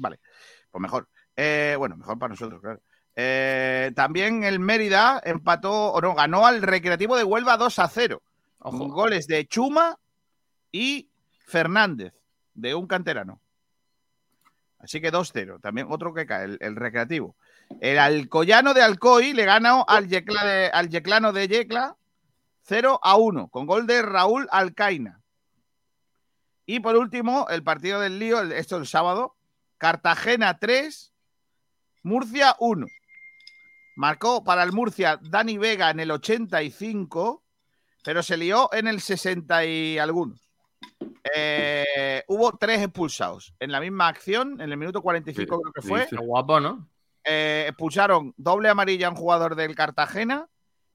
[0.00, 0.18] Vale,
[0.72, 1.08] pues mejor.
[1.36, 2.80] Eh, bueno, mejor para nosotros, claro.
[3.20, 8.22] Eh, también el Mérida empató, o no, ganó al Recreativo de Huelva 2 a 0.
[8.60, 8.78] Ojo.
[8.78, 9.98] Con goles de Chuma
[10.70, 11.10] y
[11.44, 12.14] Fernández,
[12.54, 13.40] de un canterano.
[14.78, 15.58] Así que 2-0.
[15.60, 17.34] También otro que cae, el, el Recreativo.
[17.80, 21.96] El Alcoyano de Alcoy le ganó al, Yecla de- al Yeclano de Yecla
[22.62, 25.20] 0 a 1, con gol de Raúl Alcaina.
[26.66, 29.34] Y por último, el partido del lío, el- esto el sábado,
[29.76, 31.12] Cartagena 3,
[32.04, 32.86] Murcia 1.
[33.98, 37.42] Marcó para el Murcia Dani Vega en el 85,
[38.04, 40.52] pero se lió en el 60 y algunos.
[41.34, 46.06] Eh, hubo tres expulsados en la misma acción, en el minuto 45 creo que fue.
[46.16, 46.88] Guapo, ¿no?
[47.24, 50.48] Eh, expulsaron doble amarilla a un jugador del Cartagena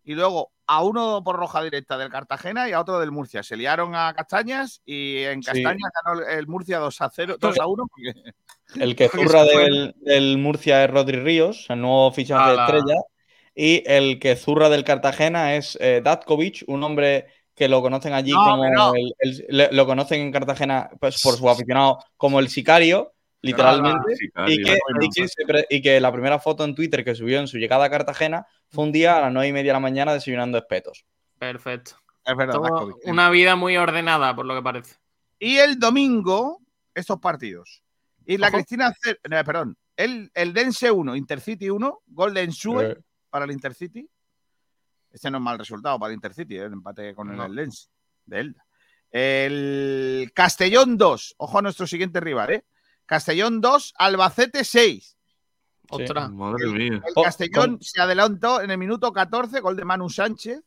[0.03, 3.43] y luego a uno por roja directa del Cartagena y a otro del Murcia.
[3.43, 5.47] Se liaron a Castañas y en Sí.
[5.63, 7.85] Castañas ganó el- Murcia 2 a 0, 2 a 1.
[7.87, 8.33] porque-
[8.87, 12.95] El que zurra del, del Murcia es Rodri Ríos, el nuevo fichaje de estrella.
[13.55, 18.31] Y el que zurra del Cartagena es eh, Datkovic, un hombre que lo conocen allí
[18.31, 18.93] No, como que no.
[18.95, 23.12] el, el- le- lo conocen en Cartagena pues, por sus aficionados como el sicario,
[23.43, 24.15] literalmente.
[24.15, 24.53] Sicario.
[24.55, 27.39] Y que, y, que se pre- y que la primera foto en Twitter que subió
[27.39, 29.79] en su llegada a Cartagena fue un día a las nueve y media de la
[29.79, 31.05] mañana desayunando espetos.
[31.37, 31.91] Perfecto.
[32.25, 34.95] Es verdad, Todo una vida muy ordenada, por lo que parece.
[35.37, 36.61] Y el domingo,
[36.95, 37.83] estos partidos.
[38.25, 38.55] Y la Ojo.
[38.57, 38.93] Cristina,
[39.29, 42.97] no, perdón, el, el Dense 1, Intercity 1, gol de Ensue Eh.
[43.29, 44.09] para el Intercity.
[45.11, 46.63] Este no es mal resultado para el Intercity, ¿eh?
[46.63, 47.45] el empate con el, No.
[47.45, 47.89] el Dense
[48.25, 48.65] de Elda.
[49.11, 52.65] El Castellón 2, ojo a nuestro siguiente rival, ¿eh?
[53.05, 55.17] Castellón 2, Albacete 6.
[55.89, 56.31] Ostras.
[56.31, 57.01] Madre mía.
[57.05, 60.61] El Oh, Castellón con- se adelantó en el minuto 14, gol de Manu Sánchez.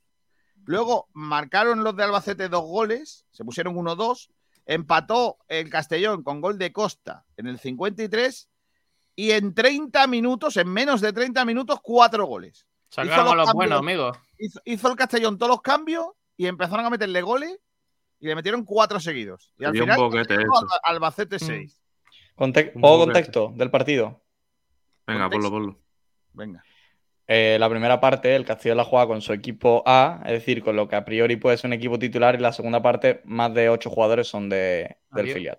[0.64, 4.28] Luego marcaron los de Albacete dos goles, se pusieron 1-2.
[4.66, 8.48] Empató el Castellón con gol de Costa en el 53.
[9.14, 12.66] Y en 30 minutos, en menos de 30 minutos, cuatro goles.
[12.90, 14.18] Sacaron los a los buenos, amigos.
[14.38, 16.06] Hizo, hizo el Castellón todos los cambios
[16.36, 17.58] y empezaron a meterle goles
[18.20, 19.52] y le metieron cuatro seguidos.
[19.58, 19.98] Y al final,
[20.82, 21.80] Albacete 6.
[22.36, 24.22] Conte- poco contexto del partido.
[25.06, 25.78] Venga, ponlo, ponlo.
[26.32, 26.62] Venga.
[27.28, 30.76] Eh, la primera parte, el Castillo la juega con su equipo A, es decir, con
[30.76, 33.68] lo que a priori puede ser un equipo titular, y la segunda parte, más de
[33.68, 35.58] ocho jugadores son de, del filial.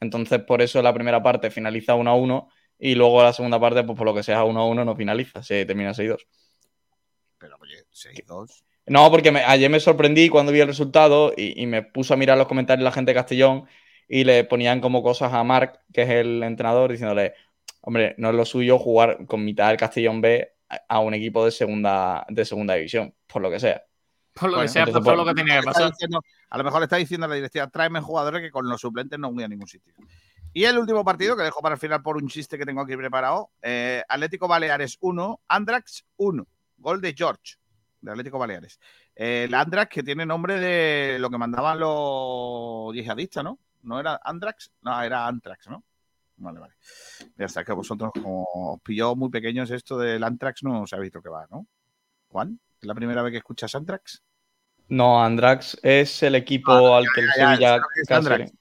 [0.00, 2.48] Entonces, por eso la primera parte finaliza 1 a 1
[2.78, 5.42] y luego la segunda parte, pues por lo que sea 1 a 1, no finaliza,
[5.42, 6.26] se termina 6-2.
[7.38, 8.64] Pero oye, 6-2.
[8.86, 12.16] No, porque me- ayer me sorprendí cuando vi el resultado y, y me puso a
[12.16, 13.64] mirar los comentarios la gente de Castellón
[14.14, 17.32] y le ponían como cosas a Marc, que es el entrenador, diciéndole,
[17.80, 20.52] hombre, no es lo suyo jugar con mitad del Castellón B
[20.88, 23.82] a- un equipo de segunda, de segunda división, por lo que sea.
[24.34, 25.90] Por lo Bueno, que sea, entonces, pues, lo que tenía que pasar.
[25.90, 26.20] diciendo-
[26.50, 29.18] a lo mejor le está diciendo a la directiva, tráeme jugadores que con los suplentes
[29.18, 29.94] no voy a ningún sitio.
[30.52, 32.94] Y el último partido, que dejo para el final por un chiste que tengo aquí
[32.98, 37.54] preparado, eh, Atlético Baleares 1, Andrax 1, gol de George,
[38.02, 38.78] de Atlético Baleares.
[39.16, 43.58] Eh, el Andrax que tiene nombre de lo que mandaban los yihadistas, ¿no?
[43.82, 44.70] ¿No era Andrax?
[44.82, 45.84] No, era Antrax, ¿no?
[46.36, 46.74] Vale, vale.
[47.36, 51.22] Ya está, que vosotros, como os pilló muy pequeños esto del Antrax, no sabéis lo
[51.22, 51.66] que va, ¿no?
[52.28, 54.22] Juan, ¿es la primera vez que escuchas Antrax?
[54.88, 58.52] No, Andrax es el equipo Ah, al ya, que el ya, ya, Sevilla casi- Andrax.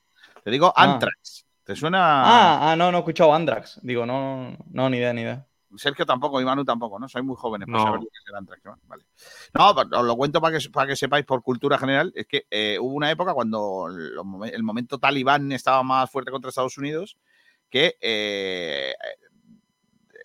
[0.44, 0.84] Te digo Ah.
[0.84, 1.46] Antrax.
[1.64, 2.00] ¿Te suena?
[2.24, 3.80] Ah, ah, no, no he escuchado Andrax.
[3.84, 5.46] Digo, no, no, no, ni idea, ni idea.
[5.78, 7.08] Sergio tampoco y Manu tampoco, ¿no?
[7.08, 7.86] Sois muy jóvenes para No.
[7.86, 8.08] saber
[8.38, 8.80] Antrax, ¿no?
[8.88, 9.06] Vale.
[9.54, 12.12] No, os lo cuento para que, para que sepáis por cultura general.
[12.16, 16.78] Es que eh, hubo una época cuando el momento talibán estaba más fuerte contra Estados
[16.78, 17.18] Unidos
[17.70, 18.94] que eh,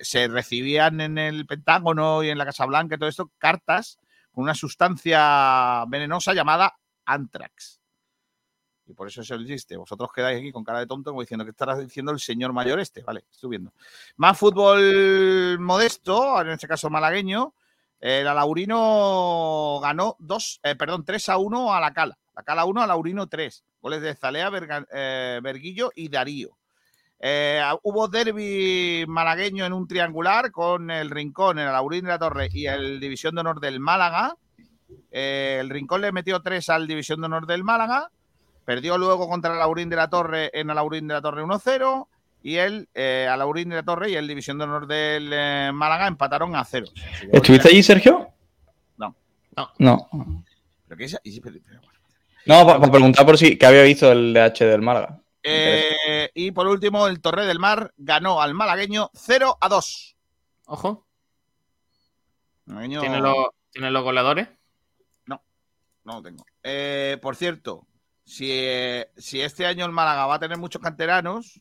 [0.00, 3.98] se recibían en el Pentágono y en la Casa Blanca y todo esto cartas
[4.32, 7.80] con una sustancia venenosa llamada Antrax.
[8.88, 9.76] Y por eso es el chiste.
[9.76, 12.78] Vosotros quedáis aquí con cara de tonto como diciendo que estará diciendo el señor mayor
[12.78, 13.02] este.
[13.02, 13.58] Vale, estoy.
[14.16, 17.52] Más fútbol modesto, en este caso malagueño.
[17.98, 22.16] El Alaurino ganó dos, eh, perdón, 3 a 1 a la Cala.
[22.34, 23.64] La Cala 1 a Laurino 3.
[23.80, 25.40] Goles de Zalea, Berga- eh,
[25.94, 26.56] y Darío.
[27.18, 32.48] Eh, hubo derby malagueño en un triangular con el Rincón, el Alaurín de la Torre
[32.52, 34.36] y el División de Honor del Málaga.
[35.10, 38.10] Eh, el Rincón le metió 3 al División de Honor del Málaga.
[38.66, 42.08] Perdió luego contra el Alaurín de la Torre en Alaurín de la Torre 1-0.
[42.42, 46.06] Y el eh, Alaurín de la Torre y el División de Honor del eh, Málaga
[46.06, 46.86] empataron a 0.
[47.32, 48.28] ¿Estuviste allí, Sergio?
[48.98, 49.16] No.
[49.78, 50.08] No.
[50.86, 51.18] ¿Pero qué es?
[51.24, 51.80] y- pero- pero-
[52.44, 55.18] No, para preguntar por si que había visto el DH del Málaga.
[55.42, 60.16] Eh, y por último, el Torre del Mar ganó al malagueño 0 a 2.
[60.66, 61.06] Ojo.
[62.66, 63.34] Malagueño- ¿Tiene, los,
[63.70, 64.48] ¿Tiene los goleadores?
[65.26, 65.42] No,
[66.04, 66.44] no lo tengo.
[66.62, 67.86] Eh, por cierto,
[68.26, 71.60] si, eh, si este año el Málaga va a tener muchos canteranos,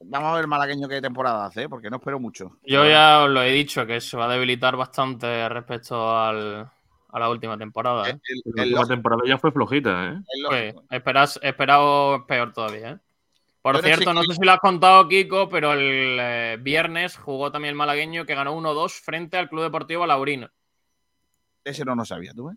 [0.00, 2.56] vamos a ver el malagueño qué temporada hace, porque no espero mucho.
[2.64, 6.70] Yo ya os lo he dicho, que se va a debilitar bastante respecto al,
[7.10, 8.08] a la última temporada.
[8.08, 8.18] ¿eh?
[8.54, 10.22] La última temporada ya fue flojita, ¿eh?
[10.48, 12.98] Pues, esperas, esperaos peor todavía, ¿eh?
[13.60, 17.52] Por Yo cierto, no sé si lo has contado, Kiko, pero el eh, viernes jugó
[17.52, 20.48] también el malagueño que ganó 1-2 frente al Club Deportivo Laurino.
[21.62, 22.54] Ese no lo sabía, tú, ¿eh?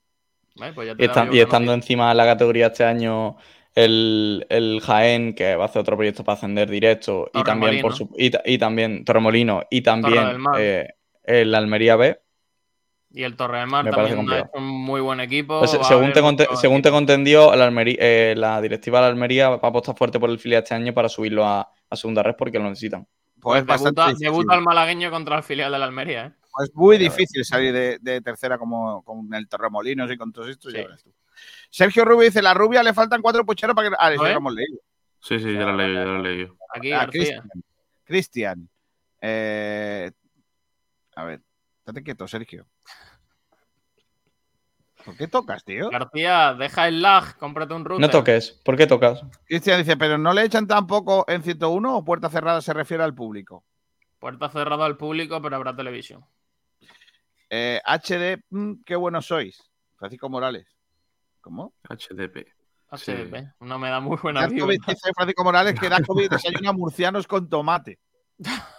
[0.55, 3.37] Vale, pues ya te Y, está- estando no- encima de la categoría este año
[3.75, 7.93] el, el Jaén, que va a hacer otro proyecto para ascender directo, y también, por
[7.93, 10.89] su, y, ta- y también Torremolino, y también eh,
[11.23, 12.19] el Almería B.
[13.15, 15.59] Y el Torre del Mar Me parece también hecho un muy buen equipo.
[15.59, 19.07] Pues, según, te conte- mucho- según te contendió, la, Almería- eh, la directiva de la
[19.09, 22.21] Almería va a apostar fuerte por el filial este año para subirlo a, a segunda
[22.23, 23.07] red porque lo necesitan.
[23.39, 24.25] Pues, debuta, difícil.
[24.27, 26.31] debuta el malagueño contra el filial de la Almería, ¿eh?
[26.61, 30.69] Es muy difícil salir de, de tercera como con el Torremolinos y con todo esto.
[30.69, 31.13] ya verás tú.
[31.69, 33.95] Sergio Rubio dice: La rubia le faltan cuatro pucheros para que.
[33.99, 34.27] Ah, eso ¿Eh?
[34.27, 34.79] ya lo hemos leído.
[35.19, 36.47] Sí, sí, ya lo leí, ya lo leí.
[36.75, 37.21] Aquí, Ah, García.
[37.23, 37.51] Cristian.
[38.03, 38.69] Cristian.
[39.21, 40.11] Eh,
[41.15, 41.41] a ver,
[41.79, 42.67] estate quieto, Sergio.
[45.05, 45.89] ¿Por qué tocas, tío?
[45.89, 48.01] García, deja el lag, cómprate un router.
[48.01, 48.51] No toques.
[48.63, 49.21] ¿Por qué tocas?
[49.45, 53.13] Cristian dice, pero no le echan tampoco en 101 o puerta cerrada se refiere al
[53.13, 53.65] público.
[54.19, 56.23] Puerta cerrada al público, pero habrá televisión.
[57.55, 59.61] Eh, HD, mm, qué buenos sois.
[59.95, 60.65] Francisco Morales.
[61.39, 61.75] ¿Cómo?
[61.87, 62.47] HDP.
[62.89, 63.53] HDP.
[63.59, 64.65] No me da muy buena Da vibra.
[64.65, 67.99] COVID, dice Francisco Morales que da COVID desayuna murcianos con tomate.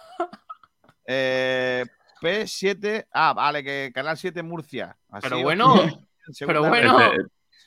[1.07, 1.85] Eh,
[2.21, 3.05] P7.
[3.13, 4.97] Ah, vale, que Canal 7 Murcia.
[5.09, 5.75] Así Pero bueno,
[6.39, 6.97] pero bueno.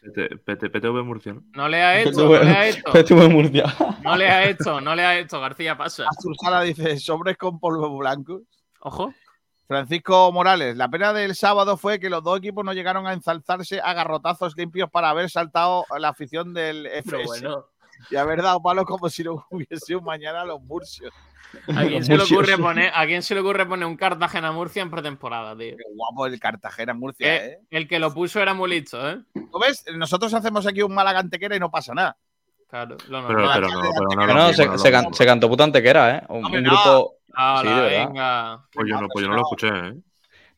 [0.02, 1.44] PT- PT- PTV Murcia, ¿no?
[1.54, 2.82] No le ha hecho, no le ha hecho.
[2.92, 3.64] PTV Murcia.
[4.02, 6.06] No le ha hecho, no le ha hecho, García, pasa.
[6.08, 8.42] Azulzala dice sobres con polvo blanco.
[8.80, 9.14] Ojo.
[9.68, 13.82] Francisco Morales, la pena del sábado fue que los dos equipos no llegaron a ensalzarse
[13.82, 17.26] a garrotazos limpios para haber saltado a la afición del FS.
[17.26, 17.66] Bueno.
[18.10, 21.12] Y haber dado palos como si no hubiese un mañana a los Murcios.
[21.74, 24.82] ¿A quién, se le ocurre poner, ¿A quién se le ocurre poner un Cartagena Murcia
[24.82, 25.76] en pretemporada, tío?
[25.76, 27.58] Qué guapo el Cartagena Murcia, Eh, ¿eh?
[27.70, 29.20] El que lo puso era muy listo, ¿eh?
[29.34, 29.84] ¿Tú ves?
[29.94, 32.16] Nosotros hacemos aquí un Málaga Antequera y no pasa nada.
[32.68, 33.60] Claro, lo Pero, normal.
[33.62, 36.22] pero no, pero no, No, no, se, no se can- se cantó puta antequera, ¿eh?
[36.28, 37.14] Un, grupo.
[37.32, 38.06] Hala, sí, de verdad.
[38.08, 38.66] venga.
[38.72, 39.94] Pues yo no, pues yo no lo escuché, ¿eh?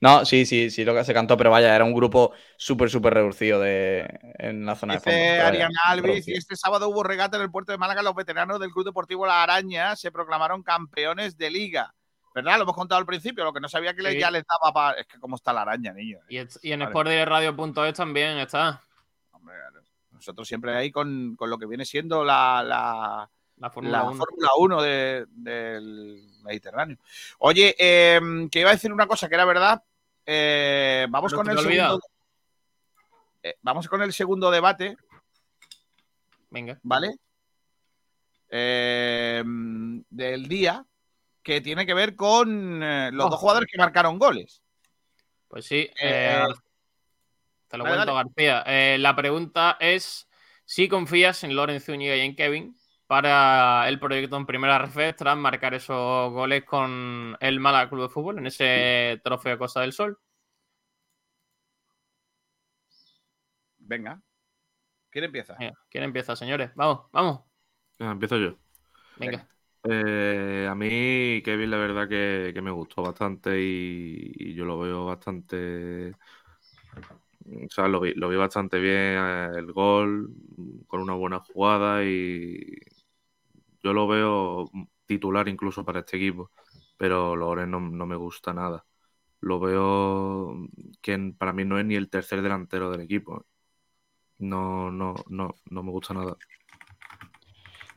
[0.01, 3.13] No, sí, sí, sí, lo que se cantó, pero vaya, era un grupo súper, súper
[3.15, 4.09] reducido de,
[4.39, 5.15] en la zona de fondo.
[5.19, 8.03] Pero vaya, Ariana Alvis, y este sábado hubo regata en el puerto de Málaga.
[8.03, 11.95] Los veteranos del Club Deportivo La Araña se proclamaron campeones de liga.
[12.35, 12.57] ¿Verdad?
[12.57, 13.45] Lo hemos contado al principio.
[13.45, 14.19] Lo que no sabía que Sí.
[14.19, 14.99] ya les daba para.
[15.01, 16.19] Es que cómo está la araña, niño.
[16.29, 16.93] Y, et- y en Vale.
[16.93, 18.81] sportdirectradio.es también está.
[19.33, 19.55] Hombre,
[20.21, 24.17] nosotros siempre ahí con, con lo que viene siendo la, la, La Fórmula la 1.
[24.19, 26.99] Fórmula 1 de- del Mediterráneo.
[27.39, 28.21] Oye, eh,
[28.51, 29.83] que iba a decir una cosa que era verdad.
[30.27, 32.01] Eh, vamos Pero con el segundo.
[33.43, 34.97] eh, vamos con el segundo debate,
[36.51, 36.79] Venga.
[36.83, 37.17] ¿vale?
[38.51, 39.43] Eh,
[40.11, 40.85] del día,
[41.43, 43.31] que tiene que ver con eh, los Oh.
[43.31, 44.61] dos jugadores que marcaron goles.
[45.49, 45.89] Pues sí.
[47.71, 48.65] Te lo dale, cuento, García.
[48.67, 50.29] Eh, la pregunta es
[50.65, 52.77] si confías en Lorenzo Zúñiga y en Kevin
[53.07, 58.09] para el proyecto en primera ref tras marcar esos goles con el Málaga Club de
[58.09, 60.19] Fútbol en ese trofeo Costa del Sol.
[63.79, 64.23] Venga.
[65.11, 65.55] ¿Quién empieza?
[65.59, 66.73] Venga, ¿Quién empieza, señores?
[66.75, 67.43] Vamos, vamos.
[67.99, 68.59] Ah, empiezo yo.
[69.17, 69.49] Venga.
[69.83, 74.79] Eh, a mí, Kevin, la verdad que, que me gustó bastante y, y yo lo
[74.79, 76.17] veo bastante.
[77.47, 80.35] O sea, lo vi, lo vi bastante bien eh, el gol,
[80.87, 82.79] con una buena jugada y
[83.83, 84.71] yo lo veo
[85.07, 86.51] titular incluso para este equipo,
[86.97, 88.85] pero Loren no, no me gusta nada.
[89.41, 90.69] Lo veo
[91.01, 93.47] que para mí no es ni el tercer delantero del equipo.
[94.39, 96.37] no, no, no, no me gusta nada.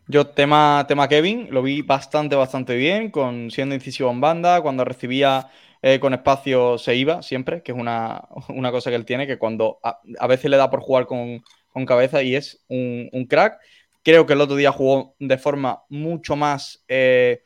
[0.07, 4.83] Yo, tema, tema Kevin, lo vi bastante, bastante bien, con siendo incisivo en banda, cuando
[4.83, 5.49] recibía
[5.85, 9.37] eh, con espacio se iba siempre, que es una, una cosa que él tiene, que
[9.37, 13.25] cuando a, a veces le da por jugar con, con cabeza y es un, un,
[13.25, 13.59] crack.
[14.01, 17.41] Creo que el otro día jugó de forma mucho más, eh,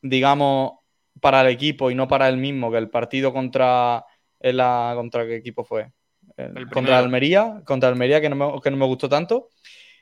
[0.00, 0.74] digamos,
[1.20, 4.04] para el equipo y no para él mismo, que el partido contra,
[4.38, 5.90] la, contra qué equipo fue.
[6.36, 9.48] El contra Almería, contra Almería, que no me, que no me gustó tanto.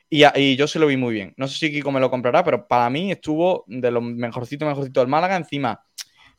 [0.09, 1.33] Y, y, yo se lo vi muy bien.
[1.37, 4.99] No sé si Kiko me lo comprará, pero para mí estuvo de lo mejorcito, mejorcito
[4.99, 5.35] del Málaga.
[5.35, 5.83] Encima,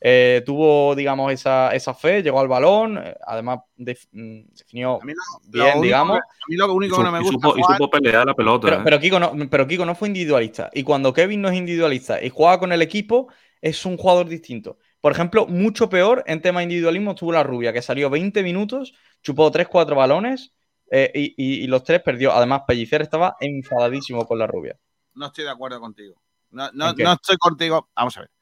[0.07, 5.17] eh, tuvo, digamos, esa, esa, fe, llegó al balón, eh, además de, definió lo, bien,
[5.51, 6.19] lo único, digamos.
[6.19, 7.33] A mí lo único y que no me gusta.
[7.33, 8.67] Supo, y supo pelear la pelota.
[8.67, 8.81] Pero, ¿eh?
[8.83, 10.69] pero, Kiko no, pero Kiko no fue individualista.
[10.75, 13.29] Y cuando Kevin no es individualista y juega con el equipo,
[13.61, 14.77] es un jugador distinto.
[15.01, 19.51] Por ejemplo, mucho peor en tema individualismo estuvo la rubia, que salió 20 minutos, chupó
[19.51, 20.53] 3-4 balones
[20.91, 22.31] eh, y, y, y, los tres perdió.
[22.31, 24.77] Además, Pellicer estaba enfadadísimo con la rubia.
[25.15, 26.21] No estoy de acuerdo contigo.
[26.51, 27.89] No, no, no estoy contigo.
[27.95, 28.34] Vamos a ver.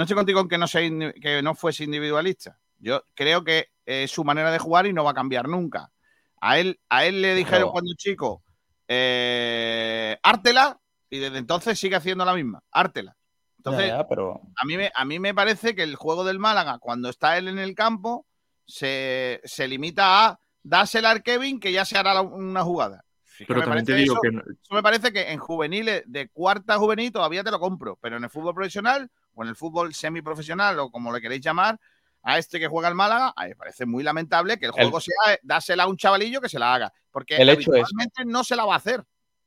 [0.00, 0.80] No estoy contigo en que no, sea,
[1.20, 2.58] que no fuese individualista.
[2.78, 5.92] Yo creo que es eh, su manera de jugar y no va a cambiar nunca.
[6.40, 7.72] A él, a él le dijeron No.
[7.72, 8.42] cuando chico,
[8.88, 13.14] eh, ártela, y desde entonces sigue haciendo la misma, ártela.
[13.58, 16.38] Entonces, Ya, ya, pero a, mí me, a mí me parece que el juego del
[16.38, 18.24] Málaga, cuando está él en el campo,
[18.64, 23.04] se, se limita a dársela al Kevin, que ya se hará la- una jugada.
[23.38, 26.30] Es Pero también te digo eso- que no- eso me parece que en juveniles de
[26.30, 29.10] cuarta juvenil todavía te lo compro, pero en el fútbol profesional
[29.40, 31.78] o en el fútbol semiprofesional o como le queréis llamar,
[32.22, 34.82] a este que juega el Málaga, a mí me parece muy lamentable que el El-
[34.84, 37.82] juego sea eh, dársela a un chavalillo que se la haga, porque El hecho es-
[37.82, 39.02] habitualmente no se la va a hacer.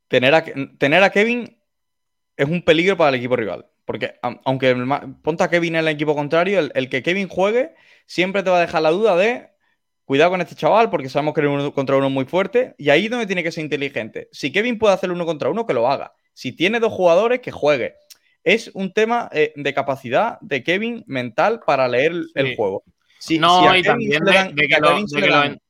[0.08, 0.44] tener a,
[0.78, 1.56] tener a Kevin
[2.36, 3.66] es un peligro para el equipo rival.
[3.84, 4.86] Porque aunque el
[5.22, 7.74] ponte a Kevin en el equipo contrario, el, el que Kevin juegue
[8.06, 9.50] siempre te va a dejar la duda de
[10.06, 13.04] cuidado con este chaval porque sabemos que es uno contra uno muy fuerte y ahí
[13.04, 14.28] es donde tiene que ser inteligente.
[14.32, 16.12] Si Kevin puede hacer uno contra uno, que lo haga.
[16.32, 17.94] Si tiene dos jugadores, que juegue.
[18.44, 22.84] Es un tema eh, de capacidad de Kevin mental para leer el, el juego.
[23.18, 25.60] Si, No, si a y Kevin también dan- de que lo- de que en-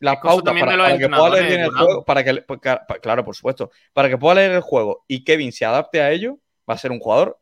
[0.00, 2.86] las pautas para, de los para que pueda leer bien el juego, para que, para-
[2.86, 6.12] para- claro, por supuesto, para que pueda leer el juego y Kevin se adapte a
[6.12, 7.40] ello, va a ser un jugador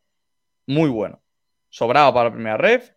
[0.65, 1.21] muy bueno,
[1.69, 2.91] sobrado para la primera ref.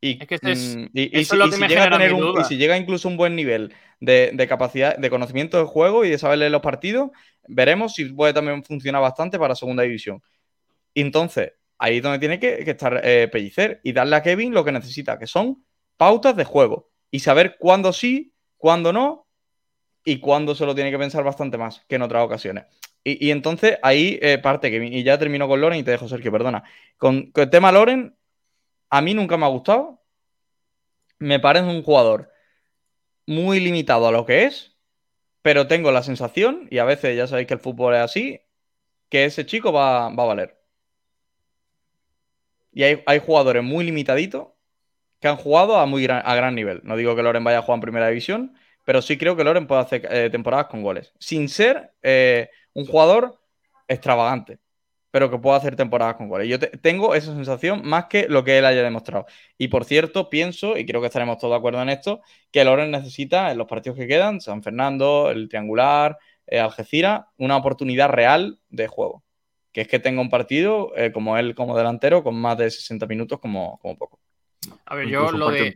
[0.00, 1.68] Y, Es que ese es- y- y eso si, es lo y que si me
[1.68, 2.42] llega a genera tener mi un, duda.
[2.42, 6.10] y si llega incluso un buen nivel de, de capacidad, de conocimiento del juego y
[6.10, 7.10] de saber leer los partidos,
[7.46, 10.20] veremos si puede también funcionar bastante para segunda división.
[10.94, 14.72] Entonces, ahí es donde tiene que, estar eh, Pellicer y darle a Kevin lo que
[14.72, 15.64] necesita, que son
[15.96, 16.90] pautas de juego.
[17.10, 19.26] Y saber cuándo sí, cuándo no,
[20.04, 22.64] y cuándo se lo tiene que pensar bastante más que en otras ocasiones.
[23.04, 24.92] Y, y entonces ahí eh, parte Kevin.
[24.92, 26.64] Y ya termino con Loren y te dejo, Sergio, perdona.
[26.96, 28.16] Con, con el tema Loren,
[28.90, 30.02] a mí nunca me ha gustado.
[31.18, 32.30] Me parece un jugador
[33.26, 34.76] muy limitado a lo que es,
[35.42, 38.40] pero tengo la sensación, y a veces ya sabéis que el fútbol es así,
[39.08, 40.61] que ese chico va, va a valer.
[42.72, 44.48] Y hay, hay jugadores muy limitaditos
[45.20, 46.80] que han jugado a muy gran, a gran nivel.
[46.84, 48.54] No digo que Loren vaya a jugar en primera división,
[48.84, 51.12] pero sí creo que Loren puede hacer eh, temporadas con goles.
[51.18, 53.38] Sin ser eh, un jugador
[53.88, 54.58] extravagante,
[55.10, 56.48] pero que pueda hacer temporadas con goles.
[56.48, 59.26] Yo te- tengo esa sensación más que lo que él haya demostrado.
[59.58, 62.90] Y por cierto, pienso, y creo que estaremos todos de acuerdo en esto, que Loren
[62.90, 68.58] necesita en los partidos que quedan, San Fernando, el Triangular, eh, Algeciras, una oportunidad real
[68.70, 69.22] de juego.
[69.72, 73.06] Que es que tenga un partido eh, como él como delantero con más de 60
[73.06, 74.20] minutos como, como poco.
[74.86, 75.74] A ver, yo lo, de,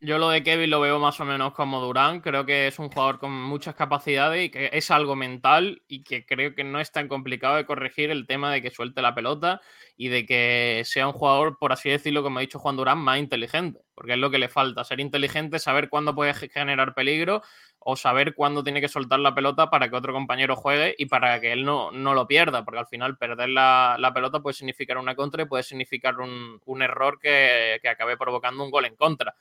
[0.00, 2.20] yo lo de Kevin lo veo más o menos como Durán.
[2.20, 6.24] Creo que es un jugador con muchas capacidades y que es algo mental y que
[6.24, 9.60] creo que no es tan complicado de corregir el tema de que suelte la pelota
[9.96, 13.18] y de que sea un jugador, por así decirlo, como ha dicho Juan Durán, más
[13.18, 13.80] inteligente.
[13.94, 17.42] Porque es lo que le falta, ser inteligente, saber cuándo puede ge- generar peligro
[17.90, 21.40] o saber cuándo tiene que soltar la pelota para que otro compañero juegue y para
[21.40, 24.98] que él no, no lo pierda, porque al final perder la, la pelota puede significar
[24.98, 28.94] una contra y puede significar un, un error que, que acabe provocando un gol en
[28.94, 29.34] contra.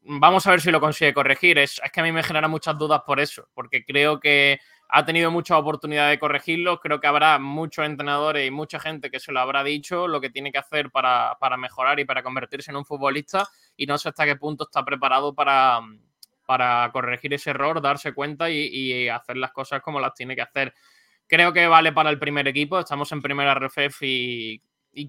[0.00, 1.58] Vamos a ver si lo consigue corregir.
[1.58, 4.58] Es, es que a mí me genera muchas dudas por eso, porque creo que
[4.88, 6.80] ha tenido muchas oportunidades de corregirlo.
[6.80, 10.30] Creo que habrá muchos entrenadores y mucha gente que se lo habrá dicho lo que
[10.30, 13.46] tiene que hacer para, para mejorar y para convertirse en un futbolista.
[13.76, 15.82] Y no sé hasta qué punto está preparado para,
[16.48, 20.72] para corregir ese error, darse cuenta y, hacer las cosas como las tiene que hacer.
[21.26, 22.78] Creo que vale para el primer equipo.
[22.78, 24.62] Estamos en primera RFF y,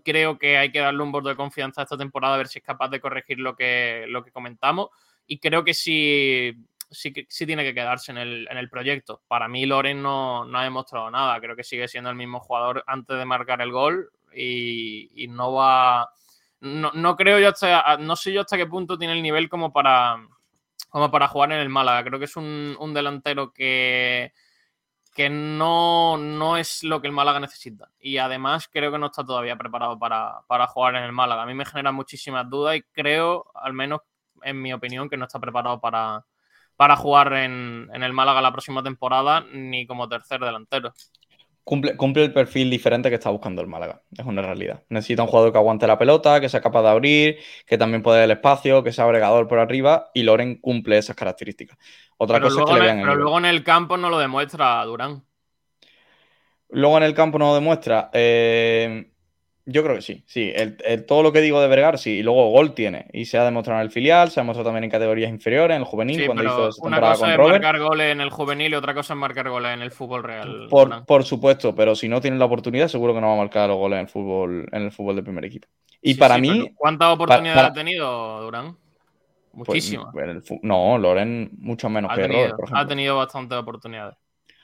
[0.04, 2.66] creo que hay que darle un voto de confianza esta temporada a ver si es
[2.66, 4.90] capaz de corregir lo que, lo que comentamos.
[5.28, 6.54] Y creo que sí,
[6.92, 9.22] sí, sí tiene que quedarse en el, en el proyecto.
[9.30, 11.40] Para mí, Loren no, no ha demostrado nada.
[11.40, 15.54] Creo que sigue siendo el mismo jugador antes de marcar el gol y, y no
[15.54, 16.10] va.
[16.60, 17.96] No, no creo yo hasta.
[17.96, 20.18] No sé yo hasta qué punto tiene el nivel como para
[20.90, 22.04] como para jugar en el Málaga.
[22.04, 24.34] Creo que es un, un delantero que,
[25.14, 27.90] que no, no es lo que el Málaga necesita.
[28.00, 31.44] Y además creo que no está todavía preparado para, para jugar en el Málaga.
[31.44, 34.02] A mí me genera muchísimas dudas y creo, al menos
[34.44, 36.26] en mi opinión, que no está preparado para,
[36.76, 40.94] para jugar en, en el Málaga la próxima temporada ni como tercer delantero.
[41.70, 44.02] Cumple, cumple el perfil diferente que está buscando el Málaga.
[44.18, 44.82] Es una realidad.
[44.90, 47.38] Necesita un jugador que aguante la pelota, que sea capaz de abrir,
[47.68, 50.10] que también pueda el espacio, que sea bregador por arriba.
[50.16, 51.78] Y Loren cumple esas características.
[52.18, 54.10] Otra Pero, cosa es que le vean el, el pero luego en el campo no
[54.10, 55.24] lo demuestra Durán.
[56.70, 58.10] Luego en el campo no lo demuestra.
[58.14, 59.12] Eh,
[59.72, 60.24] yo creo que sí.
[60.26, 62.18] Sí, el- el- todo lo que digo de Vergar, sí.
[62.20, 63.08] Y luego gol tiene.
[63.14, 65.82] Y se ha demostrado en el filial, se ha demostrado también en categorías inferiores, en
[65.82, 67.64] el juvenil, Sí, cuando hizo pero esa una cosa con es Robert.
[67.64, 70.68] marcar goles en el juvenil y otra cosa es marcar goles en el fútbol real.
[70.70, 73.70] Por, por supuesto, pero si no tiene la oportunidad, seguro que no va a marcar
[73.70, 75.68] los goles en el fútbol, en el fútbol del primer equipo.
[76.02, 76.72] Y Sí, para sí, mí.
[76.76, 78.76] ¿Cuántas oportunidades para- ha tenido Durán?
[79.52, 80.14] pues, Muchísimas.
[80.62, 84.16] no, Loren mucho menos ha, que tenido, Robert, por ha tenido bastantes oportunidades.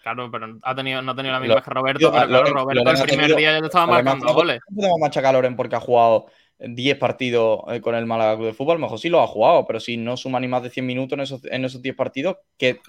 [0.06, 2.28] Claro, pero ha tenido, no ha tenido las Lo- mismas que Roberto, yo- pero a
[2.28, 4.60] claro, Loren- Roberto Loren el primer tenido- día ya te estaba marcando goles.
[4.70, 6.28] No podemos machacar a Loren porque ha jugado
[6.60, 8.74] 10 partidos eh, con el Málaga Club de Fútbol.
[8.74, 10.86] A lo mejor sí lo ha jugado, pero si no suma ni más de 100
[10.86, 12.80] minutos en esos, en esos 10 partidos, que.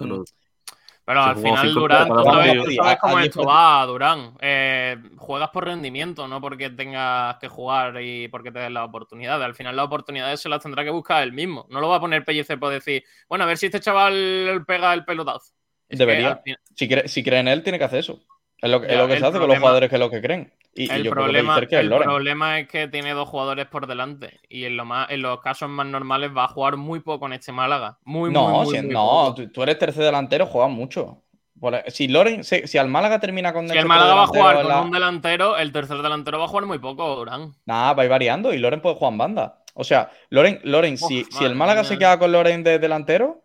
[1.06, 4.34] Pero Se al final, Durán, tú sabes, tú cómo esto va, Durán.
[4.40, 9.43] Eh, juegas por rendimiento, no porque tengas que jugar y porque te den las oportunidades.
[9.43, 11.64] Al final, las oportunidades se las tendrá que buscar él mismo.
[11.70, 14.93] No lo va a poner Pellicer por decir, bueno, a ver si este chaval pega
[14.93, 15.55] el pelotazo.
[15.88, 16.42] Es Debería.
[16.74, 18.20] Si, cree, si cree en él, tiene que hacer eso.
[18.60, 20.22] Es lo, que- es lo que se hace con los jugadores que es lo que
[20.22, 20.52] creen.
[20.74, 22.04] Y, y el yo problema, creo que el Loren.
[22.08, 24.40] problema es que tiene dos jugadores por delante.
[24.48, 27.32] Y en, lo más, en los casos más normales va a jugar muy poco en
[27.34, 27.98] este Málaga.
[28.04, 31.22] Muy, no, muy, si- muy no tú, eres tercer delantero, juegas mucho.
[31.58, 34.56] Por- si Loren, si, si al Málaga termina con Si el Málaga va a jugar
[34.56, 37.52] con la- un delantero, el tercer delantero va a jugar muy poco, Durán.
[37.64, 39.62] Nada, va a ir variando y Loren puede jugar en banda.
[39.72, 43.42] O sea, Loren, Loren si, si el Málaga se queda con Loren de delantero,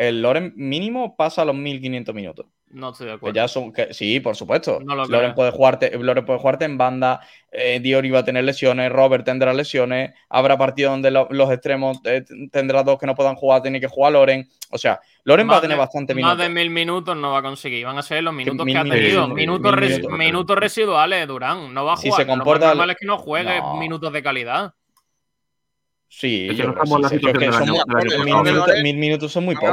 [0.00, 2.46] el Loren mínimo pasa a los 1500 minutos.
[2.70, 3.34] No estoy de Que acuerdo.
[3.34, 4.78] ya son, que, sí, por supuesto.
[4.82, 7.20] No lo Loren, puede jugarte, Loren puede jugarte en banda,
[7.50, 11.98] eh, Diori va a tener lesiones, Robert tendrá lesiones, habrá partidos donde lo- los extremos
[12.04, 14.48] eh, tendrá dos que no puedan jugar, tiene que jugar Loren.
[14.70, 16.38] O sea, Loren va a Más tener de- bastante Más minutos.
[16.38, 17.84] de mil minutos no va a conseguir.
[17.84, 19.28] Van a ser los minutos que, mil ha tenido.
[19.28, 20.56] minutos, mil res- minutos.
[20.56, 21.74] residuales, Durán.
[21.74, 22.22] No va a Si jugar.
[22.22, 23.76] se Lo más comporta- normal es que no juegue No.
[23.76, 24.74] minutos de calidad.
[26.12, 27.62] Sí, Es que yo no creo estamos en la sí, Sergio, situación que del son
[27.62, 29.68] año- muy- del año mil, minutos, mil minutos son muy pocos.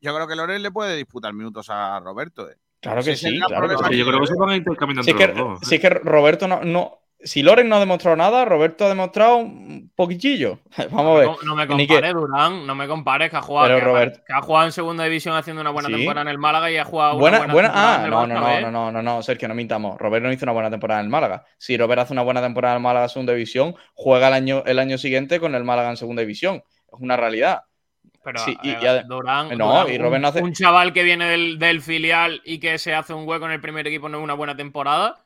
[0.00, 2.50] Yo creo que Loren le puede disputar minutos a Roberto.
[2.50, 2.56] eh.
[2.80, 3.90] Claro que sí, claro que problema sí.
[3.90, 5.60] Que yo creo que se van a Si es que, los dos.
[5.62, 9.36] si es que Roberto no, no- Si Loren no ha demostrado nada, Roberto ha demostrado
[9.36, 10.58] un poquitillo.
[10.90, 11.26] Vamos a ver.
[11.28, 12.66] No, no me que- compares, Durán.
[12.66, 15.04] No me compares que ha jugado, Pero que, ha- Robert- que ha jugado en segunda
[15.04, 15.94] división haciendo una buena Sí.
[15.96, 18.10] temporada en el Málaga y ha jugado Buena, una buena, buena, temporada ah, en el
[18.10, 18.60] no, no, no, B.
[18.62, 19.98] no, no, no, no, Sergio, no mintamos.
[19.98, 21.44] Robert no hizo una buena temporada en el Málaga.
[21.58, 24.62] Si Robert hace una buena temporada en el Málaga en segunda división, juega el año,
[24.66, 26.56] el año siguiente con el Málaga en segunda división.
[26.56, 27.62] Es una realidad.
[28.24, 31.02] Pero Sí, y- eh, Durán, no, Durán, y un- Robert no hace- un chaval que
[31.02, 34.18] viene del, del filial y que se hace un hueco en el primer equipo no
[34.18, 35.16] es una buena temporada.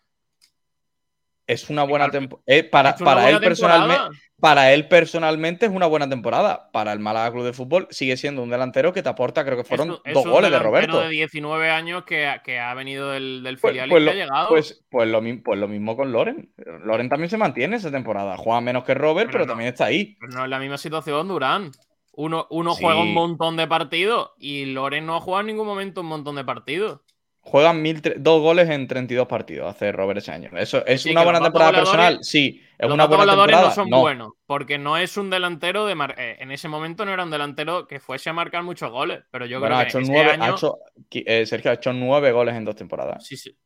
[1.47, 2.45] Es una buena temporada.
[2.71, 4.19] para es una para él personalmente.
[4.39, 6.71] Para él personalmente es una buena temporada.
[6.73, 9.65] Para el Málaga Club de Fútbol sigue siendo un delantero que te aporta, creo que
[9.65, 11.01] fueron Es un- es dos goles de Roberto.
[11.01, 14.21] de 19 años que, que ha venido del, del Pues, filial pues y lo, que
[14.21, 14.49] ha llegado.
[14.49, 16.53] pues- pues lo, pues lo mismo con Loren.
[16.85, 18.37] Loren también se mantiene esa temporada.
[18.37, 20.17] Juega menos que Robert, pero, también está ahí.
[20.21, 21.71] Pero no es la misma situación, Durán.
[22.13, 22.83] Uno, uno Sí.
[22.83, 26.37] juega un montón de partidos y Loren no ha jugado en ningún momento un montón
[26.37, 27.01] de partidos.
[27.49, 30.51] Juegan mil dos goles en 32 partidos hace Robert ese año.
[30.57, 32.19] ¿Eso es Sí, una que buena temporada personal?
[32.23, 32.61] Sí.
[32.77, 33.69] ¿Es Los una buena temporada?
[33.69, 34.01] no son No.
[34.01, 37.31] buenos, porque no es un delantero de mar- eh, en ese momento no era un
[37.31, 40.13] delantero que fuese a marcar muchos goles, pero yo Bueno, creo ha que hecho este
[40.13, 40.79] nueve, año, ha hecho-
[41.13, 43.25] eh, Sergio ha hecho nueve goles en dos temporadas.
[43.25, 43.57] sí, sí.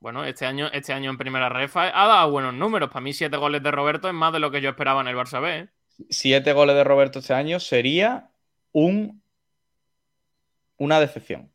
[0.00, 2.90] Bueno, este año, este año en primera refa ha dado buenos números.
[2.90, 5.16] Para mí, siete goles de Roberto es más de lo que yo esperaba en el
[5.16, 5.58] Barça B.
[5.58, 5.68] ¿eh?
[6.10, 8.28] Siete goles de Roberto este año sería
[8.72, 9.22] un
[10.76, 11.50] una decepción.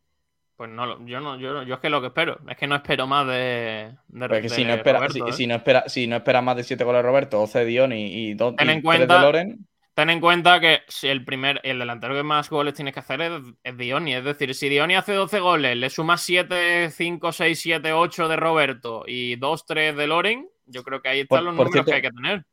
[0.61, 3.07] Pues no, yo no, yo, yo es que lo que espero, es que no espero
[3.07, 5.33] más de, de, Porque si de no espera, Roberto, si, ¿eh?
[5.33, 8.13] si no espera, si no espera más de siete goles de Roberto, 12 de Dioni
[8.13, 11.25] y, dos, Ten y en tres de cuenta- Loren, Ten en cuenta que si el
[11.25, 13.31] primer, el delantero que más goles tienes que hacer es,
[13.63, 14.13] es Dioni.
[14.13, 18.35] Es decir, si Dioni hace 12 goles, le sumas 7, 5, 6, 7, 8 de
[18.35, 21.73] Roberto y 2, 3 de Loren, yo creo que ahí están Por- los por números
[21.85, 22.45] cierto, que hay que tener.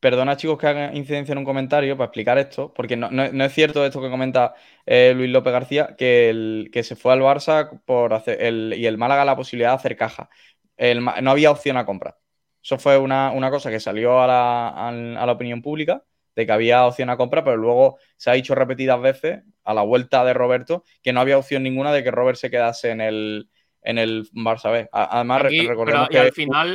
[0.00, 3.44] Perdona, chicos, que hagan incidencia en un comentario para explicar esto, porque no, no- no
[3.44, 4.54] es cierto esto que comenta
[4.84, 8.86] eh, Luis López García, que, el, que se fue al Barça por hacer el, y
[8.86, 10.28] el Málaga la posibilidad de hacer caja.
[10.76, 12.18] El no había opción a compra.
[12.62, 16.04] Eso fue una, una cosa que salió a la, al- a la opinión pública,
[16.34, 19.82] de que había opción a compra, pero luego se ha dicho repetidas veces, a la
[19.82, 23.48] vuelta de Roberto, que no había opción ninguna de que Robert se quedase en el,
[23.82, 24.88] en el Barça B.
[24.92, 26.68] Además, Aquí, recordemos pero- y que al final-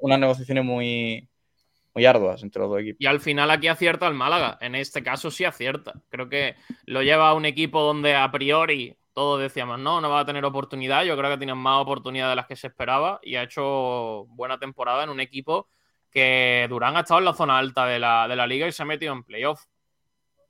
[0.00, 1.28] unas negociaciones muy
[1.94, 3.00] muy arduas entre los dos equipos.
[3.00, 4.58] Y al final aquí acierta el Málaga.
[4.60, 5.94] En este caso sí acierta.
[6.08, 6.56] Creo que
[6.86, 10.44] lo lleva a un equipo donde a priori todos decíamos, no, no va a tener
[10.44, 11.04] oportunidad.
[11.04, 14.58] Yo creo que tiene más oportunidad de las que se esperaba y ha hecho buena
[14.58, 15.68] temporada en un equipo
[16.10, 18.82] que Durán ha estado en la zona alta de la, de la liga y se
[18.82, 19.62] ha metido en playoff.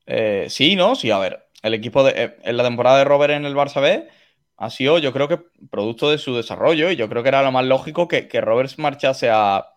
[0.06, 1.48] Eh, sí, no, sí, a ver.
[1.62, 4.08] El equipo de, eh, en la temporada de Robert en el Barça B
[4.56, 5.40] ha sido, yo creo que,
[5.70, 8.70] producto de su desarrollo y yo creo que era lo más lógico que, que Robert
[8.78, 9.71] marchase a,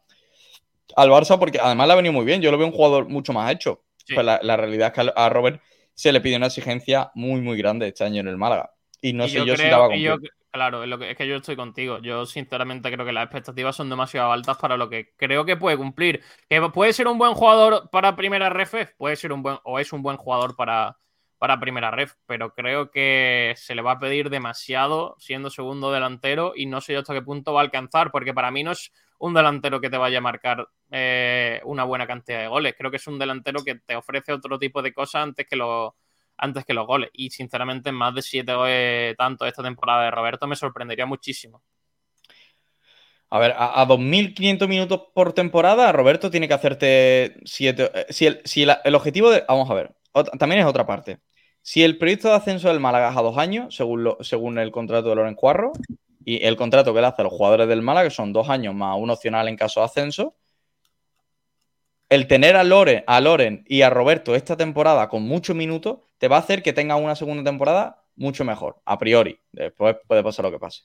[0.96, 2.42] al Barça porque además le ha venido muy bien.
[2.42, 3.84] Yo lo veo un jugador mucho más hecho.
[4.14, 5.62] Pues la, la realidad es que a Robert
[5.94, 8.72] se le pide una exigencia muy, muy grande este año en el Málaga.
[9.02, 10.32] Y no Y sé yo, si la va a yo- cumplir.
[10.52, 12.00] claro, es, lo que, es que yo estoy contigo.
[12.00, 15.78] Yo sinceramente creo que las expectativas son demasiado altas para lo que creo que puede
[15.78, 16.22] cumplir.
[16.50, 19.92] Que puede ser un buen jugador para primera ref, puede ser un buen, o es
[19.94, 20.98] un buen jugador para,
[21.38, 26.54] para primera ref, pero creo que se le va a pedir demasiado siendo segundo delantero
[26.56, 28.92] y no sé yo hasta qué punto va a alcanzar, porque para mí no es
[29.20, 32.76] un delantero que te vaya a marcar eh, una buena cantidad de goles.
[32.78, 35.94] Creo que es un delantero que te ofrece otro tipo de cosas antes que los
[36.38, 37.10] antes que los goles.
[37.14, 41.62] Y sinceramente, más de siete goles tanto esta temporada de Roberto me sorprendería muchísimo.
[43.30, 48.08] A ver, a, a 2.500 minutos por temporada, Roberto tiene que hacerte 7.
[48.10, 49.44] si el, si el objetivo de.
[49.48, 49.96] Vamos a ver,
[50.38, 51.20] también es otra parte.
[51.62, 55.16] Si el proyecto de ascenso del Málaga a dos años, según, según el contrato de
[55.16, 55.72] Loren Cuarro,
[56.26, 58.74] y el contrato que le hace a los jugadores del Málaga, que son dos años
[58.74, 60.36] más un opcional en caso de ascenso,
[62.10, 66.28] el tener a Loren, a Loren y a Roberto esta temporada con muchos minutos te
[66.28, 69.40] va a hacer que tenga una segunda temporada mucho mejor, a priori.
[69.52, 70.84] Después puede pasar lo que pase.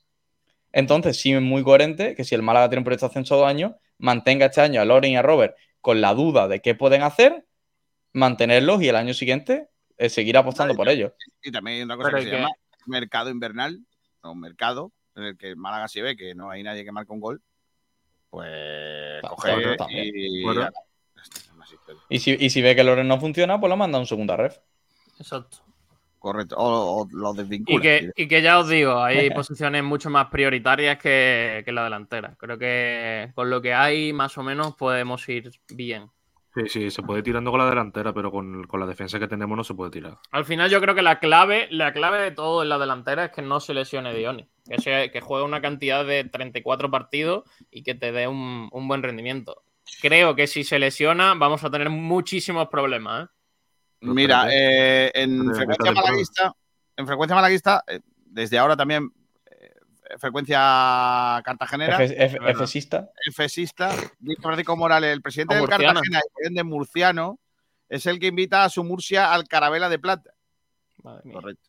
[0.73, 3.47] Entonces, sí es muy coherente que si el Málaga tiene un proyecto de ascenso dos
[3.47, 7.03] años, mantenga este año a Loren y a Robert con la duda de qué pueden
[7.03, 7.45] hacer,
[8.13, 9.69] mantenerlos y el año siguiente
[9.99, 11.13] eh, seguir apostando por ellos.
[11.43, 12.51] Y también hay una cosa Pero que se que- llama
[12.87, 13.79] mercado invernal,
[14.23, 17.13] o mercado en el que el Málaga se ve que no hay nadie que marque
[17.13, 17.43] un gol,
[18.31, 19.53] pues coge
[19.89, 20.43] y...
[20.43, 20.63] Bueno.
[20.63, 20.81] ya está.
[22.09, 24.37] Y si, y si ve que Loren no funciona, pues lo manda a un segunda
[24.37, 24.59] ref.
[25.19, 25.59] Exacto.
[26.19, 27.79] Correcto, o, o lo desvincula.
[27.79, 31.85] Y que, y que ya os digo, hay posiciones mucho más prioritarias que, que la
[31.85, 32.37] delantera.
[32.39, 36.11] Creo que con lo que hay, más o menos, podemos ir bien.
[36.55, 39.29] Sí, sí, se puede ir tirando con la delantera, pero con, con la defensa que
[39.29, 40.19] tenemos no se puede tirar.
[40.33, 43.31] Al final yo creo que la clave, la clave de todo en la delantera es
[43.31, 44.49] que no se lesione Dioni.
[44.69, 48.89] Que, sea- que juegue una cantidad de 34 partidos y que te dé un, un
[48.89, 49.63] buen rendimiento.
[50.03, 53.25] Creo que si se lesiona vamos a tener muchísimos problemas.
[53.27, 53.33] ¿eh?
[54.01, 56.53] Mira, eh, en frecuencia malaguista,
[56.97, 59.13] en frecuencia malaguista, eh, desde ahora también
[60.19, 63.11] frecuencia cartagenera, Efe- efe- efesista.
[63.27, 65.69] efesista, dice Francisco Morales, el presidente del.
[65.69, 66.01] Cartagena
[66.51, 67.39] de Murciano,
[67.89, 70.33] es el que invita a su Murcia al Carabela de Plata.
[71.03, 71.69] Correcto.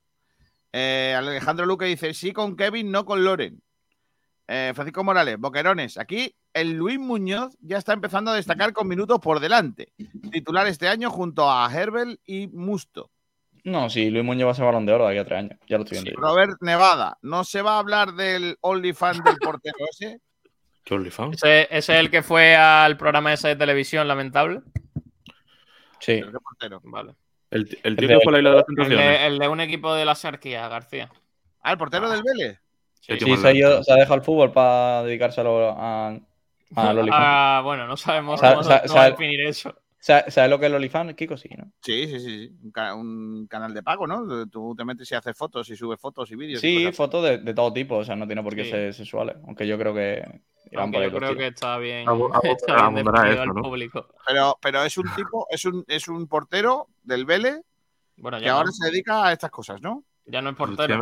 [0.73, 3.61] Eh, Alejandro Luque dice, sí con Kevin, no con Loren.
[4.47, 9.19] Eh, Francisco Morales, Boquerones, aquí el Luis Muñoz ya está empezando a destacar con minutos
[9.19, 9.93] por delante.
[10.31, 13.09] Titular este año junto a Herbel y Musto.
[13.63, 15.59] No, sí, Luis Muñoz va a ser balón de oro de aquí a tres años.
[15.67, 16.19] Ya lo estoy viendo.
[16.19, 20.19] Robert Nevada, ¿no se va a hablar del OnlyFans del portero ese?
[20.83, 21.35] ¿Qué OnlyFans?
[21.37, 24.61] Ese, ese es el que fue al programa ese de televisión lamentable.
[25.99, 26.21] Sí.
[26.83, 27.13] Vale.
[27.51, 29.19] El, el El tío de- que fue la isla de las El tentaciones.
[29.19, 31.11] de, el de un equipo de la Sarquía, García.
[31.61, 32.59] Ah, el portero del Vélez.
[33.01, 36.13] Sí, se, ha ido- se ha dejado el fútbol para dedicárselo a, a
[36.93, 38.55] los Ah, bueno, no sabemos Sa-
[38.87, 39.75] cómo, definir eso.
[40.01, 41.37] ¿Sabes lo que es el OnlyFans, Kiko?
[41.37, 41.71] Sí, ¿no?
[41.81, 42.57] Sí, sí, sí, sí.
[42.63, 44.47] Un, ca- un canal de pago, ¿no?
[44.47, 46.59] Tú te metes y haces fotos y subes fotos y vídeos.
[46.59, 48.71] Sí, fotos de, de todo tipo, o sea, no tiene por qué Sí.
[48.71, 50.23] ser sexuales, aunque yo creo que
[50.75, 52.07] Aunque yo creo que está bien,
[52.43, 53.61] está definido eso, al ¿no?
[53.61, 54.07] público.
[54.25, 57.61] Pero, pero es un tipo, es un, es un portero del Vélez
[58.17, 60.03] Bueno, que ya ahora se dedica a estas cosas, ¿no?
[60.25, 60.99] Ya no es portero.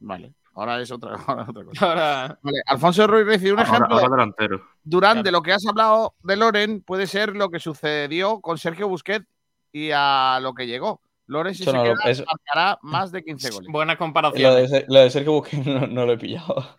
[0.00, 0.34] Vale.
[0.58, 1.86] Ahora es otra, ahora es otra cosa.
[1.88, 3.94] Ahora, Vale, Alfonso Ruiz recibe un Ahora, ejemplo.
[3.96, 4.62] ahora delantero.
[4.82, 9.26] Durante lo que has hablado de Loren, puede ser lo que sucedió con Sergio Busquets
[9.72, 11.00] y a lo que llegó.
[11.26, 13.68] Loren, si Eso se no queda, eso- marcará más de 15 goles.
[13.70, 14.54] buena Lo comparación.
[14.54, 16.78] de, lo de Sergio Busquets no, no lo he pillado.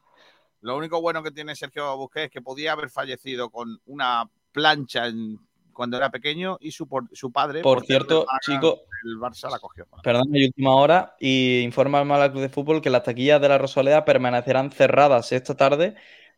[0.61, 5.06] Lo único bueno que tiene Sergio Busquets es que podía haber fallecido con una plancha
[5.07, 5.39] en-
[5.73, 9.59] cuando era pequeño y su, por- su padre, Por portero cierto, chico- el Barça la
[9.59, 9.85] cogió.
[10.03, 13.57] Perdón, hay última hora y informa al Club de Fútbol que las taquillas de la
[13.57, 15.95] Rosaleda permanecerán cerradas esta tarde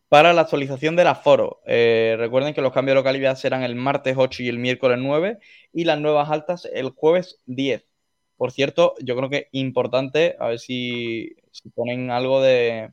[0.09, 1.61] para la actualización del aforo.
[1.65, 5.39] Eh, recuerden que los cambios de localidad serán el martes 8 y el miércoles 9
[5.73, 7.85] y las nuevas altas el jueves 10.
[8.35, 12.91] Por cierto, yo creo que importante, a ver si, si ponen algo de,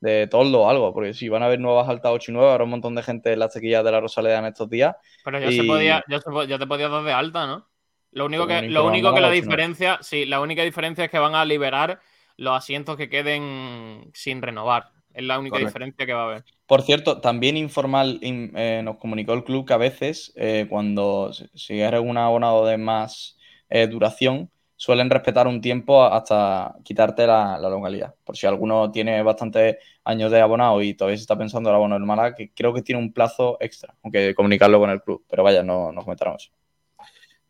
[0.00, 2.64] de toldo o algo, porque si van a haber nuevas altas 8 y 9, habrá
[2.64, 4.96] un montón de gente en las taquillas de la Rosaleda en estos días.
[5.24, 7.68] Pero ya se Y- podía, ya, se ya te podías dar de alta, ¿no?
[8.12, 11.18] Lo único Como que, lo único que la diferencia, sí, la única diferencia es que
[11.18, 12.00] van a liberar
[12.36, 14.90] los asientos que queden sin renovar.
[15.12, 15.68] Es la única Correcto.
[15.68, 16.44] diferencia que va a haber.
[16.66, 21.32] Por cierto, también informal in- eh, nos comunicó el club que a veces, eh, cuando
[21.32, 23.36] si- si eres un abonado de más
[23.68, 28.14] eh, duración, suelen respetar un tiempo hasta quitarte la, la localidad.
[28.24, 31.96] Por si alguno tiene bastantes años de abonado y todavía se está pensando el abono
[31.96, 35.22] del Málaga, que creo que tiene un plazo extra, aunque comunicarlo con el club.
[35.28, 36.50] Pero vaya, no nos eso.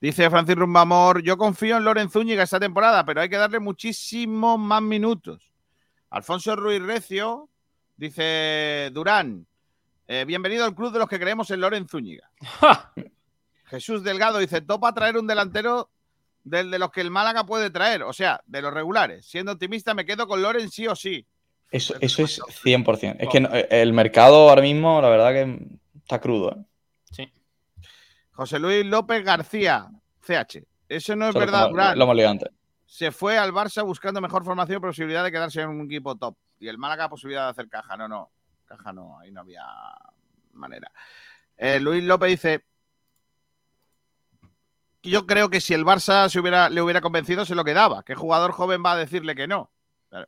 [0.01, 4.59] Dice Francis Rumbamor, yo confío en Loren Zúñiga esta temporada, pero hay que darle muchísimos
[4.59, 5.53] más minutos.
[6.11, 7.49] Alfonso Ruiz Recio
[7.97, 9.47] dice Durán,
[10.09, 12.29] eh, bienvenido al club de los que creemos en Loren Zúñiga.
[13.67, 15.91] Jesús Delgado dice, topa traer un delantero
[16.43, 19.27] del de los que el Málaga puede traer, o sea, de los regulares.
[19.27, 21.27] Siendo optimista, me quedo con Loren sí o sí.
[21.71, 23.17] Eso, eso es 100%.
[23.21, 25.59] Es que no- eh, el mercado ahora mismo, la verdad que
[26.03, 26.51] está crudo.
[26.53, 26.65] ¿eh?
[27.13, 27.33] Sí.
[28.33, 29.89] José Luis López García,
[30.27, 30.65] CH.
[30.89, 31.95] Eso no es Solo verdad, como-.
[31.95, 32.49] Lo hemos leído antes.
[32.87, 36.37] se fue al Barça buscando mejor formación y posibilidad de quedarse en un equipo top.
[36.59, 37.97] Y el Málaga posibilidad de hacer caja.
[37.97, 38.31] No, no.
[38.65, 39.63] Caja no, ahí no había
[40.55, 40.91] manera.
[41.57, 42.65] Eh, Luis López dice.
[45.03, 48.03] Yo creo que si el Barça se hubiera, le hubiera convencido, se lo quedaba.
[48.03, 49.71] ¿Qué jugador joven va a decirle que no?
[50.11, 50.27] Claro.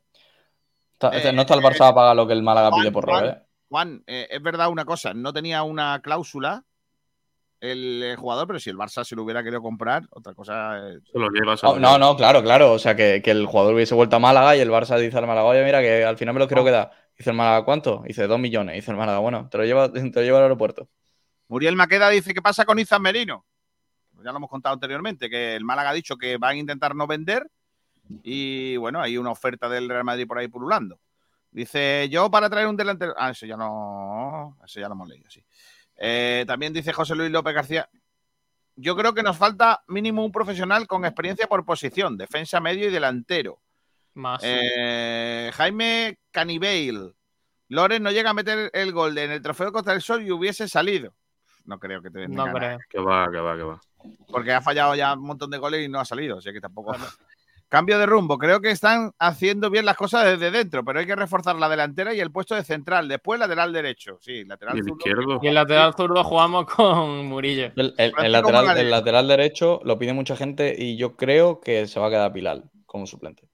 [0.93, 3.19] Está- Eh, no está el Barça a pagar lo que el Málaga pide por Juan,
[3.21, 3.37] Robert.
[3.41, 3.45] ¿eh?
[3.69, 6.63] Juan, eh, es verdad una cosa, no tenía una cláusula
[7.59, 10.77] el, eh, jugador, pero si el Barça se lo hubiera querido comprar, otra cosa.
[10.89, 12.73] eh, Se lo lleva, se Oh, lo no, no, claro, claro.
[12.73, 15.27] O sea, que, que el jugador hubiese vuelto a Málaga y el Barça dice al
[15.27, 16.91] Málaga, oye, mira, que al final me lo quiero quedar.
[17.17, 18.03] Dice el Málaga, ¿cuánto?
[18.05, 18.75] Dice, dos millones.
[18.75, 20.89] Dice el Málaga, bueno, te lo lleva, te lo lleva al aeropuerto.
[21.47, 23.45] Muriel Maqueda dice, ¿qué pasa con Izan Merino?
[24.23, 27.07] Ya lo hemos contado anteriormente, que el Málaga ha dicho que van a intentar no
[27.07, 27.49] vender
[28.23, 30.99] y bueno, hay una oferta del Real Madrid por ahí pululando.
[31.51, 33.13] Dice, yo para traer un delantero...
[33.17, 34.57] Ah, eso ya no...
[34.65, 35.43] Eso ya lo hemos leído, sí.
[35.97, 37.87] Eh, también dice José Luis López García,
[38.75, 42.91] yo creo que nos falta mínimo un profesional con experiencia por posición, defensa medio y
[42.91, 43.59] delantero.
[44.15, 44.41] Más.
[44.43, 47.13] Eh, Jaime Caniveil.
[47.69, 50.31] Loren no llega a meter el gol de- en el trofeo Costa del Sol y
[50.31, 51.13] hubiese salido.
[51.65, 52.79] No creo que te den No creo.
[52.89, 53.81] Que va, que va, que va.
[54.27, 56.37] Porque ha fallado ya un montón de goles y no ha salido.
[56.37, 56.93] O sea que tampoco.
[57.69, 58.37] Cambio de rumbo.
[58.37, 62.13] Creo que están haciendo bien las cosas desde dentro, pero hay que reforzar la delantera
[62.13, 63.07] y el puesto de central.
[63.07, 64.19] Después lateral derecho.
[64.21, 64.97] Sí, lateral Y el zurdo.
[64.99, 65.39] izquierdo.
[65.41, 67.71] Y el lateral zurdo jugamos con Murillo.
[67.75, 71.61] El, el- el Francisco lateral, el lateral derecho lo pide mucha gente y yo creo
[71.61, 73.49] que se va a quedar Pilar como suplente.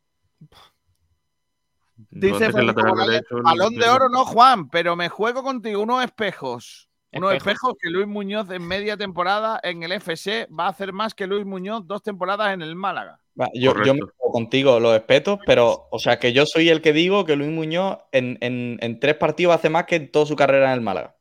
[2.11, 6.88] Dice Francisco lateral derecho, balón de oro no, Juan, pero me juego contigo unos espejos.
[7.11, 7.53] Unos ¿Espejos?
[7.53, 11.25] espejos que Luis Muñoz en media temporada en el FC va a hacer más que
[11.25, 13.19] Luis Muñoz dos temporadas en el Málaga.
[13.53, 16.91] Yo, yo me juego contigo los espetos, pero, o sea, que yo soy el que
[16.93, 20.35] digo que Luis Muñoz en, en- en tres partidos hace más que en toda su
[20.35, 21.15] carrera en el Málaga.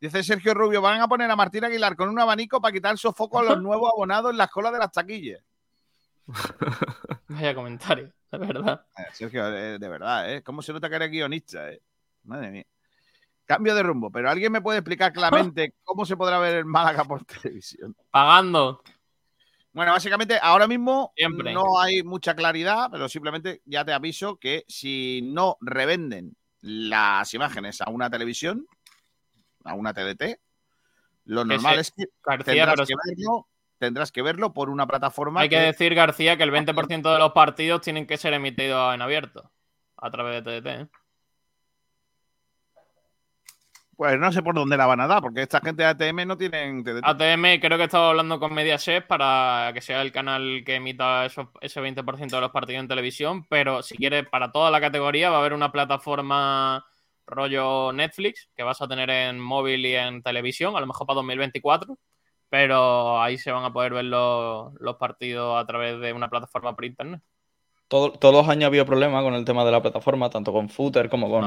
[0.00, 3.38] Dice Sergio Rubio, van a poner a Martín Aguilar con un abanico para quitar sofoco
[3.40, 5.42] a los nuevos abonados en las colas de las taquillas.
[7.28, 8.86] Vaya comentario, de verdad.
[9.12, 10.42] Sergio, eh, de verdad, ¿eh?
[10.42, 11.70] ¿Cómo se nota que eres guionista?
[11.70, 11.80] eh?
[12.24, 12.64] Madre mía.
[13.46, 15.12] Cambio de rumbo, pero ¿alguien me puede explicar
[15.52, 17.94] claramente cómo se podrá ver el Málaga por televisión?
[18.10, 18.82] Pagando.
[19.72, 21.52] Bueno, básicamente ahora mismo Siempre.
[21.52, 27.80] no hay mucha claridad, pero simplemente ya te aviso que si no revenden las imágenes
[27.80, 28.66] a una televisión,
[29.64, 30.38] a una TDT,
[31.24, 33.48] lo normal es que García, tendrás pero que, verlo,
[33.78, 37.18] tendrás que verlo por una plataforma hay que que- decir, García, que el 20% de
[37.18, 39.50] los partidos tienen que ser emitidos en abierto.
[39.96, 40.66] A través de TDT.
[40.82, 40.88] ¿eh?
[43.96, 46.36] Pues no sé por dónde la van a dar, porque esta gente de ATM no
[46.36, 47.02] tienen TDT.
[47.04, 51.48] ATM creo que estaba hablando con Mediaset para que sea el canal que emita esos-
[51.60, 55.36] ese 20% de los partidos en televisión, pero si quieres, para toda la categoría va
[55.36, 56.84] a haber una plataforma
[57.26, 61.16] rollo Netflix que vas a tener en móvil y en televisión, a lo mejor para
[61.16, 61.96] 2024,
[62.48, 66.74] pero ahí se van a poder ver los, los partidos a través de una plataforma
[66.74, 67.20] por internet.
[67.88, 70.68] Todo- todos los años ha habido problemas con el tema de la plataforma, tanto con
[70.68, 71.44] Footer como con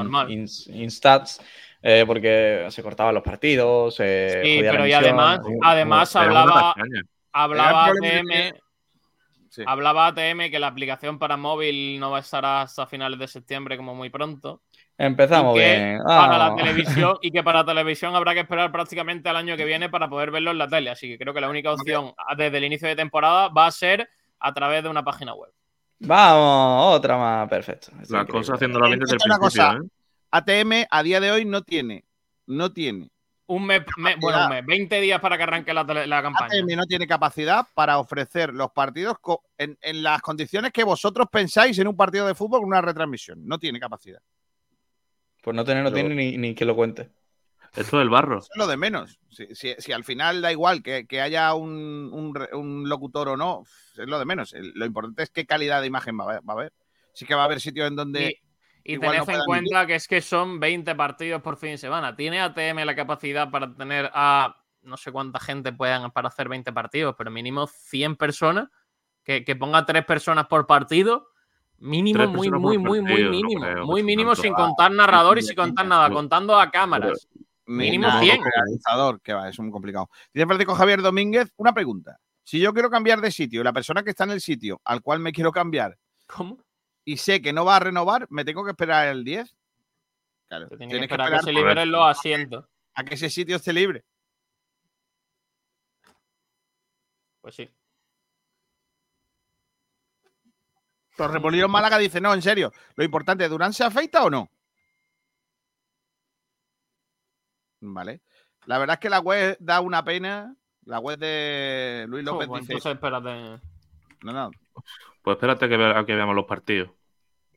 [0.72, 1.40] Instats,
[1.82, 6.74] eh, porque se cortaban los partidos, se Sí, pero y además, además hablaba,
[7.32, 8.54] hablaba ATM,
[9.50, 9.62] Sí.
[9.66, 13.76] hablaba ATM que la aplicación para móvil no va a estar hasta finales de septiembre
[13.76, 14.60] como muy pronto.
[14.98, 15.98] Empezamos y que bien.
[16.04, 16.56] para la Ah.
[16.56, 20.30] televisión y que para televisión habrá que esperar prácticamente al año que viene para poder
[20.32, 20.90] verlo en la tele.
[20.90, 24.08] Así que creo que la única opción desde el inicio de temporada va a ser
[24.40, 25.50] a través de una página web.
[26.00, 27.88] Vamos, otra más, perfecto.
[28.02, 28.32] Es Las increíble.
[28.32, 29.38] cosas haciéndolo bien desde el cosa,
[29.70, 29.97] principio, ¿eh?
[30.30, 32.04] ATM a día de hoy no tiene,
[32.46, 33.10] no tiene,
[33.46, 36.46] Un mes, me- bueno, un mes, 20 días para que arranque la, campaña.
[36.54, 41.28] ATM no tiene capacidad para ofrecer los partidos co- en, en las condiciones que vosotros
[41.32, 43.46] pensáis en un partido de fútbol con una retransmisión.
[43.46, 44.20] No tiene capacidad.
[45.42, 47.10] Pues no tiene, no Pero- tiene ni, ni que lo cuente.
[47.76, 48.38] Esto del barro.
[48.38, 49.18] Eso es lo de menos.
[49.30, 53.62] Si, si- si al final da igual que, que haya un, un locutor o no,
[53.96, 54.54] es lo de menos.
[54.74, 56.40] Lo importante es qué calidad de imagen va a haber.
[56.48, 56.72] Va a haber.
[57.12, 58.40] Sí que va a haber sitios en donde...
[58.88, 62.16] Y, tened no en cuenta que es que son 20 partidos por fin de semana.
[62.16, 66.72] ¿Tiene ATM la capacidad para tener a no sé cuánta gente puedan para hacer 20
[66.72, 68.68] partidos, pero mínimo 100 personas?
[69.22, 71.28] Que, que ponga tres personas por partido.
[71.76, 73.60] Mínimo, muy, muy, muy, muy no mínimo.
[73.60, 77.28] creo muy mínimo sin contar narrador y sin contar nada, contando a cámaras.
[77.66, 78.40] Mínimo Nada, 100.
[78.40, 80.08] organizador, que va, es muy complicado.
[80.32, 82.18] Dice Francisco Javier Domínguez, una pregunta.
[82.42, 85.02] Si yo quiero cambiar de sitio y la persona que está en el sitio al
[85.02, 86.58] cual me quiero cambiar ¿Cómo?
[87.12, 89.56] Y sé que no va a renovar, ¿me tengo que esperar el 10?
[90.48, 92.66] Claro, Tiene que tienes esperar que se liberen los asientos.
[92.94, 94.04] a que ese sitio esté libre.
[97.40, 97.68] Pues sí.
[101.16, 104.50] Torremolinos Málaga dice, no, en serio, lo importante, ¿Durán se afeita o no?
[107.80, 108.20] Vale.
[108.66, 110.54] La verdad es que la web da una pena.
[110.84, 112.72] La web de Luis Oh, López pues dice...
[112.74, 113.62] entonces espérate.
[114.24, 114.50] No, no.
[115.22, 116.90] Pues espérate que, a que veamos los partidos.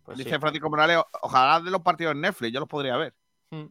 [0.03, 0.39] Pues dice sí.
[0.39, 3.13] Francisco Morales, ojalá de los partidos en Netflix, yo los podría ver.
[3.51, 3.65] Mm.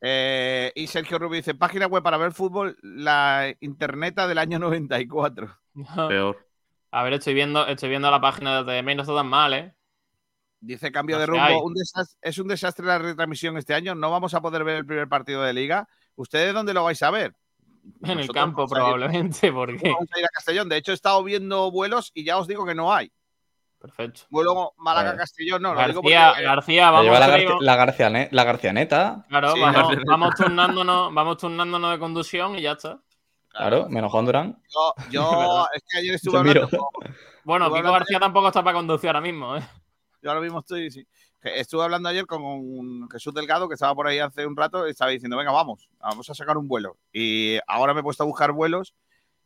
[0.00, 5.56] Eh, y Sergio Rubio dice, página web para ver fútbol, la interneta del año 94.
[6.08, 6.48] Peor.
[6.90, 9.54] A ver, estoy viendo, estoy viendo la página de ATM y no está tan mal,
[9.54, 9.74] ¿eh?
[10.60, 11.42] Dice cambio No de rumbo.
[11.42, 11.54] hay.
[11.56, 13.94] un desastre- es un desastre la retransmisión este año.
[13.94, 15.88] No vamos a poder ver el primer partido de liga.
[16.14, 17.34] ¿Ustedes dónde lo vais a ver?
[18.04, 19.90] En el campo, vamos a ir- probablemente, porque.
[19.90, 20.68] Vamos a ir a Castellón.
[20.68, 23.10] De hecho, he estado viendo vuelos y ya os digo que no hay.
[23.82, 24.20] Perfecto.
[24.30, 25.74] Vuelo Málaga-Castellón, no.
[25.74, 28.44] Lo digo García, porque, eh, García, La vamos lleva la, a Garcia, la, Garciane- la
[28.44, 29.26] Garcianeta.
[29.28, 30.04] Claro, Sí, vamos, García.
[30.06, 33.00] vamos turnándonos, vamos turnándonos de conducción y ya está.
[33.48, 34.62] Claro, menos Juan Durán.
[35.10, 36.80] yo, es que ayer estuve hablando con-
[37.44, 39.62] Bueno, hablando García tampoco está para conducir ahora mismo, ¿eh?
[40.22, 40.90] Yo ahora mismo estoy.
[40.90, 41.04] sí.
[41.42, 44.86] Que Estuve hablando ayer con un Jesús Delgado que estaba por ahí hace un rato
[44.86, 46.98] y estaba diciendo: Venga, vamos, vamos a sacar un vuelo.
[47.12, 48.94] Y ahora me he puesto a buscar vuelos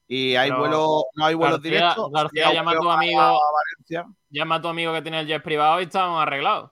[0.08, 2.10] y hay Pero vuelos, no hay vuelos García- directos.
[2.12, 3.20] García, llama a tu amigo.
[3.20, 4.06] a Valencia.
[4.30, 6.70] Llama a tu amigo que tiene el jet privado y estamos arreglados.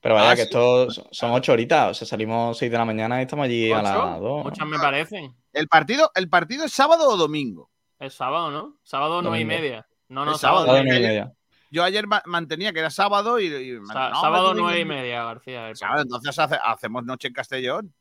[0.00, 0.48] Pero vaya, Ah, que sí.
[0.48, 1.90] esto son- ocho horitas.
[1.90, 4.44] O sea, salimos seis de la mañana y estamos allí a las dos.
[4.44, 5.36] Muchas me parecen.
[5.52, 7.70] ¿El partido, ¿El partido es sábado o domingo?
[8.00, 8.78] Es sábado, ¿no?
[8.82, 9.86] Sábado nueve y media.
[10.08, 11.32] No, no, Es sábado, nueve y media.
[11.70, 13.46] Yo ayer ma- mantenía que era sábado y.
[13.46, 15.72] y- no, sábado nueve y media, García.
[15.74, 17.94] Sábado, entonces hace- hacemos noche en Castellón.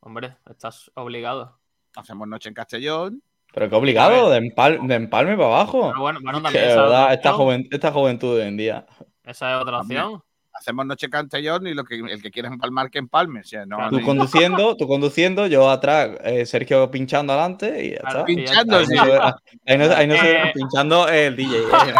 [0.00, 1.58] Hombre, estás obligado.
[1.96, 3.22] Hacemos noche en Castellón.
[3.52, 5.88] Pero qué obligado, de, empal- de empalme para abajo.
[5.88, 8.56] Pero bueno, bueno, también esa, es verdad, otra esta, joven, esta juventud de hoy en
[8.56, 8.86] día.
[9.24, 10.22] esa es otra opción.
[10.58, 13.40] Hacemos noche en Castellón y lo que, el que quiera empalmar, que empalme.
[13.40, 13.96] O sea, no, Claro.
[13.96, 18.24] Tú conduciendo, tú conduciendo, yo atrás, eh, Sergio pinchando adelante y ya está.
[18.24, 18.96] Pinchando, Ahí sí.
[18.98, 20.52] ahí no, ahí no se- Eh.
[20.54, 21.58] pinchando el DJ.
[21.70, 21.94] ya,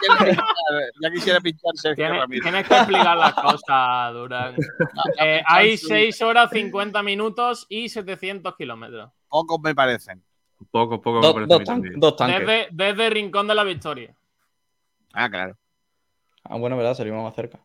[0.00, 0.44] quisiera pinchar,
[1.00, 2.42] ya quisiera pinchar Sergio Tienes, Ramírez.
[2.42, 4.54] tienes que explicar las cosas, Durán.
[5.20, 9.10] Eh, hay 6 horas 50 minutos y 700 kilómetros.
[9.28, 10.22] Pocos me parecen.
[10.70, 12.00] Poco, poco me Dos, parece a dos mí tan- también.
[12.00, 12.38] dos tanques.
[12.40, 14.14] Desde, desde Rincón de la Victoria.
[15.12, 15.56] Ah, claro.
[16.44, 17.60] Ah, bueno, verdad, salimos más cerca.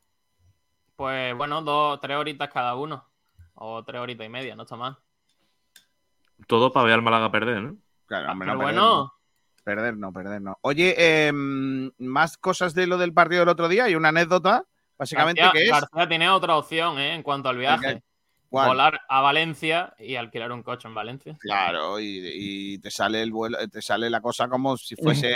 [0.97, 3.07] Pues bueno, dos, tres horitas cada uno.
[3.53, 4.97] O tres horitas y media, no está mal.
[6.47, 7.77] Todo para ver al Málaga perder, ¿no?
[8.07, 9.13] Claro, hombre, Pero no, perder, bueno, no.
[9.63, 10.57] Perder no, perder no.
[10.61, 14.65] Oye, em, más cosas de lo del partido del otro día y una anécdota,
[14.97, 15.71] básicamente, García, que es.
[15.71, 17.13] García tiene otra opción ¿eh?
[17.13, 18.03] en cuanto al viaje.
[18.49, 18.69] ¿Cuál?
[18.69, 21.35] Volar a Valencia y alquilar un coche en Valencia.
[21.39, 25.35] Claro, y, y te sale el vuelo, te sale la cosa como si fuese,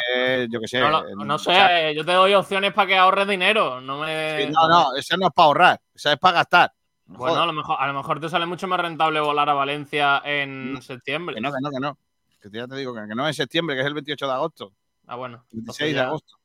[0.49, 0.79] yo qué sé.
[0.79, 3.81] No, sea, sé, yo te doy opciones para que ahorres dinero.
[3.81, 4.49] No me.
[4.49, 6.71] no, no, esa no es para ahorrar, esa es para gastar.
[7.07, 9.53] No Bueno, a lo, mejor, a lo mejor te sale mucho más rentable volar a
[9.53, 11.35] Valencia en septiembre.
[11.35, 11.97] Que no, que no, que no.
[12.41, 14.73] Que ya te digo que, que no es septiembre, que es el 28 de agosto.
[15.07, 15.43] Ah, bueno.
[15.51, 16.37] 26 entonces de agosto.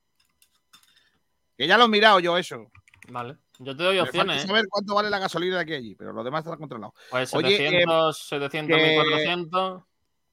[1.56, 2.70] Que ya lo he mirado yo eso.
[3.08, 3.36] Vale.
[3.58, 4.44] Yo te doy opciones.
[4.44, 4.46] ¿eh?
[4.46, 6.92] saber cuánto vale la gasolina de aquí a allí, pero lo demás está controlado.
[7.10, 9.82] Pues Oye, eh, 700, 700, que- 1400.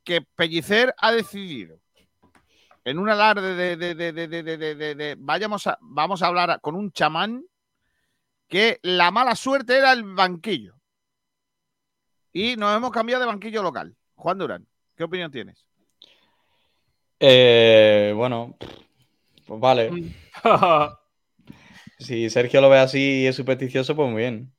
[0.03, 1.79] que Pellicer ha decidido
[2.83, 6.21] en un alarde de, de, de, de, de, de- de- de- de- vayamos a, vamos
[6.21, 7.43] a hablar con un chamán
[8.49, 10.75] que la mala suerte era el banquillo.
[12.33, 13.95] Y nos hemos cambiado de banquillo local.
[14.15, 14.67] Juan Durán,
[14.97, 15.65] ¿qué opinión tienes?
[17.19, 18.57] Eh, bueno,
[19.47, 19.89] pues vale.
[22.03, 24.53] Si Sergio lo ve así y es supersticioso, pues muy bien.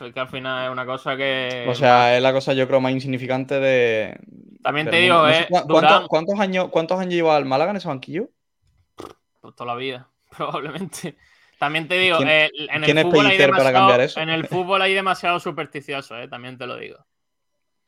[0.00, 1.66] Es que al final es una cosa que.
[1.68, 4.18] O sea, es la cosa yo creo más insignificante de...
[4.62, 7.76] También te digo, No eh, Durán- ¿cuántos, cuántos años, ¿Cuántos años lleva el Málaga en
[7.78, 8.28] ese banquillo?
[9.40, 11.16] Pues toda la vida, probablemente.
[11.58, 14.20] También te digo, ¿Quién- eh, en, quién el es fútbol hay para demasiado, cambiar eso?
[14.20, 17.04] en el fútbol hay demasiado supersticioso, eh, también te lo digo.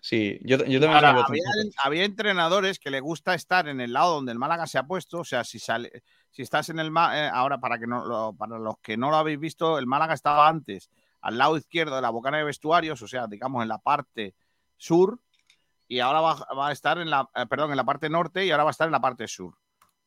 [0.02, 1.42] Sí, yo, yo también Ahora, había,
[1.84, 5.18] había entrenadores que le gusta estar en el lado donde el Málaga se ha puesto.
[5.18, 8.58] O sea, si sale, si estás en el eh, ahora para que no lo- para
[8.58, 10.90] los que no lo habéis visto, el Málaga estaba antes
[11.20, 14.34] al lado izquierdo de la bocana de vestuarios, o sea, digamos en la parte
[14.76, 15.20] sur,
[15.88, 18.50] y ahora va, va a estar en la, eh, perdón, en la parte norte y
[18.50, 19.54] ahora va a estar en la parte sur,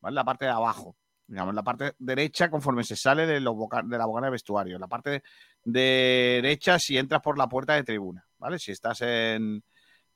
[0.00, 0.14] ¿vale?
[0.14, 0.96] La parte de abajo.
[1.26, 4.78] digamos, la parte derecha conforme se sale de, los de la bocana de vestuario.
[4.78, 5.22] La parte
[5.64, 8.58] derecha si entras por la puerta de tribuna, ¿vale?
[8.58, 9.62] Si estás en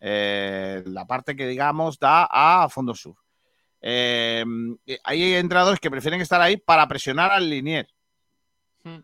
[0.01, 3.16] eh, la parte que, digamos, da a fondo sur.
[3.80, 4.44] Eh,
[5.05, 7.88] hay entrenadores que prefieren estar ahí para presionar al linier.
[8.82, 9.00] Hmm.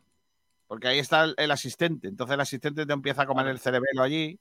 [0.67, 2.09] Porque ahí está el, el asistente.
[2.09, 4.39] Entonces el asistente te empieza a comer el cerebelo allí.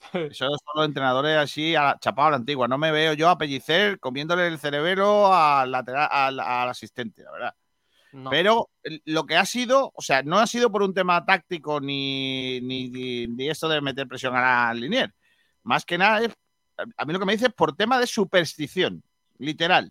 [0.12, 2.68] Eso son los entrenadores así, a la, chapado a la antigua.
[2.68, 7.32] No me veo yo a Pellicer comiéndole el cerebelo al, lateral, al, al asistente, la
[7.32, 7.54] verdad.
[8.12, 8.30] No.
[8.30, 8.70] Pero
[9.04, 12.88] lo que ha sido, o sea, no ha sido por un tema táctico ni, ni,
[12.88, 15.14] ni, ni esto de meter presión al linier.
[15.62, 16.32] Más que nada es,
[16.96, 19.02] a mí lo que me dice es por tema de superstición,
[19.38, 19.90] literal.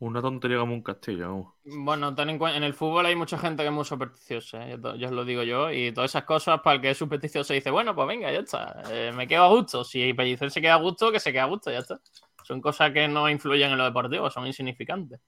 [0.00, 1.54] Una tontería como un castillo.
[1.64, 4.78] Bueno, ten en cuenta, en el fútbol hay mucha gente que es muy supersticiosa, ¿eh?
[4.82, 7.54] yo, yo os lo digo yo, y todas esas cosas para el que es supersticioso
[7.54, 9.82] dice, bueno, pues venga, ya está, eh, me quedo a gusto.
[9.82, 12.00] Si Pellicer se queda a gusto, que se quede a gusto, ya está.
[12.42, 15.20] Son cosas que no influyen en lo deportivo, son insignificantes.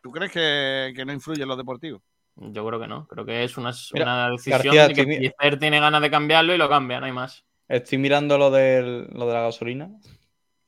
[0.00, 2.00] ¿Tú crees que, que no influye en lo deportivo?
[2.36, 5.16] Yo creo que no, creo que es una, Mira, una decisión García, de que mi-
[5.16, 7.44] Pellicer tiene ganas de cambiarlo y lo cambia, no hay más.
[7.68, 9.90] Estoy mirando lo, del, lo de la gasolina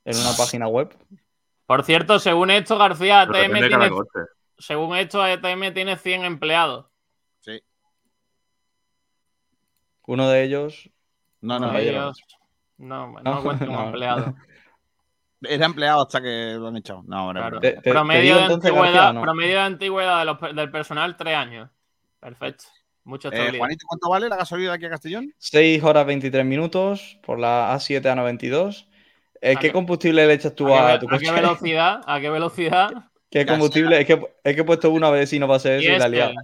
[0.06, 0.96] en una página web.
[1.66, 3.90] Por cierto, según esto, García, ATM tiene,
[4.58, 6.86] según esto, ATM tiene 100 empleados.
[7.40, 7.60] Sí.
[10.06, 10.88] Uno de ellos.
[11.40, 12.16] No, no, ellos-
[12.78, 14.34] no, no, No, cuenta como empleado.
[15.42, 17.02] Era empleado hasta que lo han echado.
[17.06, 17.60] No, ahora Claro.
[17.60, 19.22] Te- te- te promedio, de antigüedad, García, ¿no?
[19.22, 21.68] promedio de antigüedad de los del personal, tres años.
[22.20, 22.64] Perfecto.
[23.04, 23.56] Mucha Eh.
[23.58, 25.32] Juanito, ¿cuánto vale la gasolina de aquí a Castellón?
[25.38, 28.88] 6 horas 23 minutos por la A7 a 92.
[29.46, 31.32] Eh, ¿A ¿Qué qué- combustible le echas tú ¿A, tu a qué coche?
[31.32, 32.00] velocidad?
[32.06, 32.88] ¿A qué velocidad?
[33.30, 33.52] ¿Qué Casera.
[33.52, 34.00] combustible?
[34.00, 36.08] Es que, es que he puesto una vez y no pasé eso y la.
[36.08, 36.34] Diésel.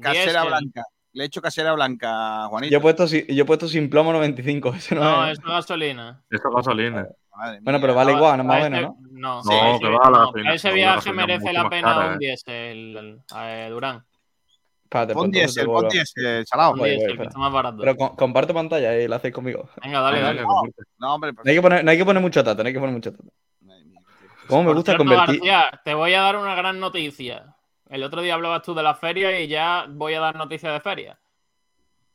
[0.00, 0.84] Casera blanca.
[1.14, 2.72] Le he hecho casera blanca, Juanito.
[2.72, 4.72] Yo he puesto, si- yo he puesto sin plomo 95.
[4.76, 5.38] Eso no, No, es.
[5.38, 6.22] es gasolina.
[6.30, 7.06] Eso es gasolina.
[7.36, 7.80] Madre Bueno, mía.
[7.86, 9.08] pero vale igual, no más o a menos, ese- ¿no?
[9.12, 12.16] No, No, a ese- que no, viaje merece la pena cara, un eh.
[12.18, 14.04] diésel, eh, Durán.
[14.92, 16.72] Espérate, Pon pues entonces diésel, te pon vuelvo- diésel, salado.
[16.72, 17.28] Un Voy, voy, diésel, que espera.
[17.30, 17.76] está más barato.
[17.80, 19.68] Pero con- comparte pantalla y lo hacéis conmigo.
[19.82, 20.42] Venga, dale, dale.
[20.98, 22.72] No, hombre, pues- No hay que poner, no hay que poner mucho tato, no hay
[22.74, 23.24] que poner mucho tato.
[24.48, 25.40] ¿Cómo me Por gusta cierto, convertir?
[25.40, 27.56] García, te voy a dar una gran noticia.
[27.88, 30.80] El otro día hablabas tú de la feria y ya voy a dar noticias de
[30.80, 31.18] feria.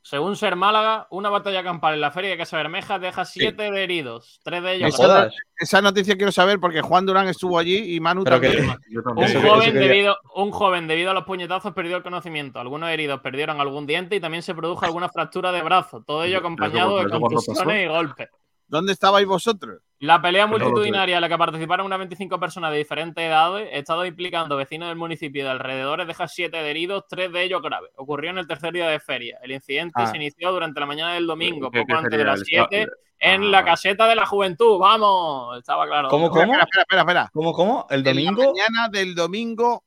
[0.10, 3.84] Según Ser Málaga, una batalla campal en la feria de Casa Bermeja deja siete de
[3.84, 5.30] heridos, tres de ellos Esa,
[5.60, 8.78] esa noticia quiero saber porque Juan Durán estuvo allí y Manu Pero que- también.
[9.18, 12.62] Un joven, debido, un joven, debido a los puñetazos, perdió el conocimiento.
[12.62, 16.02] Algunos heridos perdieron algún diente y también se produjo alguna fractura de brazo.
[16.08, 18.30] Todo ello ¿Pero eso acompañado de contusiones y golpes.
[18.68, 19.82] ¿Dónde estabais vosotros?
[20.00, 24.56] La pelea multitudinaria en la que participaron unas 25 personas de diferentes edades, estado implicando
[24.58, 27.92] vecinos del municipio y de alrededores, deja siete de heridos, tres de ellos graves.
[27.96, 29.40] Ocurrió en el tercer día de feria.
[29.42, 30.08] El incidente Ah.
[30.08, 32.92] se inició durante la mañana del domingo, ¿Qué- poco antes de las El 7, sábado.
[33.20, 34.78] en Ah, la caseta de la juventud.
[34.80, 35.58] ¡Vamos!
[35.58, 36.10] Estaba claro.
[36.10, 36.60] ¿Cómo, Espera, cómo?
[36.60, 37.30] espera, espera, espera.
[37.34, 37.88] ¿Cómo, cómo?
[37.90, 38.54] ¿El En la domingo?
[38.54, 39.84] mañana del domingo,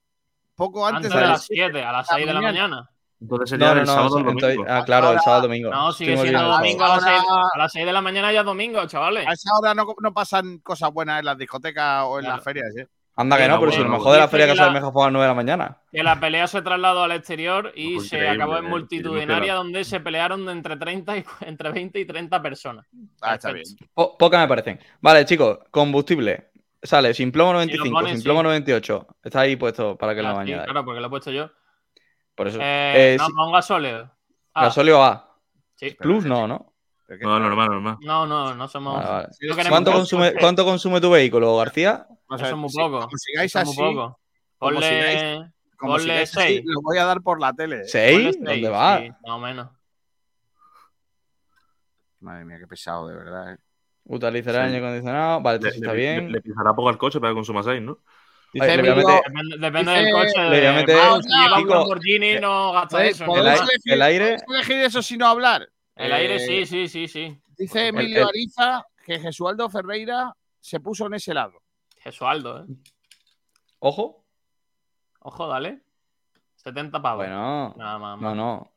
[0.56, 2.90] poco antes, Antes de de las las 7, a las 6 de la mañana.
[3.20, 3.92] Entonces sería No, no, el no.
[3.92, 4.72] sábado o el entonces- domingo.
[4.74, 5.70] ah, claro, el sábado domingo.
[5.70, 8.32] No, sigue Estoy siendo domingo a las, 6, Ahora- a las 6 de la mañana
[8.32, 9.26] ya es domingo, chavales.
[9.26, 12.36] A esa hora no, no pasan cosas buenas en las discotecas o en Claro.
[12.36, 12.86] las ferias, ¿eh?
[13.16, 14.62] Anda que Sí, no, no, pero si lo bueno, mejor de la feria que Casa
[14.62, 15.78] la- Bermeja fue a las 9 de la mañana.
[15.92, 19.84] Que la pelea se trasladó al exterior y Pues se acabó en eh, multitudinaria, donde
[19.84, 22.86] se pelearon de entre 30 y entre 20 y 30 personas.
[23.20, 23.66] Ah, está bien.
[23.92, 24.80] Po- pocas me parecen.
[25.02, 26.46] Vale, chicos, combustible.
[26.82, 28.24] Sale sin plomo 95, pones, sin sí.
[28.24, 29.06] plomo 98.
[29.22, 30.64] Está ahí puesto para que lo Ah, sí, añadáis.
[30.70, 31.50] claro, porque lo he puesto yo.
[32.40, 32.58] Por eso.
[32.58, 34.10] Eh, Eh, no, sí, pongo gasóleo.
[34.54, 35.36] Ah, gasóleo A.
[35.74, 35.90] sí.
[35.90, 36.72] Plus no, ¿no?
[37.20, 37.96] No, normal, normal.
[38.00, 38.94] No, no, no somos.
[38.94, 39.28] Vale, vale.
[39.28, 42.06] no queremos ¿Cuánto que- consume, ¿Cuánto consume tu vehículo, García?
[42.28, 43.08] O Eso sea, es muy si- poco.
[43.14, 44.20] Sigáis es así, muy poco.
[44.56, 46.62] Ponle, sigáis- ponle 6.
[46.64, 47.80] lo voy a dar por la tele.
[47.80, 47.84] ¿eh?
[47.88, 48.38] ¿Seis?
[48.40, 49.00] ¿Dónde va?
[49.00, 49.68] Sí, más o menos.
[52.20, 53.52] Madre mía, qué pesado, de verdad.
[53.54, 53.58] ¿eh?
[54.04, 54.72] Utilizará Sí.
[54.74, 55.40] aire acondicionado.
[55.40, 56.32] Vale, Le, le- está le- bien.
[56.32, 57.98] le pisará poco al coche para que consuma 6, ¿no?
[58.52, 60.32] Dice Emilio, meter- Depende, depende Dice- del coche.
[60.40, 63.24] le voy a de- meter- Vamos, si lleva un Lamborghini, no gasta ¿podéis- eso.
[63.24, 63.34] el ¿no?
[63.50, 65.68] aire- elegir- el aire- elegir eso sin no hablar?
[65.96, 67.40] El aire, Eh, sí, sí, sí, sí.
[67.56, 71.62] Dice Emilio el- Ariza que Jesualdo Ferreira se puso en ese lado.
[71.98, 72.66] Jesualdo, ¿eh?
[73.80, 74.24] Ojo.
[75.20, 75.80] Ojo, dale.
[76.56, 77.26] 70 pavos.
[77.26, 77.74] Bueno.
[77.76, 78.20] Nada más.
[78.20, 78.72] No, no.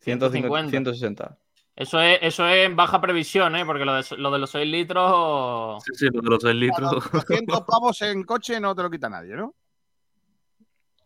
[0.00, 0.70] 150, 150.
[0.70, 1.38] 160.
[1.76, 3.66] Eso es, eso es en baja previsión, ¿eh?
[3.66, 5.84] Porque lo de, lo de los 6 litros.
[5.84, 6.90] Sí, sí, lo de los 6 litros.
[6.90, 9.54] Bueno, 200 pavos en coche no te lo quita nadie, ¿no?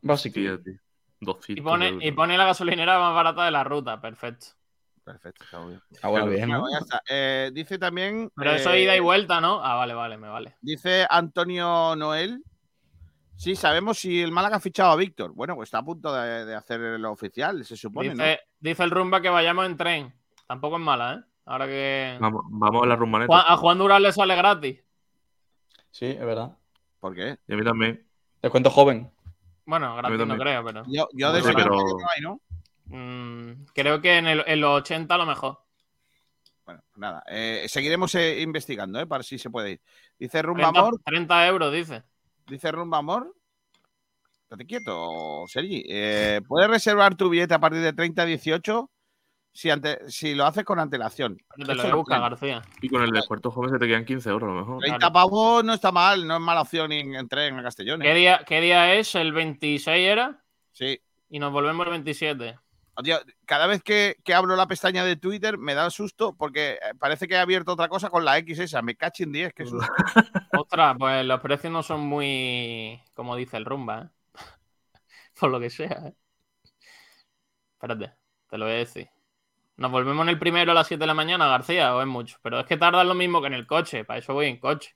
[0.01, 0.71] Básicamente.
[0.71, 0.91] Fíjate.
[1.23, 4.47] 200 Y pone, y pone la gasolinera más barata de la ruta, perfecto.
[5.03, 5.83] Perfecto, está bien.
[6.03, 6.61] Ah, bueno, bien, ¿no?
[6.61, 7.03] Bueno, ya está.
[7.09, 8.31] Eh, dice también.
[8.37, 9.61] Pero eso eh, ida y vuelta, ¿no?
[9.65, 10.57] Ah, vale, vale, me vale.
[10.61, 12.45] Dice Antonio Noel.
[13.35, 15.33] Sí, sabemos si el Málaga ha fichado a Víctor.
[15.35, 18.23] Bueno, pues está a punto de, de hacer lo oficial, se supone, ¿no?
[18.23, 20.20] Dice, dice el Rumba que vayamos en tren.
[20.51, 21.21] Tampoco es mala, ¿eh?
[21.47, 22.19] Ahora que.
[22.21, 23.29] Vamos, vamos a la rumbaneta.
[23.33, 24.83] Juan- a Juan Durán le sale gratis.
[25.93, 26.57] Sí, es verdad.
[26.99, 27.39] ¿Por qué?
[27.47, 28.05] Y a mí también.
[28.43, 29.09] Descuento joven.
[29.65, 30.83] Bueno, gratis no creo, pero.
[30.89, 32.41] Yo, yo de Sí, ese pero- tamaño no hay, ¿no?
[32.87, 35.61] Mm, creo que en, el- en los 80 a lo mejor.
[36.65, 37.23] Bueno, pues nada.
[37.29, 39.07] eh, seguiremos eh, investigando, ¿eh?
[39.07, 39.81] Para si se puede ir.
[40.19, 41.01] Dice Rumba 30, Amor.
[41.05, 42.03] 30 euros, dice.
[42.49, 43.33] Dice Rumba Amor.
[44.43, 45.85] Estate quieto, Sergi.
[45.89, 48.91] Eh, puedes reservar tu billete a partir de 30 a 18
[49.53, 51.37] si, ante- si lo haces con antelación.
[51.57, 52.55] Te lo Esto voy a no buscar, tiene.
[52.55, 52.73] García.
[52.83, 54.79] Y con el descuento joven se te quedan 15 euros a lo mejor.
[54.81, 58.01] 30 pavos no está mal, no es mala opción en, en tren a Castellón.
[58.01, 58.15] ¿Qué ¿eh?
[58.15, 59.15] día, ¿Qué día es?
[59.15, 60.43] ¿El 26 era?
[60.73, 61.01] Sí.
[61.29, 62.59] Y nos volvemos el 27.
[63.03, 63.17] Tío,
[63.47, 67.27] cada vez que, que abro la pestaña de Twitter me da susto porque eh, parece
[67.29, 68.83] que he abierto otra cosa con la X esa.
[68.83, 69.91] Me cachin 10, que susto.
[70.53, 73.01] Ostras, pues los precios no son muy.
[73.15, 74.09] Como dice el rumba, ¿eh?
[75.41, 76.15] Por lo que sea, ¿eh?
[77.73, 78.13] Espérate,
[78.51, 79.09] te lo voy a decir.
[79.81, 81.97] ¿Nos volvemos en el primero a las 7 de la mañana, García?
[81.97, 82.37] ¿O es mucho?
[82.43, 84.05] Pero es que tarda lo mismo que en el coche.
[84.05, 84.95] Para eso voy en coche.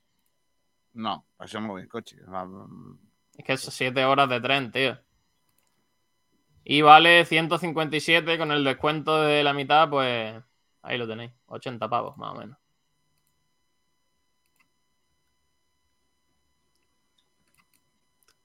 [0.93, 2.19] No, para eso me voy en coche.
[2.27, 2.47] Va-
[3.39, 4.99] Es que es 7 horas de tren, tío.
[6.65, 10.35] Y vale 157 con el descuento de la mitad, pues
[10.83, 11.33] ahí lo tenéis.
[11.47, 12.59] 80 pavos, más o menos.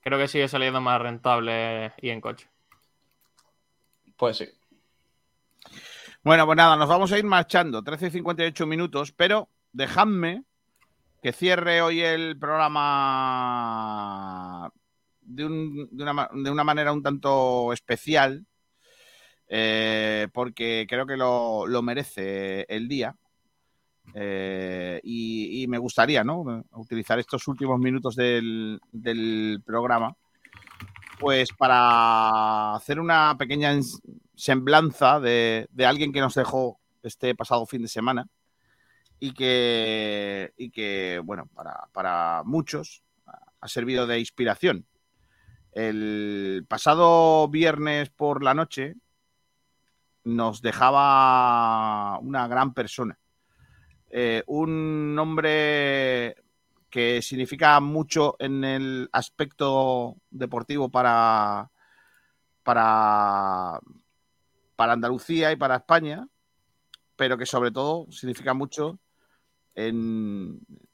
[0.02, 2.48] Creo que sigue saliendo más rentable y en coche.
[4.16, 4.50] Pues sí.
[6.30, 7.82] Bueno, pues nada, nos vamos a ir marchando.
[7.82, 10.44] 13 y 58 minutos, pero dejadme
[11.24, 12.72] que cierre hoy el programa
[15.22, 18.46] de, un- de una, de una manera un tanto especial,
[19.48, 23.16] eh, porque creo que lo, lo merece el día.
[24.14, 26.64] Eh, y, y me gustaría ¿no?
[26.74, 30.16] utilizar estos últimos minutos del, del programa
[31.20, 33.74] pues para hacer una pequeña
[34.40, 38.28] semblanza de, alguien que nos dejó este pasado fin de semana
[39.20, 43.04] y que, y que bueno, para, para muchos
[43.62, 44.86] ha servido de inspiración.
[45.74, 48.96] El pasado viernes por la noche
[50.24, 53.20] nos dejaba una gran persona.
[54.10, 56.36] Eh, un hombre
[56.90, 61.70] que significa mucho en el aspecto deportivo para,
[62.64, 63.80] para,
[64.80, 66.26] para Andalucía y para España,
[67.18, 68.98] pero que sobre todo significa mucho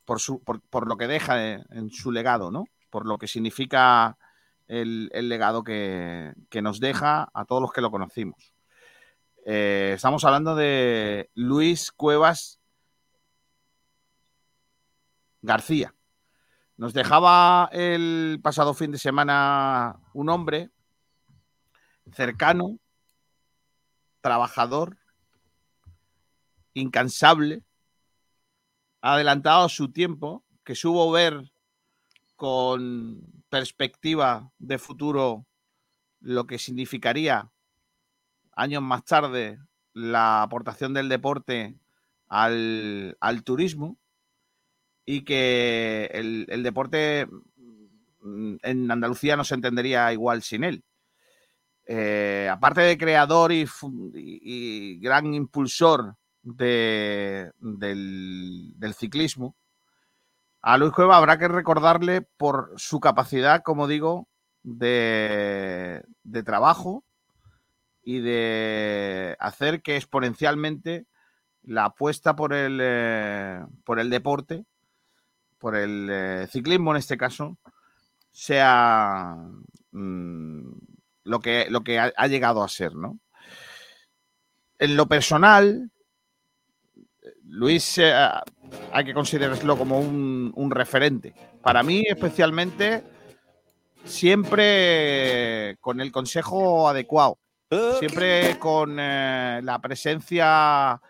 [0.05, 2.65] por, lo que deja en, su legado, ¿no?
[2.89, 4.17] Por lo que significa
[4.67, 8.55] el, legado que, que nos deja a todos los que lo conocimos.
[9.45, 12.59] Eh, estamos hablando de Luis Cuevas
[15.43, 15.93] García.
[16.75, 20.71] Nos dejaba el pasado fin de semana un hombre
[22.13, 22.79] cercano,
[24.25, 24.97] trabajador,
[26.73, 27.61] incansable,
[28.99, 31.51] adelantado a su tiempo, que supo ver
[32.35, 35.45] con perspectiva de futuro
[36.21, 37.51] lo que significaría
[38.55, 39.59] años más tarde
[39.93, 41.75] la aportación del deporte
[42.27, 43.95] al, al turismo
[45.05, 47.27] y que el, el deporte
[48.23, 50.83] en Andalucía no se entendería igual sin él.
[51.87, 59.55] Eh, aparte de creador y, gran impulsor de- del, ciclismo,
[60.61, 64.27] a Luis Cueva habrá que recordarle por su capacidad, como digo,
[64.63, 67.03] de, de trabajo
[68.03, 71.05] y de hacer que exponencialmente
[71.63, 74.65] la apuesta por el, eh, por el deporte,
[75.59, 77.57] por el eh, ciclismo en este caso,
[78.31, 79.35] sea
[79.91, 80.71] mm,
[81.25, 83.19] lo que, lo que ha, ha llegado a ser, ¿no?
[84.79, 85.91] En lo personal,
[87.43, 88.13] Luis eh,
[88.91, 91.33] hay que considerarlo como un, un referente.
[91.61, 93.03] Para mí, especialmente,
[94.03, 97.39] siempre con el consejo adecuado,
[97.99, 101.01] siempre con eh, la presencia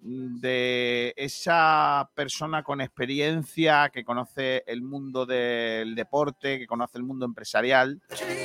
[0.00, 7.26] de esa persona con experiencia que conoce el mundo del deporte, que conoce el mundo
[7.26, 8.00] empresarial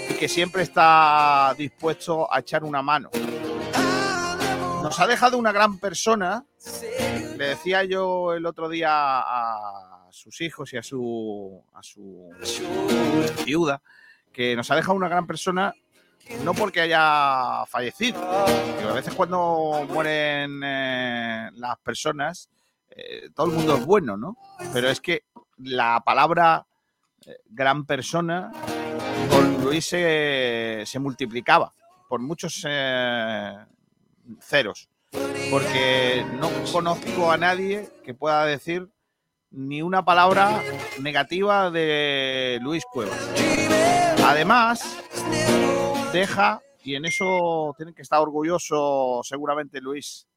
[0.09, 3.09] y que siempre está dispuesto a echar una mano.
[4.81, 6.45] Nos ha dejado una gran persona.
[7.37, 12.29] Le decía yo el otro día a sus hijos y a su, a su
[13.45, 13.81] viuda
[14.31, 15.73] que nos ha dejado una gran persona
[16.43, 18.21] no porque haya fallecido.
[18.79, 22.49] que a veces cuando mueren eh, las personas,
[22.89, 24.37] eh, todo el mundo es bueno, ¿no?
[24.71, 25.23] Pero es que
[25.57, 26.65] la palabra
[27.25, 28.51] eh, gran persona
[29.29, 31.73] con Luis se, se multiplicaba
[32.07, 32.65] por muchos
[34.39, 34.89] ceros.
[35.51, 38.89] Porque no conozco a nadie que pueda decir
[39.51, 40.61] ni una palabra
[40.99, 43.19] negativa de Luis Cuevas.
[44.25, 44.97] Además,
[46.13, 50.27] deja, y en eso tienen que estar orgulloso seguramente Luis,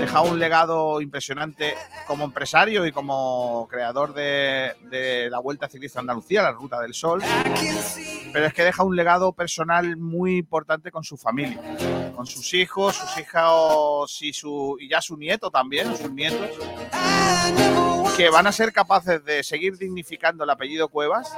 [0.00, 1.74] deja un legado impresionante
[2.08, 7.22] como empresario y como creador de, la Vuelta Ciclista Andalucía, la Ruta del Sol,
[8.32, 11.60] pero es que deja un legado personal muy importante con su familia,
[12.16, 16.50] con sus hijos, sus su, y ya su nieto también, sus nietos,
[18.16, 21.32] que van a ser capaces de seguir dignificando el apellido Cuevas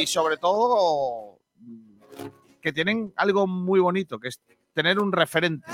[0.00, 1.38] y sobre todo
[2.60, 4.40] que tienen algo muy bonito, que es
[4.74, 5.70] tener un referente.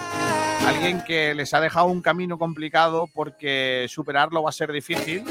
[0.66, 5.24] Alguien que les ha dejado un camino complicado porque superarlo va a ser difícil,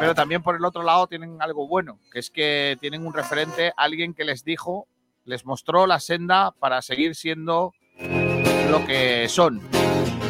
[0.00, 3.72] pero también por el otro lado tienen algo bueno, que es que tienen un referente,
[3.76, 4.88] alguien que les dijo,
[5.24, 7.72] les mostró la senda para seguir siendo
[8.70, 9.60] lo que son.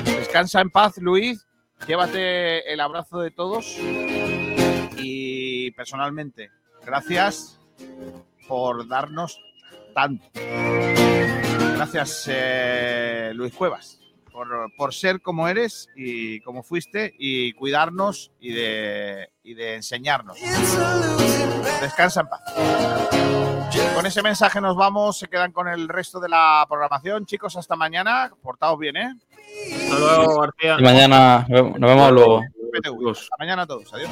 [0.05, 1.47] Descansa en paz, Luis,
[1.87, 3.79] llévate el abrazo de todos
[4.99, 6.51] y personalmente,
[6.85, 7.62] gracias
[8.49, 9.41] por darnos
[9.95, 10.27] tanto.
[10.35, 13.99] Gracias, eh, Luis Cuevas,
[14.31, 20.39] por, por, ser como eres y como fuiste y cuidarnos y de, y de enseñarnos.
[21.81, 22.41] Descansa en paz.
[23.95, 27.25] Con ese mensaje nos vamos, se quedan con el resto de la programación.
[27.27, 28.31] Chicos, hasta mañana.
[28.43, 29.15] Portaos bien, ¿eh?
[29.85, 30.77] Hasta luego, García.
[30.79, 32.43] Y mañana nos vemos luego.
[33.11, 33.93] Hasta mañana a todos.
[33.95, 34.11] Adiós.